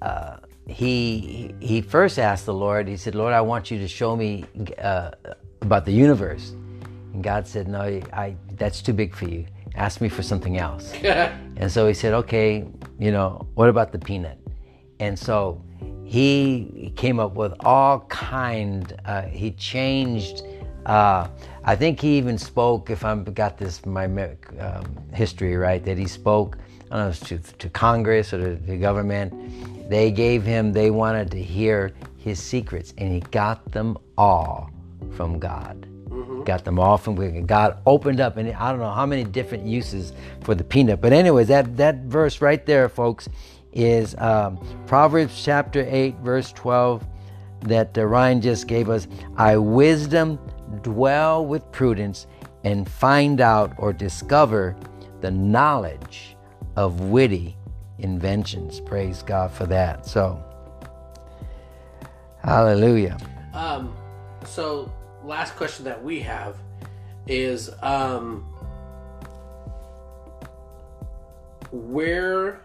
uh, 0.00 0.36
he, 0.68 1.54
he 1.60 1.80
first 1.80 2.18
asked 2.18 2.46
the 2.46 2.54
Lord, 2.54 2.86
he 2.86 2.96
said, 2.96 3.14
Lord, 3.16 3.32
I 3.32 3.40
want 3.40 3.70
you 3.70 3.78
to 3.78 3.88
show 3.88 4.14
me 4.16 4.44
uh, 4.78 5.10
about 5.62 5.84
the 5.84 5.92
universe. 5.92 6.50
And 7.12 7.22
God 7.22 7.46
said, 7.46 7.68
No, 7.68 7.80
I, 7.80 8.36
that's 8.52 8.82
too 8.82 8.92
big 8.92 9.14
for 9.14 9.26
you. 9.26 9.46
Ask 9.74 10.00
me 10.00 10.08
for 10.08 10.22
something 10.22 10.58
else. 10.58 10.92
And 11.56 11.70
so 11.70 11.86
he 11.86 11.94
said, 11.94 12.12
okay, 12.14 12.66
you 12.98 13.12
know, 13.12 13.46
what 13.54 13.68
about 13.68 13.92
the 13.92 13.98
peanut? 13.98 14.36
And 14.98 15.16
so 15.16 15.62
he 16.04 16.92
came 16.96 17.20
up 17.20 17.34
with 17.34 17.52
all 17.60 18.00
kind. 18.08 18.92
Uh, 19.04 19.22
he 19.22 19.52
changed. 19.52 20.42
Uh, 20.86 21.28
I 21.62 21.76
think 21.76 22.00
he 22.00 22.18
even 22.18 22.36
spoke. 22.36 22.90
If 22.90 23.04
I 23.04 23.14
got 23.14 23.58
this 23.58 23.86
my 23.86 24.06
um, 24.06 24.84
history 25.12 25.56
right, 25.56 25.84
that 25.84 25.98
he 25.98 26.08
spoke. 26.08 26.58
I 26.90 26.96
don't 26.96 27.30
know, 27.30 27.38
to, 27.38 27.38
to 27.58 27.68
Congress 27.68 28.32
or 28.32 28.38
to 28.38 28.56
the 28.56 28.76
government. 28.76 29.88
They 29.88 30.10
gave 30.10 30.42
him. 30.42 30.72
They 30.72 30.90
wanted 30.90 31.30
to 31.30 31.40
hear 31.40 31.92
his 32.18 32.42
secrets, 32.42 32.92
and 32.98 33.12
he 33.12 33.20
got 33.20 33.70
them 33.70 33.96
all 34.18 34.71
from 35.16 35.38
God. 35.38 35.88
Got 36.44 36.64
them 36.64 36.78
all 36.78 36.98
from 36.98 37.14
God. 37.14 37.46
God 37.46 37.78
opened 37.86 38.20
up, 38.20 38.36
and 38.36 38.52
I 38.52 38.70
don't 38.70 38.80
know 38.80 38.90
how 38.90 39.06
many 39.06 39.24
different 39.24 39.64
uses 39.64 40.12
for 40.42 40.54
the 40.54 40.64
peanut. 40.64 41.00
But 41.00 41.12
anyways, 41.12 41.48
that 41.48 41.76
that 41.76 41.96
verse 42.04 42.40
right 42.40 42.64
there, 42.66 42.88
folks, 42.88 43.28
is 43.72 44.14
um, 44.18 44.58
Proverbs 44.86 45.42
chapter 45.42 45.86
eight, 45.88 46.16
verse 46.16 46.52
twelve, 46.52 47.04
that 47.62 47.96
uh, 47.96 48.04
Ryan 48.04 48.40
just 48.40 48.66
gave 48.66 48.90
us. 48.90 49.08
I 49.36 49.56
wisdom 49.56 50.38
dwell 50.82 51.46
with 51.46 51.70
prudence, 51.72 52.26
and 52.64 52.88
find 52.88 53.40
out 53.40 53.72
or 53.78 53.92
discover 53.92 54.76
the 55.20 55.30
knowledge 55.30 56.36
of 56.76 57.00
witty 57.00 57.56
inventions. 57.98 58.80
Praise 58.80 59.22
God 59.22 59.52
for 59.52 59.66
that. 59.66 60.06
So, 60.06 60.42
Hallelujah. 62.42 63.16
Um, 63.54 63.94
so 64.44 64.92
last 65.24 65.56
question 65.56 65.84
that 65.84 66.02
we 66.02 66.20
have 66.20 66.56
is 67.26 67.70
um, 67.82 68.42
where 71.70 72.60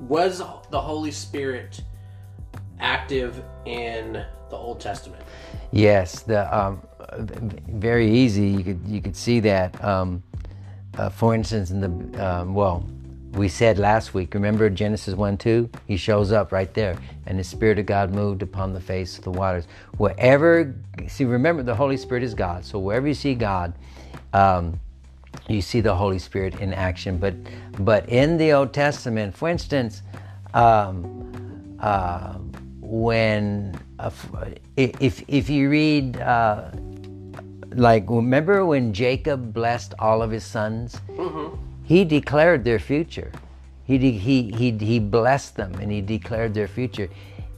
was 0.00 0.38
the 0.70 0.80
Holy 0.80 1.10
Spirit 1.10 1.82
active 2.80 3.42
in 3.64 4.12
the 4.50 4.56
Old 4.56 4.80
Testament? 4.80 5.22
Yes, 5.72 6.22
the 6.22 6.56
um, 6.56 6.82
very 7.68 8.10
easy. 8.10 8.48
You 8.48 8.62
could 8.64 8.80
you 8.86 9.02
could 9.02 9.16
see 9.16 9.40
that. 9.40 9.82
Um, 9.84 10.22
uh, 10.96 11.08
for 11.08 11.34
instance, 11.34 11.70
in 11.70 11.80
the 11.80 12.24
um, 12.24 12.54
well, 12.54 12.88
we 13.34 13.48
said 13.48 13.78
last 13.78 14.14
week. 14.14 14.34
Remember 14.34 14.70
Genesis 14.70 15.14
one 15.14 15.36
two. 15.36 15.68
He 15.86 15.96
shows 15.96 16.32
up 16.32 16.52
right 16.52 16.72
there, 16.74 16.96
and 17.26 17.38
the 17.38 17.44
Spirit 17.44 17.78
of 17.78 17.86
God 17.86 18.12
moved 18.12 18.42
upon 18.42 18.72
the 18.72 18.80
face 18.80 19.18
of 19.18 19.24
the 19.24 19.30
waters. 19.30 19.66
Wherever, 19.96 20.74
see, 21.08 21.24
remember 21.24 21.62
the 21.62 21.74
Holy 21.74 21.96
Spirit 21.96 22.22
is 22.22 22.34
God. 22.34 22.64
So 22.64 22.78
wherever 22.78 23.06
you 23.06 23.14
see 23.14 23.34
God, 23.34 23.74
um, 24.32 24.78
you 25.48 25.60
see 25.62 25.80
the 25.80 25.94
Holy 25.94 26.18
Spirit 26.18 26.60
in 26.60 26.72
action. 26.72 27.18
But 27.18 27.34
but 27.78 28.08
in 28.08 28.36
the 28.36 28.52
Old 28.52 28.72
Testament, 28.72 29.36
for 29.36 29.48
instance. 29.48 30.02
Um, 30.54 31.76
uh, 31.80 32.38
when 32.80 33.74
uh, 33.98 34.10
if 34.76 35.24
if 35.26 35.50
you 35.50 35.68
read 35.68 36.20
uh, 36.20 36.70
like 37.74 38.04
remember 38.08 38.64
when 38.64 38.92
Jacob 38.92 39.52
blessed 39.52 39.94
all 39.98 40.22
of 40.22 40.30
his 40.30 40.44
sons, 40.44 41.00
he 41.84 42.04
declared 42.04 42.64
their 42.64 42.78
future. 42.78 43.30
He 43.84 43.98
de- 43.98 44.18
he 44.18 44.50
he 44.52 44.70
he 44.72 44.98
blessed 44.98 45.56
them 45.56 45.74
and 45.74 45.92
he 45.92 46.00
declared 46.00 46.54
their 46.54 46.68
future. 46.68 47.08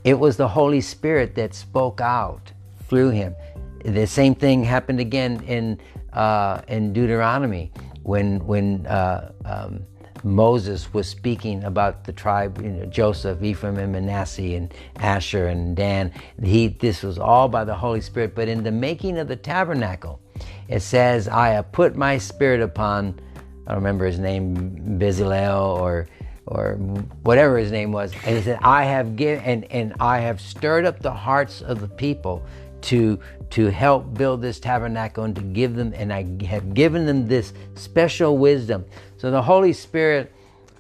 It 0.05 0.19
was 0.19 0.37
the 0.37 0.49
Holy 0.49 0.81
Spirit 0.81 1.35
that 1.37 1.55
spoke 1.55 2.01
out 2.01 2.53
through 2.89 3.11
him. 3.11 3.35
The 3.85 4.07
same 4.07 4.35
thing 4.35 4.65
happened 4.65 5.01
again 5.01 5.43
in 5.45 5.81
uh, 6.13 6.63
in 6.69 6.93
Deuteronomy 6.93 7.73
when 8.03 8.45
when 8.47 8.87
uh, 8.87 9.33
um, 9.45 9.85
Moses 10.25 10.93
was 10.93 11.09
speaking 11.09 11.63
about 11.65 12.05
the 12.05 12.13
tribe, 12.13 12.61
you 12.61 12.71
know, 12.71 12.87
Joseph, 12.87 13.43
Ephraim, 13.43 13.77
and 13.79 13.93
Manasseh, 13.93 14.57
and 14.57 14.75
Asher, 14.97 15.47
and 15.47 15.77
Dan. 15.77 16.13
He, 16.43 16.69
this 16.69 17.03
was 17.03 17.19
all 17.19 17.49
by 17.49 17.65
the 17.65 17.75
Holy 17.75 18.01
Spirit. 18.01 18.35
But 18.35 18.49
in 18.49 18.65
the 18.65 18.73
making 18.73 19.19
of 19.19 19.29
the 19.29 19.37
tabernacle, 19.37 20.21
it 20.69 20.81
says, 20.81 21.29
I 21.29 21.51
have 21.51 21.71
put 21.71 21.95
my 21.95 22.19
spirit 22.19 22.61
upon, 22.61 23.21
I 23.67 23.73
don't 23.73 23.83
remember 23.83 24.07
his 24.07 24.19
name, 24.19 24.99
Bezalel 24.99 25.79
or 25.79 26.09
or 26.47 26.75
whatever 27.25 27.59
his 27.59 27.73
name 27.73 27.91
was. 27.91 28.13
And 28.25 28.37
he 28.37 28.43
said, 28.43 28.61
I 28.63 28.85
have 28.85 29.17
given 29.17 29.43
and, 29.45 29.65
and 29.73 29.95
I 29.99 30.21
have 30.21 30.41
stirred 30.41 30.87
up 30.87 31.01
the 31.01 31.13
hearts 31.13 31.61
of 31.61 31.81
the 31.81 31.89
people 31.89 32.45
to 32.83 33.19
to 33.51 33.67
help 33.67 34.15
build 34.15 34.43
this 34.43 34.61
tabernacle 34.61 35.25
and 35.25 35.35
to 35.35 35.43
give 35.43 35.75
them 35.75 35.93
and 35.97 36.13
I 36.13 36.45
have 36.45 36.75
given 36.75 37.07
them 37.07 37.27
this 37.27 37.53
special 37.75 38.39
wisdom. 38.39 38.85
So 39.17 39.31
the 39.31 39.43
Holy 39.43 39.73
Spirit 39.73 40.33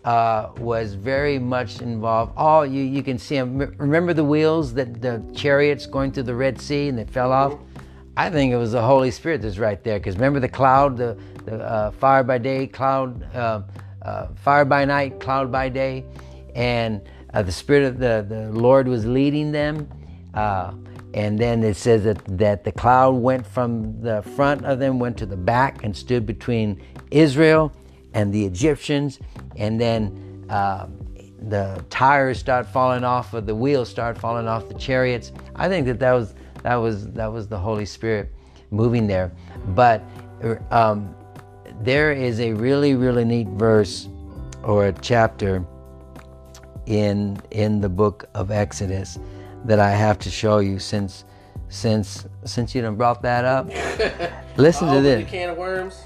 uh, 0.04 0.50
was 0.58 0.94
very 0.94 1.38
much 1.38 1.80
involved. 1.80 2.32
Oh, 2.36 2.62
you, 2.62 2.82
you 2.82 3.02
can 3.02 3.18
see 3.18 3.34
them. 3.34 3.58
Remember 3.76 4.14
the 4.14 4.24
wheels 4.24 4.72
that 4.74 5.02
the 5.02 5.22
chariots 5.34 5.84
going 5.86 6.12
through 6.12 6.24
the 6.24 6.34
Red 6.34 6.60
Sea 6.60 6.88
and 6.88 6.96
they 6.96 7.04
fell 7.04 7.32
off? 7.32 7.58
I 8.16 8.30
think 8.30 8.52
it 8.52 8.56
was 8.56 8.72
the 8.72 8.82
Holy 8.82 9.10
Spirit 9.10 9.42
that's 9.42 9.58
right 9.58 9.82
there. 9.82 9.98
Because 9.98 10.14
remember 10.14 10.38
the 10.38 10.48
cloud, 10.48 10.96
the, 10.96 11.18
the 11.46 11.62
uh, 11.64 11.90
fire 11.92 12.22
by 12.22 12.38
day, 12.38 12.66
cloud, 12.66 13.22
uh, 13.34 13.62
uh, 14.02 14.28
fire 14.34 14.64
by 14.64 14.84
night, 14.84 15.20
cloud 15.20 15.50
by 15.50 15.68
day, 15.68 16.04
and 16.54 17.00
uh, 17.32 17.42
the 17.42 17.52
Spirit 17.52 17.84
of 17.84 17.98
the, 17.98 18.26
the 18.28 18.50
Lord 18.52 18.88
was 18.88 19.06
leading 19.06 19.52
them. 19.52 19.88
And 21.14 21.38
then 21.38 21.64
it 21.64 21.76
says 21.76 22.04
that, 22.04 22.22
that 22.36 22.62
the 22.62 22.72
cloud 22.72 23.12
went 23.12 23.46
from 23.46 24.02
the 24.02 24.20
front 24.22 24.66
of 24.66 24.78
them, 24.78 24.98
went 24.98 25.16
to 25.18 25.26
the 25.26 25.36
back, 25.36 25.82
and 25.82 25.96
stood 25.96 26.26
between 26.26 26.82
Israel 27.10 27.72
and 28.12 28.32
the 28.34 28.44
Egyptians. 28.44 29.18
And 29.56 29.80
then 29.80 30.44
uh, 30.50 30.88
the 31.48 31.82
tires 31.88 32.38
start 32.38 32.66
falling 32.66 33.02
off 33.02 33.32
of 33.32 33.46
the 33.46 33.54
wheels 33.54 33.88
start 33.88 34.18
falling 34.18 34.46
off 34.46 34.68
the 34.68 34.74
chariots. 34.74 35.32
I 35.54 35.68
think 35.68 35.86
that 35.86 35.98
that 36.00 36.12
was 36.12 36.34
that 36.62 36.76
was 36.76 37.10
that 37.12 37.32
was 37.32 37.48
the 37.48 37.58
holy 37.58 37.86
spirit 37.86 38.32
moving 38.70 39.06
there. 39.06 39.32
But 39.68 40.02
um, 40.70 41.14
there 41.80 42.12
is 42.12 42.40
a 42.40 42.52
really 42.52 42.94
really 42.94 43.24
neat 43.24 43.48
verse 43.48 44.08
or 44.62 44.86
a 44.86 44.92
chapter 44.92 45.64
in 46.86 47.40
in 47.50 47.80
the 47.80 47.88
book 47.88 48.28
of 48.34 48.50
exodus 48.50 49.18
that 49.64 49.78
i 49.78 49.90
have 49.90 50.18
to 50.18 50.30
show 50.30 50.58
you 50.58 50.78
since 50.78 51.24
since 51.68 52.26
since 52.44 52.74
you 52.74 52.82
done 52.82 52.96
brought 52.96 53.22
that 53.22 53.44
up. 53.44 53.66
Listen 54.56 54.92
to 54.92 55.00
this. 55.00 55.28
can 55.28 55.50
of 55.50 55.56
worms. 55.56 56.00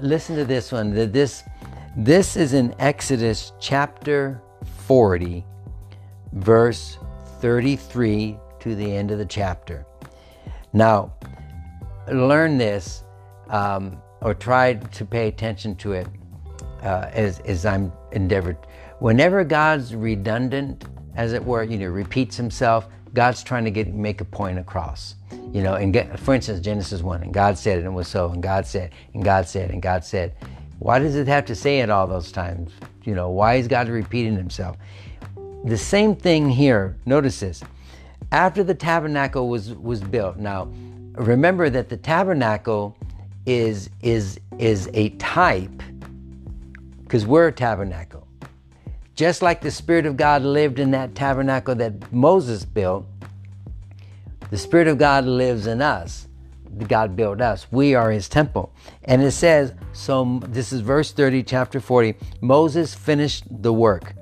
Listen 0.00 0.36
to 0.36 0.44
this 0.44 0.72
one. 0.72 0.94
That 0.94 1.12
this 1.12 1.44
this 1.96 2.36
is 2.36 2.54
in 2.54 2.74
Exodus 2.78 3.52
chapter 3.60 4.40
40, 4.86 5.44
verse 6.32 6.98
33 7.40 8.38
to 8.60 8.74
the 8.74 8.96
end 8.96 9.10
of 9.10 9.18
the 9.18 9.26
chapter. 9.26 9.84
Now, 10.72 11.12
learn 12.10 12.56
this 12.56 13.04
um, 13.50 14.00
or 14.22 14.34
try 14.34 14.74
to 14.74 15.04
pay 15.04 15.28
attention 15.28 15.76
to 15.76 15.92
it 15.92 16.06
uh, 16.82 17.10
as, 17.12 17.40
as 17.40 17.66
I'm 17.66 17.92
endeavored. 18.12 18.56
Whenever 18.98 19.44
God's 19.44 19.94
redundant, 19.94 20.84
as 21.16 21.32
it 21.32 21.44
were, 21.44 21.64
you 21.64 21.78
know, 21.78 21.88
repeats 21.88 22.36
himself, 22.36 22.88
God's 23.14 23.42
trying 23.42 23.64
to 23.64 23.70
get 23.70 23.92
make 23.92 24.20
a 24.20 24.24
point 24.24 24.58
across. 24.58 25.16
You 25.52 25.62
know, 25.62 25.74
and 25.74 25.92
get, 25.92 26.18
for 26.18 26.34
instance, 26.34 26.60
Genesis 26.60 27.02
1, 27.02 27.24
and 27.24 27.34
God 27.34 27.58
said 27.58 27.76
it, 27.76 27.80
and 27.80 27.88
it 27.88 27.90
was 27.90 28.08
so, 28.08 28.30
and 28.30 28.42
God 28.42 28.66
said, 28.66 28.92
and 29.12 29.22
God 29.22 29.46
said, 29.46 29.70
and 29.70 29.82
God 29.82 30.04
said. 30.04 30.34
Why 30.82 30.98
does 30.98 31.14
it 31.14 31.28
have 31.28 31.44
to 31.46 31.54
say 31.54 31.78
it 31.78 31.90
all 31.90 32.08
those 32.08 32.32
times? 32.32 32.72
You 33.04 33.14
know, 33.14 33.30
why 33.30 33.54
is 33.54 33.68
God 33.68 33.88
repeating 33.88 34.34
himself? 34.34 34.76
The 35.64 35.78
same 35.78 36.16
thing 36.16 36.48
here. 36.48 36.96
Notice 37.06 37.38
this. 37.38 37.62
After 38.32 38.64
the 38.64 38.74
tabernacle 38.74 39.48
was 39.48 39.74
was 39.74 40.00
built. 40.00 40.38
Now, 40.38 40.72
remember 41.14 41.70
that 41.70 41.88
the 41.88 41.96
tabernacle 41.96 42.96
is 43.46 43.90
is 44.02 44.38
is 44.58 44.88
a 44.94 45.10
type 45.10 45.82
because 47.02 47.26
we're 47.26 47.48
a 47.48 47.52
tabernacle. 47.52 48.26
Just 49.14 49.42
like 49.42 49.60
the 49.60 49.70
Spirit 49.70 50.06
of 50.06 50.16
God 50.16 50.42
lived 50.42 50.78
in 50.78 50.90
that 50.92 51.14
tabernacle 51.14 51.74
that 51.74 52.12
Moses 52.12 52.64
built, 52.64 53.04
the 54.50 54.56
Spirit 54.56 54.88
of 54.88 54.98
God 54.98 55.26
lives 55.26 55.66
in 55.66 55.82
us. 55.82 56.26
God 56.88 57.14
built 57.14 57.42
us. 57.42 57.66
We 57.70 57.94
are 57.94 58.10
his 58.10 58.30
temple. 58.30 58.72
And 59.04 59.22
it 59.22 59.32
says, 59.32 59.74
so 59.92 60.40
this 60.48 60.72
is 60.72 60.80
verse 60.80 61.12
30, 61.12 61.42
chapter 61.42 61.80
40. 61.80 62.14
Moses 62.40 62.94
finished 62.94 63.44
the 63.62 63.72
work. 63.72 64.14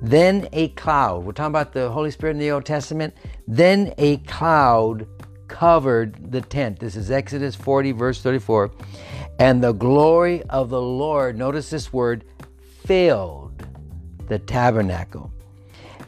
Then 0.00 0.48
a 0.52 0.68
cloud, 0.68 1.24
we're 1.24 1.32
talking 1.32 1.50
about 1.50 1.72
the 1.72 1.90
Holy 1.90 2.12
Spirit 2.12 2.32
in 2.32 2.38
the 2.38 2.52
Old 2.52 2.64
Testament. 2.64 3.14
Then 3.48 3.92
a 3.98 4.18
cloud 4.18 5.06
covered 5.50 6.30
the 6.30 6.40
tent. 6.40 6.78
This 6.78 6.94
is 6.94 7.10
Exodus 7.10 7.56
40, 7.56 7.92
verse 7.92 8.22
34. 8.22 8.70
And 9.40 9.62
the 9.62 9.72
glory 9.72 10.44
of 10.44 10.70
the 10.70 10.80
Lord, 10.80 11.36
notice 11.36 11.70
this 11.70 11.92
word, 11.92 12.24
filled 12.84 13.66
the 14.28 14.38
tabernacle. 14.38 15.32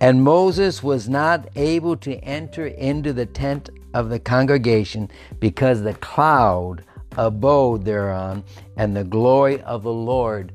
And 0.01 0.23
Moses 0.23 0.83
was 0.83 1.09
not 1.09 1.49
able 1.57 1.97
to 1.99 2.15
enter 2.19 2.69
into 2.69 3.13
the 3.13 3.27
tent 3.27 3.69
of 3.93 4.11
the 4.11 4.21
congregation 4.21 5.11
because 5.41 5.83
the 5.83 5.95
cloud 5.95 6.85
abode 7.19 7.85
thereon, 7.85 8.43
and 8.77 8.97
the 8.97 9.05
glory 9.05 9.61
of 9.63 9.83
the 9.83 9.93
Lord 9.93 10.53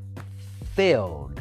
filled 0.74 1.40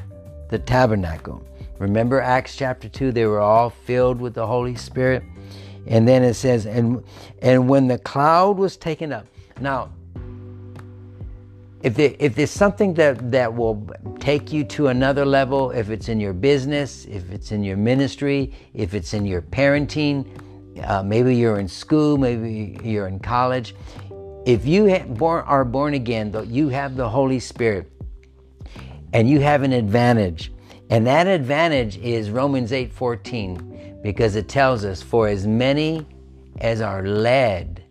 the 0.51 0.59
tabernacle. 0.59 1.47
Remember 1.79 2.21
Acts 2.21 2.57
chapter 2.57 2.89
2, 2.89 3.13
they 3.13 3.25
were 3.25 3.41
all 3.41 3.71
filled 3.71 4.21
with 4.21 4.35
the 4.35 4.47
Holy 4.47 4.75
Spirit. 4.75 5.23
And 5.87 6.07
then 6.07 6.23
it 6.23 6.35
says, 6.35 6.67
and 6.67 7.03
and 7.41 7.69
when 7.69 7.89
the 7.89 7.99
cloud 7.99 8.59
was 8.59 8.77
taken 8.77 9.13
up. 9.13 9.27
Now, 9.61 9.91
if, 11.83 11.95
there, 11.95 12.15
if 12.19 12.35
there's 12.35 12.51
something 12.51 12.95
that, 12.95 13.31
that 13.31 13.55
will 13.55 13.89
take 14.19 14.53
you 14.53 14.65
to 14.65 14.89
another 14.89 15.25
level, 15.25 15.71
if 15.71 15.89
it's 15.89 16.09
in 16.09 16.19
your 16.19 16.33
business, 16.33 17.05
if 17.05 17.31
it's 17.31 17.53
in 17.53 17.63
your 17.63 17.77
ministry, 17.77 18.53
if 18.75 18.95
it's 18.95 19.15
in 19.15 19.25
your 19.25 19.43
parenting, 19.43 20.27
uh, 20.83 21.03
maybe 21.03 21.37
you're 21.37 21.59
in 21.59 21.69
school, 21.69 22.19
maybe 22.19 22.79
you're 22.83 23.07
in 23.07 23.21
college. 23.21 23.75
If 24.47 24.67
you 24.67 24.99
born, 24.99 25.45
are 25.45 25.65
born 25.65 25.95
again, 25.95 26.33
though, 26.33 26.43
you 26.43 26.69
have 26.71 26.97
the 26.97 27.09
Holy 27.09 27.39
Spirit 27.39 27.91
and 29.13 29.29
you 29.29 29.41
have 29.41 29.63
an 29.63 29.73
advantage. 29.73 30.53
And 30.91 31.07
that 31.07 31.27
advantage 31.27 31.99
is 31.99 32.31
Romans 32.31 32.73
8 32.73 32.93
14, 32.93 33.76
because 34.07 34.37
it 34.37 34.49
tells 34.49 34.85
us, 34.85 35.03
For 35.03 35.27
as 35.27 35.49
many 35.49 36.07
as 36.61 36.81
are 36.81 37.05
led 37.05 37.83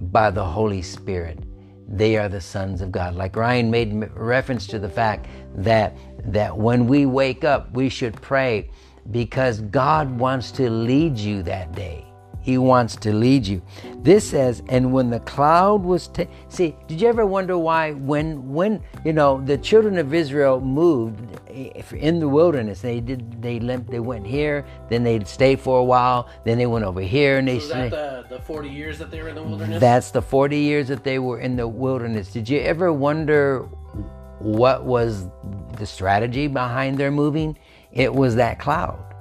by 0.00 0.30
the 0.30 0.42
Holy 0.42 0.80
Spirit, 0.80 1.38
they 1.86 2.16
are 2.16 2.30
the 2.30 2.40
sons 2.40 2.80
of 2.80 2.90
God. 2.90 3.14
Like 3.14 3.36
Ryan 3.36 3.70
made 3.70 4.10
reference 4.14 4.66
to 4.68 4.78
the 4.78 4.88
fact 4.88 5.26
that, 5.56 5.94
that 6.32 6.56
when 6.56 6.86
we 6.86 7.04
wake 7.04 7.44
up, 7.44 7.70
we 7.74 7.90
should 7.90 8.14
pray 8.22 8.70
because 9.10 9.60
God 9.60 10.18
wants 10.18 10.50
to 10.52 10.70
lead 10.70 11.18
you 11.18 11.42
that 11.42 11.72
day. 11.74 12.03
He 12.44 12.58
wants 12.58 12.94
to 12.96 13.10
lead 13.10 13.46
you. 13.46 13.62
This 14.02 14.28
says, 14.28 14.62
and 14.68 14.92
when 14.92 15.08
the 15.08 15.20
cloud 15.20 15.82
was 15.82 16.08
ta- 16.08 16.26
see, 16.50 16.76
did 16.86 17.00
you 17.00 17.08
ever 17.08 17.24
wonder 17.24 17.56
why 17.56 17.92
when 17.92 18.52
when 18.52 18.82
you 19.02 19.14
know 19.14 19.40
the 19.40 19.56
children 19.56 19.96
of 19.96 20.12
Israel 20.12 20.60
moved 20.60 21.40
in 21.94 22.20
the 22.20 22.28
wilderness, 22.28 22.82
they 22.82 23.00
did 23.00 23.40
they 23.40 23.60
limped, 23.60 23.90
they 23.90 23.98
went 23.98 24.26
here, 24.26 24.66
then 24.90 25.04
they'd 25.04 25.26
stay 25.26 25.56
for 25.56 25.78
a 25.78 25.84
while, 25.84 26.28
then 26.44 26.58
they 26.58 26.66
went 26.66 26.84
over 26.84 27.00
here 27.00 27.38
and 27.38 27.48
they. 27.48 27.60
So 27.60 27.68
that 27.68 27.90
the, 27.90 28.36
the 28.36 28.42
forty 28.42 28.68
years 28.68 28.98
that 28.98 29.10
they 29.10 29.22
were 29.22 29.30
in 29.30 29.36
the 29.36 29.42
wilderness. 29.42 29.80
That's 29.80 30.10
the 30.10 30.20
forty 30.20 30.58
years 30.58 30.86
that 30.88 31.02
they 31.02 31.18
were 31.18 31.40
in 31.40 31.56
the 31.56 31.66
wilderness. 31.66 32.30
Did 32.30 32.46
you 32.46 32.60
ever 32.60 32.92
wonder 32.92 33.60
what 34.38 34.84
was 34.84 35.28
the 35.78 35.86
strategy 35.86 36.46
behind 36.46 36.98
their 36.98 37.10
moving? 37.10 37.56
It 37.90 38.12
was 38.12 38.34
that 38.36 38.58
cloud. 38.58 39.13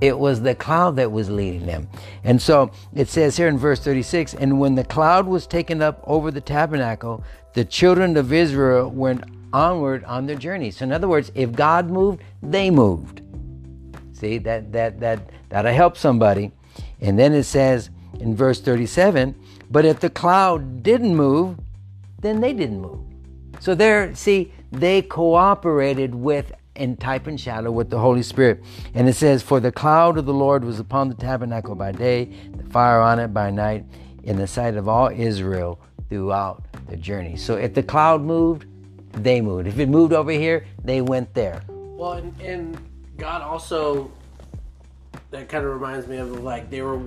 It 0.00 0.18
was 0.18 0.40
the 0.40 0.54
cloud 0.54 0.96
that 0.96 1.12
was 1.12 1.30
leading 1.30 1.66
them. 1.66 1.88
And 2.24 2.40
so 2.40 2.72
it 2.94 3.08
says 3.08 3.36
here 3.36 3.48
in 3.48 3.58
verse 3.58 3.80
36 3.80 4.34
And 4.34 4.58
when 4.58 4.74
the 4.74 4.84
cloud 4.84 5.26
was 5.26 5.46
taken 5.46 5.80
up 5.82 6.02
over 6.04 6.30
the 6.30 6.40
tabernacle, 6.40 7.22
the 7.54 7.64
children 7.64 8.16
of 8.16 8.32
Israel 8.32 8.90
went 8.90 9.24
onward 9.52 10.04
on 10.04 10.26
their 10.26 10.36
journey. 10.36 10.70
So, 10.72 10.84
in 10.84 10.92
other 10.92 11.08
words, 11.08 11.30
if 11.34 11.52
God 11.52 11.88
moved, 11.88 12.22
they 12.42 12.70
moved. 12.70 13.22
See, 14.12 14.38
that, 14.38 14.72
that, 14.72 15.00
that, 15.00 15.30
that'll 15.48 15.72
help 15.72 15.96
somebody. 15.96 16.50
And 17.00 17.18
then 17.18 17.32
it 17.32 17.44
says 17.44 17.90
in 18.20 18.34
verse 18.34 18.60
37 18.60 19.34
But 19.70 19.84
if 19.84 20.00
the 20.00 20.10
cloud 20.10 20.82
didn't 20.82 21.14
move, 21.14 21.58
then 22.20 22.40
they 22.40 22.52
didn't 22.52 22.80
move. 22.80 23.00
So, 23.60 23.74
there, 23.74 24.14
see, 24.16 24.52
they 24.72 25.02
cooperated 25.02 26.14
with 26.14 26.52
in 26.76 26.96
type 26.96 27.26
and 27.26 27.40
shadow 27.40 27.70
with 27.70 27.90
the 27.90 27.98
Holy 27.98 28.22
Spirit. 28.22 28.62
And 28.94 29.08
it 29.08 29.14
says, 29.14 29.42
For 29.42 29.60
the 29.60 29.72
cloud 29.72 30.18
of 30.18 30.26
the 30.26 30.34
Lord 30.34 30.64
was 30.64 30.80
upon 30.80 31.08
the 31.08 31.14
tabernacle 31.14 31.74
by 31.74 31.92
day, 31.92 32.30
the 32.56 32.64
fire 32.70 33.00
on 33.00 33.18
it 33.18 33.28
by 33.28 33.50
night, 33.50 33.84
in 34.22 34.36
the 34.36 34.46
sight 34.46 34.76
of 34.76 34.88
all 34.88 35.08
Israel 35.08 35.80
throughout 36.08 36.64
the 36.88 36.96
journey. 36.96 37.36
So 37.36 37.56
if 37.56 37.74
the 37.74 37.82
cloud 37.82 38.22
moved, 38.22 38.66
they 39.12 39.40
moved. 39.40 39.68
If 39.68 39.78
it 39.78 39.88
moved 39.88 40.12
over 40.12 40.32
here, 40.32 40.66
they 40.82 41.00
went 41.00 41.32
there. 41.34 41.62
Well, 41.68 42.14
and, 42.14 42.40
and 42.40 42.78
God 43.16 43.42
also, 43.42 44.10
that 45.30 45.48
kind 45.48 45.64
of 45.64 45.72
reminds 45.72 46.06
me 46.06 46.16
of 46.16 46.42
like 46.42 46.70
they 46.70 46.82
were 46.82 47.00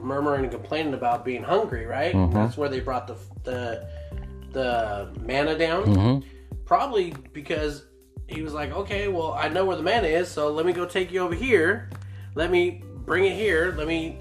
murmuring 0.00 0.44
and 0.44 0.52
complaining 0.52 0.94
about 0.94 1.24
being 1.24 1.42
hungry, 1.42 1.86
right? 1.86 2.14
Mm-hmm. 2.14 2.34
That's 2.34 2.56
where 2.56 2.68
they 2.68 2.80
brought 2.80 3.06
the, 3.06 3.16
the 3.44 3.86
the 4.52 5.10
manna 5.20 5.56
down. 5.56 5.84
Mm-hmm. 5.84 6.28
Probably 6.64 7.14
because 7.32 7.84
he 8.26 8.42
was 8.42 8.54
like, 8.54 8.72
okay, 8.72 9.08
well, 9.08 9.34
I 9.34 9.48
know 9.48 9.64
where 9.64 9.76
the 9.76 9.82
man 9.82 10.04
is, 10.04 10.30
so 10.30 10.50
let 10.50 10.64
me 10.66 10.72
go 10.72 10.86
take 10.86 11.12
you 11.12 11.20
over 11.20 11.34
here. 11.34 11.90
Let 12.34 12.50
me 12.50 12.82
bring 13.04 13.24
it 13.24 13.34
here. 13.34 13.74
Let 13.76 13.86
me. 13.86 14.18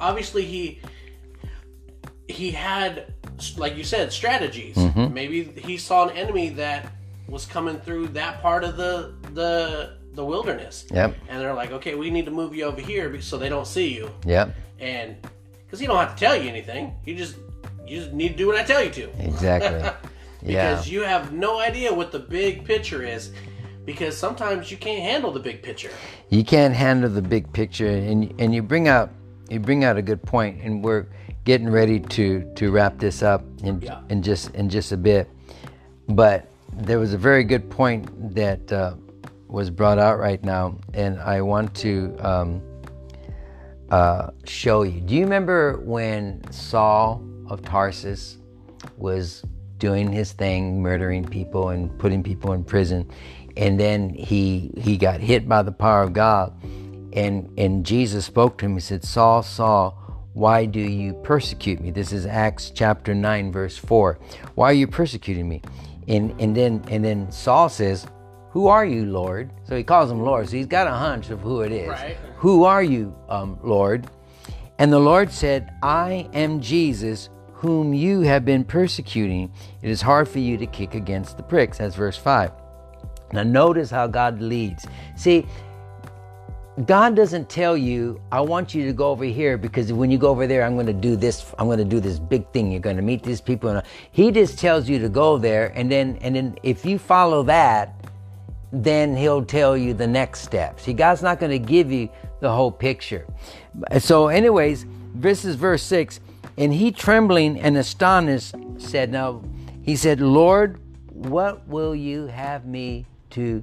Obviously, 0.00 0.44
he 0.44 0.80
he 2.28 2.50
had, 2.50 3.14
like 3.56 3.76
you 3.76 3.84
said, 3.84 4.12
strategies. 4.12 4.76
Mm-hmm. 4.76 5.14
Maybe 5.14 5.44
he 5.44 5.76
saw 5.76 6.08
an 6.08 6.16
enemy 6.16 6.50
that 6.50 6.92
was 7.28 7.46
coming 7.46 7.78
through 7.80 8.08
that 8.08 8.42
part 8.42 8.64
of 8.64 8.76
the 8.76 9.14
the 9.32 9.96
the 10.12 10.24
wilderness. 10.24 10.86
Yep. 10.90 11.16
And 11.28 11.40
they're 11.40 11.54
like, 11.54 11.72
okay, 11.72 11.94
we 11.94 12.10
need 12.10 12.24
to 12.26 12.30
move 12.30 12.54
you 12.54 12.64
over 12.64 12.80
here 12.80 13.20
so 13.20 13.36
they 13.36 13.48
don't 13.48 13.66
see 13.66 13.94
you. 13.94 14.10
Yep. 14.24 14.54
And 14.78 15.16
because 15.64 15.80
he 15.80 15.86
don't 15.86 15.96
have 15.96 16.14
to 16.14 16.20
tell 16.20 16.36
you 16.36 16.48
anything, 16.48 16.94
you 17.04 17.16
just 17.16 17.36
you 17.86 18.00
just 18.00 18.12
need 18.12 18.30
to 18.30 18.36
do 18.36 18.46
what 18.46 18.56
I 18.56 18.62
tell 18.62 18.82
you 18.82 18.90
to. 18.90 19.24
Exactly. 19.24 19.90
yeah. 20.44 20.70
because 20.70 20.88
you 20.88 21.02
have 21.02 21.32
no 21.32 21.58
idea 21.60 21.92
what 21.92 22.12
the 22.12 22.18
big 22.18 22.64
picture 22.64 23.02
is 23.02 23.32
because 23.84 24.16
sometimes 24.16 24.70
you 24.70 24.76
can't 24.76 25.02
handle 25.02 25.30
the 25.30 25.40
big 25.40 25.62
picture 25.62 25.90
you 26.30 26.44
can't 26.44 26.74
handle 26.74 27.10
the 27.10 27.22
big 27.22 27.50
picture 27.52 27.88
and 27.88 28.32
and 28.38 28.54
you 28.54 28.62
bring 28.62 28.88
out 28.88 29.10
you 29.50 29.60
bring 29.60 29.84
out 29.84 29.96
a 29.96 30.02
good 30.02 30.22
point 30.22 30.60
and 30.62 30.82
we're 30.82 31.06
getting 31.44 31.68
ready 31.68 32.00
to 32.00 32.50
to 32.54 32.70
wrap 32.70 32.98
this 32.98 33.22
up 33.22 33.42
in 33.62 33.80
Yeah. 33.80 34.00
in 34.08 34.22
just 34.22 34.54
in 34.54 34.68
just 34.68 34.92
a 34.92 34.96
bit 34.96 35.28
but 36.08 36.48
there 36.72 36.98
was 36.98 37.14
a 37.14 37.18
very 37.18 37.44
good 37.44 37.70
point 37.70 38.34
that 38.34 38.72
uh, 38.72 38.94
was 39.48 39.70
brought 39.70 39.98
out 39.98 40.18
right 40.18 40.42
now 40.42 40.76
and 40.94 41.20
i 41.20 41.40
want 41.40 41.74
to 41.74 42.16
um, 42.20 42.62
uh, 43.90 44.30
show 44.44 44.82
you 44.82 45.00
do 45.00 45.14
you 45.14 45.22
remember 45.22 45.78
when 45.84 46.42
saul 46.50 47.22
of 47.48 47.62
tarsus 47.62 48.38
was 48.96 49.44
doing 49.78 50.12
his 50.12 50.32
thing, 50.32 50.82
murdering 50.82 51.24
people 51.24 51.68
and 51.70 51.96
putting 51.98 52.22
people 52.22 52.52
in 52.52 52.64
prison, 52.64 53.10
and 53.56 53.78
then 53.78 54.10
he 54.10 54.72
he 54.76 54.96
got 54.96 55.20
hit 55.20 55.48
by 55.48 55.62
the 55.62 55.72
power 55.72 56.02
of 56.02 56.12
God, 56.12 56.52
and 57.12 57.50
and 57.58 57.84
Jesus 57.84 58.24
spoke 58.24 58.58
to 58.58 58.66
him. 58.66 58.74
He 58.74 58.80
said, 58.80 59.04
"Saul, 59.04 59.42
Saul, 59.42 59.98
why 60.32 60.66
do 60.66 60.80
you 60.80 61.14
persecute 61.22 61.80
me?" 61.80 61.90
This 61.90 62.12
is 62.12 62.26
Acts 62.26 62.70
chapter 62.70 63.14
nine, 63.14 63.52
verse 63.52 63.76
four. 63.76 64.18
Why 64.54 64.70
are 64.70 64.74
you 64.74 64.86
persecuting 64.86 65.48
me? 65.48 65.62
And 66.08 66.34
and 66.40 66.56
then 66.56 66.82
and 66.88 67.04
then 67.04 67.30
Saul 67.30 67.68
says, 67.68 68.06
"Who 68.50 68.66
are 68.66 68.84
you, 68.84 69.06
Lord?" 69.06 69.50
So 69.64 69.76
he 69.76 69.82
calls 69.82 70.10
him 70.10 70.20
Lord. 70.20 70.48
So 70.48 70.56
he's 70.56 70.66
got 70.66 70.86
a 70.86 70.92
hunch 70.92 71.30
of 71.30 71.40
who 71.40 71.62
it 71.62 71.72
is. 71.72 71.88
Right. 71.88 72.16
Who 72.36 72.64
are 72.64 72.82
you, 72.82 73.14
um, 73.28 73.58
Lord? 73.62 74.06
And 74.78 74.92
the 74.92 74.98
Lord 74.98 75.30
said, 75.30 75.72
I 75.82 76.28
am 76.32 76.60
Jesus 76.60 77.30
whom 77.54 77.94
you 77.94 78.20
have 78.20 78.44
been 78.44 78.64
persecuting. 78.64 79.52
It 79.82 79.90
is 79.90 80.02
hard 80.02 80.28
for 80.28 80.38
you 80.38 80.56
to 80.58 80.66
kick 80.66 80.94
against 80.94 81.36
the 81.36 81.42
pricks. 81.42 81.78
That's 81.78 81.94
verse 81.94 82.16
5. 82.16 82.50
Now, 83.32 83.42
notice 83.42 83.90
how 83.90 84.06
God 84.06 84.40
leads. 84.40 84.86
See, 85.16 85.46
God 86.86 87.14
doesn't 87.14 87.48
tell 87.48 87.76
you, 87.76 88.20
I 88.32 88.40
want 88.40 88.74
you 88.74 88.84
to 88.86 88.92
go 88.92 89.10
over 89.10 89.24
here 89.24 89.56
because 89.56 89.92
when 89.92 90.10
you 90.10 90.18
go 90.18 90.28
over 90.28 90.46
there, 90.46 90.64
I'm 90.64 90.74
going 90.74 90.86
to 90.86 90.92
do 90.92 91.14
this. 91.14 91.52
I'm 91.58 91.66
going 91.66 91.78
to 91.78 91.84
do 91.84 92.00
this 92.00 92.18
big 92.18 92.50
thing. 92.50 92.72
You're 92.72 92.80
going 92.80 92.96
to 92.96 93.02
meet 93.02 93.22
these 93.22 93.40
people. 93.40 93.70
Uh, 93.70 93.82
he 94.10 94.32
just 94.32 94.58
tells 94.58 94.88
you 94.88 94.98
to 94.98 95.08
go 95.08 95.38
there. 95.38 95.72
And 95.76 95.90
then, 95.90 96.18
and 96.20 96.34
then 96.34 96.58
if 96.64 96.84
you 96.84 96.98
follow 96.98 97.44
that, 97.44 97.94
then 98.72 99.16
he'll 99.16 99.44
tell 99.44 99.76
you 99.76 99.94
the 99.94 100.06
next 100.06 100.40
steps. 100.40 100.82
See, 100.82 100.92
God's 100.92 101.22
not 101.22 101.38
going 101.38 101.52
to 101.52 101.60
give 101.60 101.92
you 101.92 102.08
the 102.40 102.50
whole 102.50 102.72
picture. 102.72 103.24
So, 104.00 104.28
anyways, 104.28 104.84
this 105.14 105.44
is 105.44 105.54
verse 105.54 105.82
6. 105.84 106.18
And 106.56 106.72
he, 106.72 106.92
trembling 106.92 107.58
and 107.60 107.76
astonished, 107.76 108.54
said, 108.78 109.10
Now, 109.10 109.42
he 109.82 109.96
said, 109.96 110.20
Lord, 110.20 110.80
what 111.12 111.66
will 111.66 111.94
you 111.94 112.26
have 112.26 112.64
me 112.66 113.06
to 113.30 113.62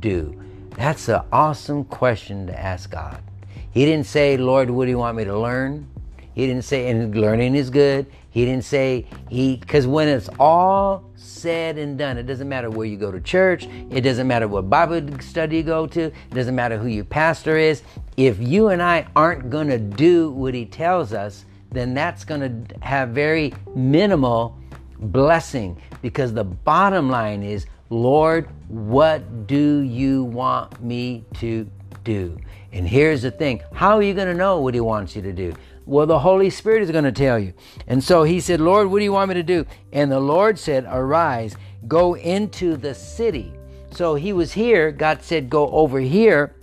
do? 0.00 0.40
That's 0.76 1.08
an 1.08 1.22
awesome 1.32 1.84
question 1.84 2.46
to 2.46 2.58
ask 2.58 2.90
God. 2.90 3.22
He 3.70 3.84
didn't 3.84 4.06
say, 4.06 4.36
Lord, 4.36 4.70
what 4.70 4.86
do 4.86 4.90
you 4.90 4.98
want 4.98 5.16
me 5.16 5.24
to 5.24 5.38
learn? 5.38 5.88
He 6.34 6.46
didn't 6.46 6.64
say, 6.64 6.88
and 6.90 7.14
learning 7.14 7.54
is 7.54 7.70
good. 7.70 8.06
He 8.30 8.46
didn't 8.46 8.64
say, 8.64 9.06
he, 9.28 9.56
because 9.56 9.86
when 9.86 10.08
it's 10.08 10.30
all 10.40 11.10
said 11.16 11.76
and 11.76 11.98
done, 11.98 12.16
it 12.16 12.22
doesn't 12.22 12.48
matter 12.48 12.70
where 12.70 12.86
you 12.86 12.96
go 12.96 13.12
to 13.12 13.20
church, 13.20 13.66
it 13.90 14.00
doesn't 14.00 14.26
matter 14.26 14.48
what 14.48 14.70
Bible 14.70 15.20
study 15.20 15.58
you 15.58 15.62
go 15.62 15.86
to, 15.88 16.04
it 16.04 16.34
doesn't 16.34 16.54
matter 16.54 16.78
who 16.78 16.86
your 16.86 17.04
pastor 17.04 17.58
is. 17.58 17.82
If 18.16 18.40
you 18.40 18.68
and 18.68 18.82
I 18.82 19.06
aren't 19.14 19.50
going 19.50 19.68
to 19.68 19.78
do 19.78 20.30
what 20.30 20.54
he 20.54 20.64
tells 20.64 21.12
us, 21.12 21.44
then 21.72 21.94
that's 21.94 22.24
going 22.24 22.66
to 22.66 22.78
have 22.80 23.10
very 23.10 23.54
minimal 23.74 24.58
blessing 24.98 25.80
because 26.00 26.32
the 26.32 26.44
bottom 26.44 27.10
line 27.10 27.42
is, 27.42 27.66
Lord, 27.90 28.48
what 28.68 29.46
do 29.46 29.80
you 29.80 30.24
want 30.24 30.82
me 30.82 31.24
to 31.34 31.68
do? 32.04 32.38
And 32.72 32.88
here's 32.88 33.22
the 33.22 33.30
thing 33.30 33.62
how 33.72 33.96
are 33.96 34.02
you 34.02 34.14
going 34.14 34.28
to 34.28 34.34
know 34.34 34.60
what 34.60 34.74
he 34.74 34.80
wants 34.80 35.14
you 35.14 35.22
to 35.22 35.32
do? 35.32 35.54
Well, 35.84 36.06
the 36.06 36.18
Holy 36.18 36.48
Spirit 36.48 36.82
is 36.82 36.90
going 36.90 37.04
to 37.04 37.12
tell 37.12 37.38
you. 37.38 37.54
And 37.88 38.02
so 38.02 38.22
he 38.22 38.40
said, 38.40 38.60
Lord, 38.60 38.88
what 38.88 39.00
do 39.00 39.04
you 39.04 39.12
want 39.12 39.28
me 39.30 39.34
to 39.34 39.42
do? 39.42 39.66
And 39.92 40.12
the 40.12 40.20
Lord 40.20 40.58
said, 40.58 40.86
Arise, 40.88 41.56
go 41.88 42.14
into 42.14 42.76
the 42.76 42.94
city. 42.94 43.52
So 43.90 44.14
he 44.14 44.32
was 44.32 44.52
here. 44.52 44.92
God 44.92 45.22
said, 45.22 45.50
Go 45.50 45.68
over 45.68 45.98
here. 45.98 46.54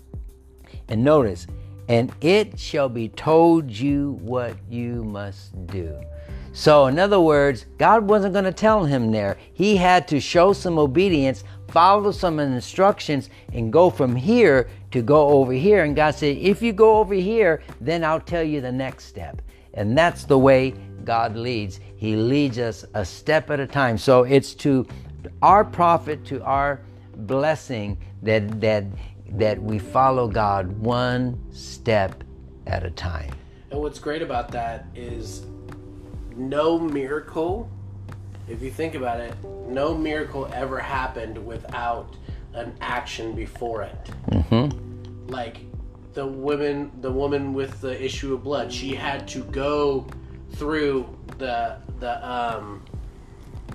And 0.87 1.03
notice, 1.03 1.45
and 1.89 2.13
it 2.21 2.57
shall 2.59 2.87
be 2.87 3.09
told 3.09 3.69
you 3.69 4.11
what 4.21 4.55
you 4.69 5.03
must 5.03 5.65
do. 5.67 5.99
So, 6.53 6.85
in 6.85 6.99
other 6.99 7.19
words, 7.19 7.65
God 7.77 8.07
wasn't 8.07 8.33
going 8.33 8.45
to 8.45 8.51
tell 8.51 8.85
him 8.85 9.11
there. 9.11 9.37
He 9.53 9.75
had 9.75 10.07
to 10.09 10.19
show 10.19 10.53
some 10.53 10.77
obedience, 10.77 11.43
follow 11.67 12.11
some 12.11 12.39
instructions, 12.39 13.29
and 13.53 13.73
go 13.73 13.89
from 13.89 14.15
here 14.15 14.69
to 14.91 15.01
go 15.01 15.29
over 15.29 15.51
here. 15.51 15.83
And 15.83 15.95
God 15.95 16.11
said, 16.11 16.37
if 16.37 16.61
you 16.61 16.73
go 16.73 16.97
over 16.99 17.13
here, 17.13 17.63
then 17.81 18.03
I'll 18.03 18.19
tell 18.19 18.43
you 18.43 18.61
the 18.61 18.71
next 18.71 19.05
step. 19.05 19.41
And 19.73 19.97
that's 19.97 20.25
the 20.25 20.37
way 20.37 20.71
God 21.05 21.35
leads. 21.35 21.79
He 21.95 22.15
leads 22.15 22.59
us 22.59 22.85
a 22.93 23.05
step 23.05 23.49
at 23.49 23.59
a 23.59 23.67
time. 23.67 23.97
So, 23.97 24.23
it's 24.23 24.53
to 24.55 24.87
our 25.41 25.65
profit, 25.65 26.23
to 26.25 26.43
our 26.43 26.81
blessing 27.15 27.97
that 28.21 28.61
that 28.61 28.85
that 29.37 29.61
we 29.61 29.79
follow 29.79 30.27
God 30.27 30.67
one 30.79 31.39
step 31.51 32.23
at 32.67 32.83
a 32.83 32.89
time. 32.91 33.31
and 33.71 33.79
what's 33.79 33.99
great 33.99 34.21
about 34.21 34.51
that 34.51 34.85
is 34.95 35.45
no 36.35 36.79
miracle 36.79 37.69
if 38.47 38.61
you 38.61 38.71
think 38.71 38.95
about 38.95 39.19
it 39.19 39.33
no 39.67 39.93
miracle 39.95 40.49
ever 40.53 40.79
happened 40.79 41.37
without 41.45 42.15
an 42.53 42.73
action 42.81 43.35
before 43.35 43.81
it 43.83 44.11
Mm-hmm. 44.31 45.27
like 45.27 45.57
the 46.13 46.25
woman 46.25 46.91
the 47.01 47.11
woman 47.11 47.53
with 47.53 47.79
the 47.81 48.03
issue 48.03 48.33
of 48.33 48.43
blood 48.43 48.71
she 48.73 48.95
had 48.95 49.27
to 49.29 49.43
go 49.45 50.05
through 50.53 51.07
the 51.37 51.77
the 51.99 52.13
um 52.27 52.83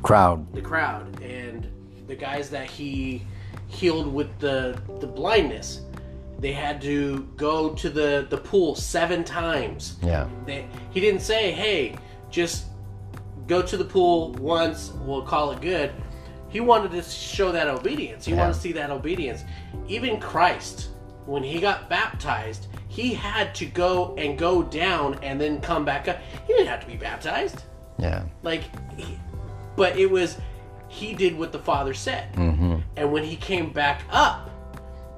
Crowd. 0.03 0.53
the 0.53 0.61
crowd 0.63 1.21
and 1.23 1.67
the 2.09 2.15
guys 2.17 2.51
that 2.51 2.69
he 2.69 3.23
healed 3.75 4.13
with 4.13 4.39
the 4.39 4.81
the 5.01 5.07
blindness. 5.07 5.81
They 6.39 6.53
had 6.53 6.81
to 6.83 7.29
go 7.37 7.71
to 7.75 7.91
the 7.91 8.27
the 8.31 8.37
pool 8.39 8.75
seven 8.75 9.25
times. 9.25 9.97
Yeah. 10.03 10.29
they, 10.47 10.67
he 10.91 11.01
didn't 11.01 11.21
say 11.23 11.53
hey 11.53 11.97
just 12.31 12.67
go 13.47 13.61
to 13.63 13.77
the 13.77 13.85
pool 13.85 14.33
once 14.33 14.93
we'll 15.05 15.23
call 15.23 15.51
it 15.53 15.61
good. 15.61 15.93
He 16.49 16.61
wanted 16.61 16.93
to 16.93 17.03
show 17.03 17.51
that 17.53 17.67
obedience. 17.69 18.25
He 18.25 18.33
Yeah. 18.33 18.39
wanted 18.41 18.55
to 18.55 18.61
see 18.61 18.73
that 18.73 18.91
obedience. 18.91 19.45
Even 19.89 20.21
christ 20.21 20.89
when 21.27 21.43
he 21.43 21.59
got 21.61 21.89
baptized 21.89 22.67
he 22.89 23.13
had 23.13 23.55
to 23.57 23.67
go 23.67 24.15
and 24.17 24.39
go 24.39 24.63
down 24.63 25.19
and 25.23 25.41
then 25.41 25.61
come 25.61 25.85
back 25.85 26.07
up. 26.07 26.19
He 26.47 26.53
didn't 26.53 26.69
have 26.69 26.81
to 26.81 26.87
be 26.87 26.97
baptized. 26.97 27.63
Yeah. 27.99 28.25
like 28.43 28.63
he, 28.99 29.19
but 29.77 29.97
it 29.99 30.11
was 30.11 30.37
he 30.95 31.13
did 31.15 31.37
what 31.37 31.51
the 31.53 31.59
father 31.59 31.93
said 31.95 32.33
Mm-hmm. 32.35 32.77
and 32.97 33.13
when 33.13 33.25
he 33.25 33.37
came 33.37 33.73
back 33.73 34.03
up 34.11 34.51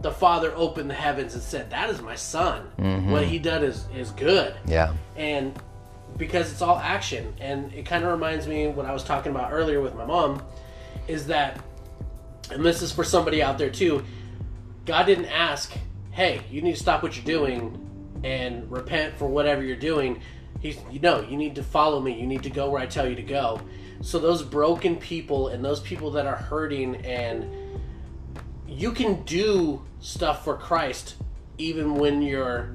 the 0.01 0.11
father 0.11 0.53
opened 0.57 0.89
the 0.91 0.95
heavens 0.95 1.35
and 1.35 1.43
said 1.43 1.69
that 1.71 1.91
is 1.91 2.01
my 2.01 2.15
son 2.15 2.71
Mm-hmm. 2.79 3.11
what 3.11 3.25
he 3.25 3.39
done 3.39 3.63
is 3.63 3.87
is 3.95 4.11
good 4.13 4.55
Yeah. 4.67 4.95
and 5.17 5.55
because 6.17 6.51
it's 6.51 6.63
all 6.63 6.79
action 6.79 7.35
and 7.41 7.73
it 7.75 7.85
kind 7.85 8.05
of 8.05 8.11
reminds 8.11 8.47
me 8.47 8.69
what 8.69 8.87
i 8.87 8.93
was 8.93 9.05
talking 9.05 9.33
about 9.33 9.53
earlier 9.53 9.81
with 9.83 9.95
my 9.95 10.05
mom 10.07 10.43
is 11.09 11.27
that 11.27 11.61
and 12.51 12.65
this 12.65 12.81
is 12.81 12.91
for 12.91 13.05
somebody 13.05 13.43
out 13.43 13.59
there 13.59 13.71
too 13.71 14.03
god 14.87 15.05
didn't 15.05 15.27
ask 15.27 15.73
hey 16.13 16.41
you 16.51 16.63
need 16.63 16.75
to 16.75 16.81
stop 16.81 17.03
what 17.03 17.17
you're 17.17 17.25
doing 17.39 17.83
and 18.25 18.71
repent 18.71 19.19
for 19.19 19.27
whatever 19.27 19.63
you're 19.63 19.77
doing 19.77 20.21
he's 20.61 20.79
you 20.91 21.01
know 21.01 21.21
you 21.29 21.37
need 21.37 21.55
to 21.55 21.63
follow 21.63 22.01
me 22.01 22.19
you 22.19 22.27
need 22.27 22.43
to 22.43 22.51
go 22.51 22.71
where 22.71 22.81
i 22.81 22.87
tell 22.87 23.07
you 23.07 23.15
to 23.17 23.23
go 23.23 23.61
so 24.01 24.19
those 24.19 24.43
broken 24.43 24.97
people 24.97 25.49
and 25.49 25.65
those 25.65 25.81
people 25.81 26.11
that 26.13 26.27
are 26.27 26.37
hurting 26.37 26.97
and 27.05 27.47
you 28.69 28.93
can 28.93 29.23
do 29.25 29.83
stuff 30.01 30.45
for 30.45 30.57
christ 30.57 31.15
even 31.59 31.95
when 31.95 32.23
you're 32.23 32.71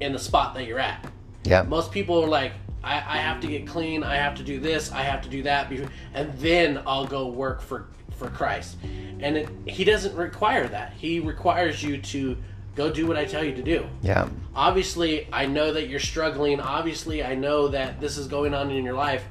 in 0.00 0.12
the 0.12 0.18
spot 0.18 0.54
that 0.54 0.66
you're 0.66 0.78
at 0.78 1.04
Yeah. 1.44 1.62
most 1.62 1.92
people 1.92 2.22
are 2.22 2.28
like, 2.28 2.52
I, 2.82 2.96
I 2.96 3.16
have 3.18 3.40
to 3.40 3.46
get 3.46 3.66
clean. 3.66 4.02
I 4.02 4.16
have 4.16 4.34
to 4.36 4.42
do 4.42 4.60
this. 4.60 4.92
I 4.92 5.00
have 5.02 5.22
to 5.22 5.28
do 5.30 5.42
that, 5.44 5.72
and 6.12 6.32
then 6.38 6.82
I'll 6.86 7.06
go 7.06 7.28
work 7.28 7.62
for 7.62 7.86
for 8.18 8.28
Christ. 8.28 8.76
And 9.20 9.38
it, 9.38 9.48
He 9.66 9.84
doesn't 9.84 10.14
require 10.16 10.68
that. 10.68 10.92
He 10.98 11.18
requires 11.18 11.82
you 11.82 11.96
to 11.98 12.36
go 12.74 12.90
do 12.92 13.06
what 13.06 13.16
I 13.16 13.24
tell 13.24 13.42
you 13.42 13.54
to 13.54 13.62
do. 13.62 13.86
Yeah. 14.02 14.28
Obviously, 14.54 15.26
I 15.32 15.46
know 15.46 15.72
that 15.72 15.88
you're 15.88 15.98
struggling. 16.00 16.60
Obviously, 16.60 17.24
I 17.24 17.34
know 17.34 17.68
that 17.68 18.00
this 18.02 18.18
is 18.18 18.26
going 18.26 18.52
on 18.52 18.70
in 18.70 18.84
your 18.84 18.94
life. 18.94 19.24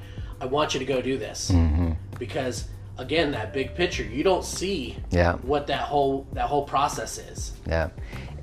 I 0.43 0.45
want 0.45 0.73
you 0.73 0.79
to 0.81 0.85
go 0.85 1.01
do 1.01 1.17
this 1.17 1.51
mm-hmm. 1.51 1.93
because 2.19 2.67
again, 2.97 3.31
that 3.31 3.53
big 3.53 3.75
picture, 3.75 4.03
you 4.03 4.23
don't 4.23 4.43
see 4.43 4.97
yeah. 5.09 5.37
what 5.37 5.67
that 5.67 5.83
whole 5.83 6.27
that 6.33 6.47
whole 6.47 6.65
process 6.65 7.17
is. 7.17 7.53
Yeah. 7.65 7.89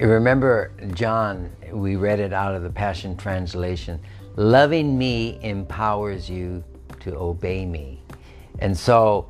Remember, 0.01 0.73
John, 0.95 1.51
we 1.71 1.97
read 1.97 2.19
it 2.19 2.33
out 2.33 2.55
of 2.55 2.63
the 2.63 2.71
Passion 2.71 3.19
Translation. 3.19 4.01
Loving 4.37 4.97
me 4.97 5.39
empowers 5.43 6.31
you 6.31 6.65
to 7.01 7.15
obey 7.17 7.67
me. 7.67 8.03
And 8.61 8.75
so, 8.75 9.29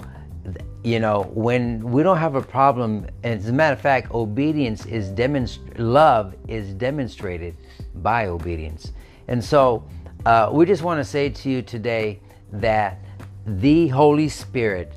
you 0.85 1.01
know, 1.01 1.25
when 1.35 1.83
we 1.91 2.05
don't 2.05 2.19
have 2.19 2.37
a 2.37 2.43
problem, 2.43 3.09
as 3.25 3.49
a 3.49 3.53
matter 3.53 3.73
of 3.73 3.81
fact, 3.81 4.13
obedience 4.13 4.87
is 4.87 5.09
demonstrated, 5.09 5.81
love 5.81 6.37
is 6.47 6.73
demonstrated 6.75 7.57
by 7.97 8.27
obedience. 8.27 8.93
And 9.27 9.43
so, 9.43 9.85
uh, 10.25 10.51
we 10.53 10.67
just 10.67 10.83
want 10.85 11.01
to 11.01 11.05
say 11.05 11.31
to 11.31 11.51
you 11.51 11.63
today 11.63 12.21
that 12.53 13.05
the 13.47 13.89
Holy 13.89 14.29
Spirit 14.29 14.93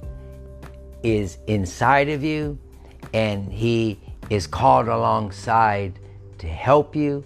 is 1.03 1.37
inside 1.47 2.09
of 2.09 2.23
you 2.23 2.57
and 3.13 3.51
He 3.51 3.99
is 4.29 4.47
called 4.47 4.87
alongside 4.87 5.99
to 6.39 6.47
help 6.47 6.95
you. 6.95 7.23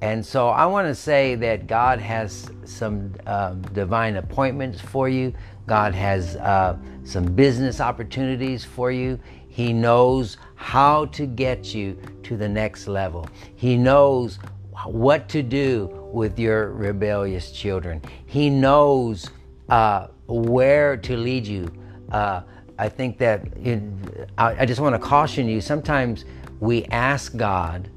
And 0.00 0.24
so 0.24 0.48
I 0.48 0.66
want 0.66 0.86
to 0.88 0.94
say 0.94 1.34
that 1.36 1.66
God 1.66 1.98
has 1.98 2.50
some 2.64 3.14
um, 3.26 3.62
divine 3.72 4.16
appointments 4.16 4.80
for 4.80 5.08
you. 5.08 5.32
God 5.66 5.94
has 5.94 6.36
uh, 6.36 6.76
some 7.04 7.24
business 7.24 7.80
opportunities 7.80 8.64
for 8.64 8.92
you. 8.92 9.18
He 9.48 9.72
knows 9.72 10.36
how 10.56 11.06
to 11.06 11.26
get 11.26 11.74
you 11.74 11.96
to 12.24 12.36
the 12.36 12.48
next 12.48 12.86
level. 12.86 13.26
He 13.54 13.76
knows 13.76 14.38
what 14.84 15.28
to 15.30 15.42
do 15.42 15.86
with 16.12 16.38
your 16.38 16.70
rebellious 16.72 17.50
children. 17.52 18.02
He 18.26 18.50
knows 18.50 19.30
uh, 19.68 20.08
where 20.26 20.96
to 20.96 21.16
lead 21.16 21.46
you. 21.46 21.72
Uh, 22.10 22.42
I 22.78 22.88
think 22.88 23.18
that 23.18 23.56
in, 23.58 24.26
I, 24.36 24.62
I 24.62 24.66
just 24.66 24.80
want 24.80 24.94
to 24.94 24.98
caution 24.98 25.48
you. 25.48 25.60
Sometimes 25.60 26.24
we 26.60 26.84
ask 26.86 27.36
God, 27.36 27.88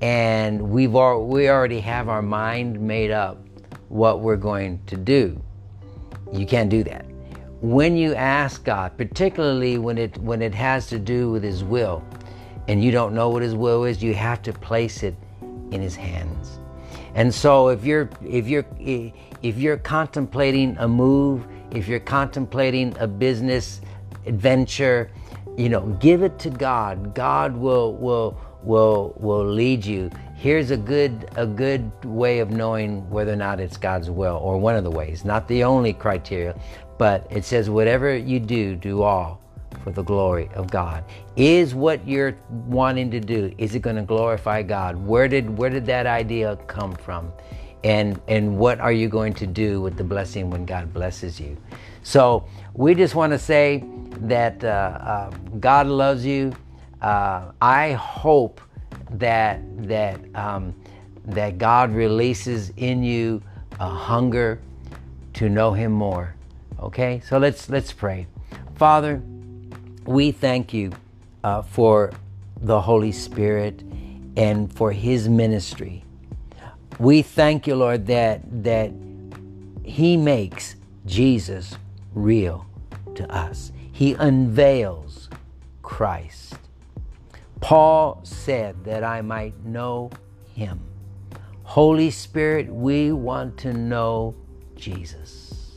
and 0.00 0.60
we've 0.70 0.94
al- 0.94 1.26
we 1.26 1.48
already 1.48 1.80
have 1.80 2.08
our 2.08 2.22
mind 2.22 2.80
made 2.80 3.10
up 3.10 3.38
what 3.88 4.20
we're 4.20 4.36
going 4.36 4.80
to 4.86 4.96
do. 4.96 5.40
You 6.32 6.46
can't 6.46 6.70
do 6.70 6.82
that. 6.84 7.04
When 7.60 7.96
you 7.96 8.14
ask 8.14 8.64
God, 8.64 8.96
particularly 8.96 9.78
when 9.78 9.98
it 9.98 10.16
when 10.18 10.42
it 10.42 10.54
has 10.54 10.88
to 10.88 10.98
do 10.98 11.30
with 11.30 11.44
His 11.44 11.62
will, 11.62 12.02
and 12.66 12.82
you 12.82 12.90
don't 12.90 13.14
know 13.14 13.28
what 13.28 13.42
His 13.42 13.54
will 13.54 13.84
is, 13.84 14.02
you 14.02 14.14
have 14.14 14.42
to 14.42 14.52
place 14.52 15.02
it 15.02 15.14
in 15.70 15.80
His 15.80 15.94
hands. 15.94 16.58
And 17.14 17.32
so, 17.34 17.68
if 17.68 17.84
you're 17.84 18.08
if 18.24 18.48
you're 18.48 18.64
if 18.78 19.58
you're 19.58 19.76
contemplating 19.76 20.76
a 20.78 20.88
move, 20.88 21.46
if 21.70 21.88
you're 21.88 22.00
contemplating 22.00 22.96
a 22.98 23.06
business 23.06 23.80
adventure, 24.26 25.10
you 25.56 25.68
know, 25.68 25.86
give 26.00 26.22
it 26.22 26.38
to 26.40 26.50
God. 26.50 27.14
God 27.14 27.56
will 27.56 27.94
will 27.94 28.40
will 28.62 29.14
will 29.18 29.44
lead 29.44 29.84
you. 29.84 30.10
Here's 30.36 30.70
a 30.70 30.76
good 30.76 31.28
a 31.36 31.46
good 31.46 31.90
way 32.04 32.38
of 32.38 32.50
knowing 32.50 33.08
whether 33.10 33.32
or 33.32 33.36
not 33.36 33.60
it's 33.60 33.76
God's 33.76 34.10
will, 34.10 34.36
or 34.36 34.58
one 34.58 34.76
of 34.76 34.84
the 34.84 34.90
ways, 34.90 35.24
not 35.24 35.46
the 35.48 35.64
only 35.64 35.92
criteria, 35.92 36.58
but 36.98 37.26
it 37.30 37.44
says 37.44 37.68
whatever 37.68 38.16
you 38.16 38.40
do, 38.40 38.74
do 38.74 39.02
all 39.02 39.41
for 39.82 39.90
the 39.90 40.02
glory 40.02 40.48
of 40.54 40.70
God. 40.70 41.04
Is 41.36 41.74
what 41.74 42.06
you're 42.06 42.36
wanting 42.50 43.10
to 43.10 43.20
do, 43.20 43.52
is 43.58 43.74
it 43.74 43.80
going 43.80 43.96
to 43.96 44.02
glorify 44.02 44.62
God? 44.62 44.96
Where 44.96 45.28
did 45.28 45.56
where 45.58 45.70
did 45.70 45.86
that 45.86 46.06
idea 46.06 46.56
come 46.66 46.94
from? 46.94 47.32
And 47.84 48.20
and 48.28 48.58
what 48.58 48.80
are 48.80 48.92
you 48.92 49.08
going 49.08 49.34
to 49.34 49.46
do 49.46 49.80
with 49.80 49.96
the 49.96 50.04
blessing 50.04 50.50
when 50.50 50.64
God 50.64 50.92
blesses 50.92 51.40
you? 51.40 51.56
So 52.02 52.44
we 52.74 52.94
just 52.94 53.14
want 53.14 53.32
to 53.32 53.38
say 53.38 53.84
that 54.20 54.62
uh, 54.64 54.68
uh, 54.68 55.30
God 55.60 55.86
loves 55.86 56.24
you. 56.24 56.52
Uh, 57.00 57.52
I 57.60 57.92
hope 57.92 58.60
that 59.10 59.60
that 59.88 60.20
um, 60.34 60.74
that 61.26 61.58
God 61.58 61.92
releases 61.92 62.70
in 62.76 63.02
you 63.02 63.42
a 63.80 63.88
hunger 63.88 64.60
to 65.34 65.48
know 65.48 65.72
Him 65.72 65.92
more. 65.92 66.34
Okay, 66.78 67.20
so 67.26 67.38
let's 67.38 67.68
let's 67.68 67.92
pray. 67.92 68.26
Father, 68.74 69.22
we 70.04 70.32
thank 70.32 70.72
you 70.72 70.92
uh, 71.44 71.62
for 71.62 72.12
the 72.60 72.80
Holy 72.80 73.12
Spirit 73.12 73.82
and 74.36 74.72
for 74.72 74.92
His 74.92 75.28
ministry. 75.28 76.04
We 76.98 77.22
thank 77.22 77.66
you, 77.66 77.76
Lord, 77.76 78.06
that 78.06 78.40
that 78.64 78.92
He 79.82 80.16
makes 80.16 80.76
Jesus 81.06 81.76
real 82.14 82.66
to 83.14 83.30
us. 83.30 83.72
He 83.92 84.14
unveils 84.14 85.28
Christ. 85.82 86.54
Paul 87.60 88.20
said 88.24 88.84
that 88.84 89.04
I 89.04 89.22
might 89.22 89.64
know 89.64 90.10
him. 90.52 90.80
Holy 91.62 92.10
Spirit, 92.10 92.68
we 92.68 93.12
want 93.12 93.56
to 93.58 93.72
know 93.72 94.34
Jesus. 94.74 95.76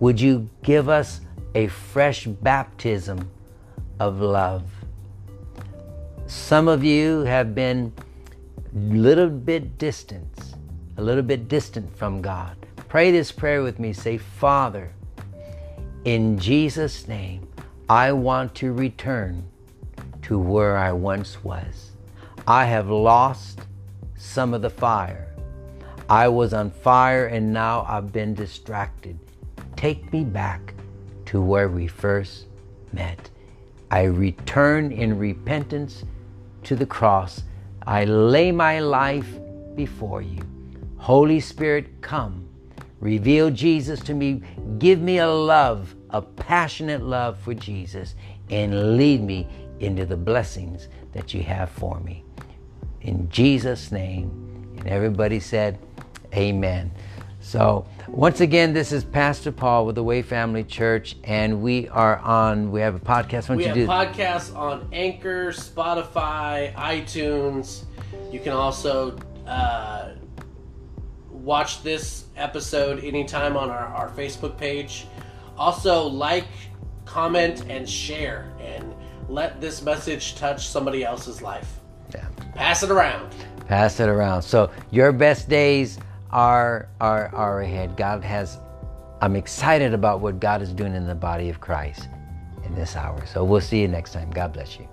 Would 0.00 0.20
you 0.20 0.48
give 0.62 0.88
us 0.88 1.20
a 1.54 1.68
fresh 1.68 2.26
baptism 2.26 3.30
of 4.00 4.20
love? 4.20 4.64
Some 6.26 6.68
of 6.68 6.84
you 6.84 7.20
have 7.20 7.54
been 7.54 7.92
a 8.74 8.78
little 8.78 9.28
bit 9.30 9.78
distant, 9.78 10.54
a 10.96 11.02
little 11.02 11.22
bit 11.22 11.48
distant 11.48 11.96
from 11.96 12.20
God. 12.20 12.56
Pray 12.88 13.10
this 13.10 13.32
prayer 13.32 13.62
with 13.62 13.78
me. 13.78 13.92
Say, 13.92 14.18
Father, 14.18 14.92
in 16.04 16.38
Jesus' 16.38 17.08
name, 17.08 17.48
I 17.88 18.12
want 18.12 18.54
to 18.56 18.72
return 18.72 19.48
to 20.22 20.38
where 20.38 20.76
I 20.76 20.92
once 20.92 21.42
was. 21.42 21.92
I 22.46 22.66
have 22.66 22.88
lost 22.90 23.60
some 24.16 24.54
of 24.54 24.62
the 24.62 24.70
fire. 24.70 25.34
I 26.10 26.28
was 26.28 26.54
on 26.54 26.70
fire 26.70 27.26
and 27.26 27.52
now 27.52 27.84
I've 27.88 28.12
been 28.12 28.34
distracted. 28.34 29.18
Take 29.76 30.12
me 30.12 30.24
back 30.24 30.74
to 31.26 31.40
where 31.40 31.68
we 31.68 31.86
first 31.86 32.46
met. 32.92 33.30
I 33.90 34.04
return 34.04 34.92
in 34.92 35.18
repentance 35.18 36.04
to 36.64 36.76
the 36.76 36.86
cross. 36.86 37.42
I 37.86 38.04
lay 38.04 38.52
my 38.52 38.80
life 38.80 39.28
before 39.74 40.22
you. 40.22 40.42
Holy 40.96 41.40
Spirit, 41.40 42.00
come. 42.00 42.46
Reveal 43.00 43.50
Jesus 43.50 44.00
to 44.00 44.14
me. 44.14 44.42
Give 44.78 45.00
me 45.00 45.18
a 45.18 45.28
love 45.28 45.94
a 46.10 46.22
passionate 46.22 47.02
love 47.02 47.38
for 47.38 47.54
Jesus 47.54 48.14
and 48.50 48.96
lead 48.96 49.22
me 49.22 49.46
into 49.80 50.06
the 50.06 50.16
blessings 50.16 50.88
that 51.12 51.34
you 51.34 51.42
have 51.42 51.70
for 51.70 52.00
me. 52.00 52.24
In 53.02 53.28
Jesus' 53.28 53.92
name. 53.92 54.74
And 54.78 54.88
everybody 54.88 55.40
said, 55.40 55.78
Amen. 56.34 56.90
So, 57.48 57.86
once 58.08 58.42
again, 58.42 58.74
this 58.74 58.92
is 58.92 59.04
Pastor 59.04 59.50
Paul 59.50 59.86
with 59.86 59.94
the 59.94 60.02
Way 60.02 60.20
Family 60.20 60.62
Church, 60.62 61.16
and 61.24 61.62
we 61.62 61.88
are 61.88 62.18
on. 62.18 62.70
We 62.70 62.82
have 62.82 62.94
a 62.94 63.00
podcast. 63.00 63.48
we 63.56 63.64
have 63.64 63.74
do? 63.74 63.86
podcasts 63.86 64.54
on 64.54 64.86
Anchor, 64.92 65.46
Spotify, 65.46 66.74
iTunes. 66.74 67.84
You 68.30 68.38
can 68.40 68.52
also 68.52 69.16
uh, 69.46 70.10
watch 71.30 71.82
this 71.82 72.26
episode 72.36 73.02
anytime 73.02 73.56
on 73.56 73.70
our, 73.70 73.86
our 73.86 74.10
Facebook 74.10 74.58
page. 74.58 75.06
Also, 75.56 76.02
like, 76.02 76.48
comment, 77.06 77.64
and 77.70 77.88
share, 77.88 78.52
and 78.60 78.94
let 79.26 79.58
this 79.58 79.80
message 79.80 80.36
touch 80.36 80.68
somebody 80.68 81.02
else's 81.02 81.40
life. 81.40 81.80
Yeah. 82.14 82.26
Pass 82.54 82.82
it 82.82 82.90
around. 82.90 83.34
Pass 83.66 84.00
it 84.00 84.08
around. 84.10 84.42
So 84.42 84.70
your 84.90 85.12
best 85.12 85.48
days 85.48 85.98
are 86.30 86.88
are 87.00 87.34
are 87.34 87.60
ahead. 87.60 87.96
God 87.96 88.22
has. 88.24 88.60
I'm 89.20 89.34
excited 89.34 89.94
about 89.94 90.20
what 90.20 90.38
God 90.38 90.62
is 90.62 90.72
doing 90.72 90.94
in 90.94 91.06
the 91.06 91.14
body 91.14 91.48
of 91.48 91.60
Christ 91.60 92.08
in 92.64 92.74
this 92.74 92.94
hour. 92.94 93.26
So 93.26 93.42
we'll 93.44 93.60
see 93.60 93.80
you 93.80 93.88
next 93.88 94.12
time. 94.12 94.30
God 94.30 94.52
bless 94.52 94.78
you. 94.78 94.88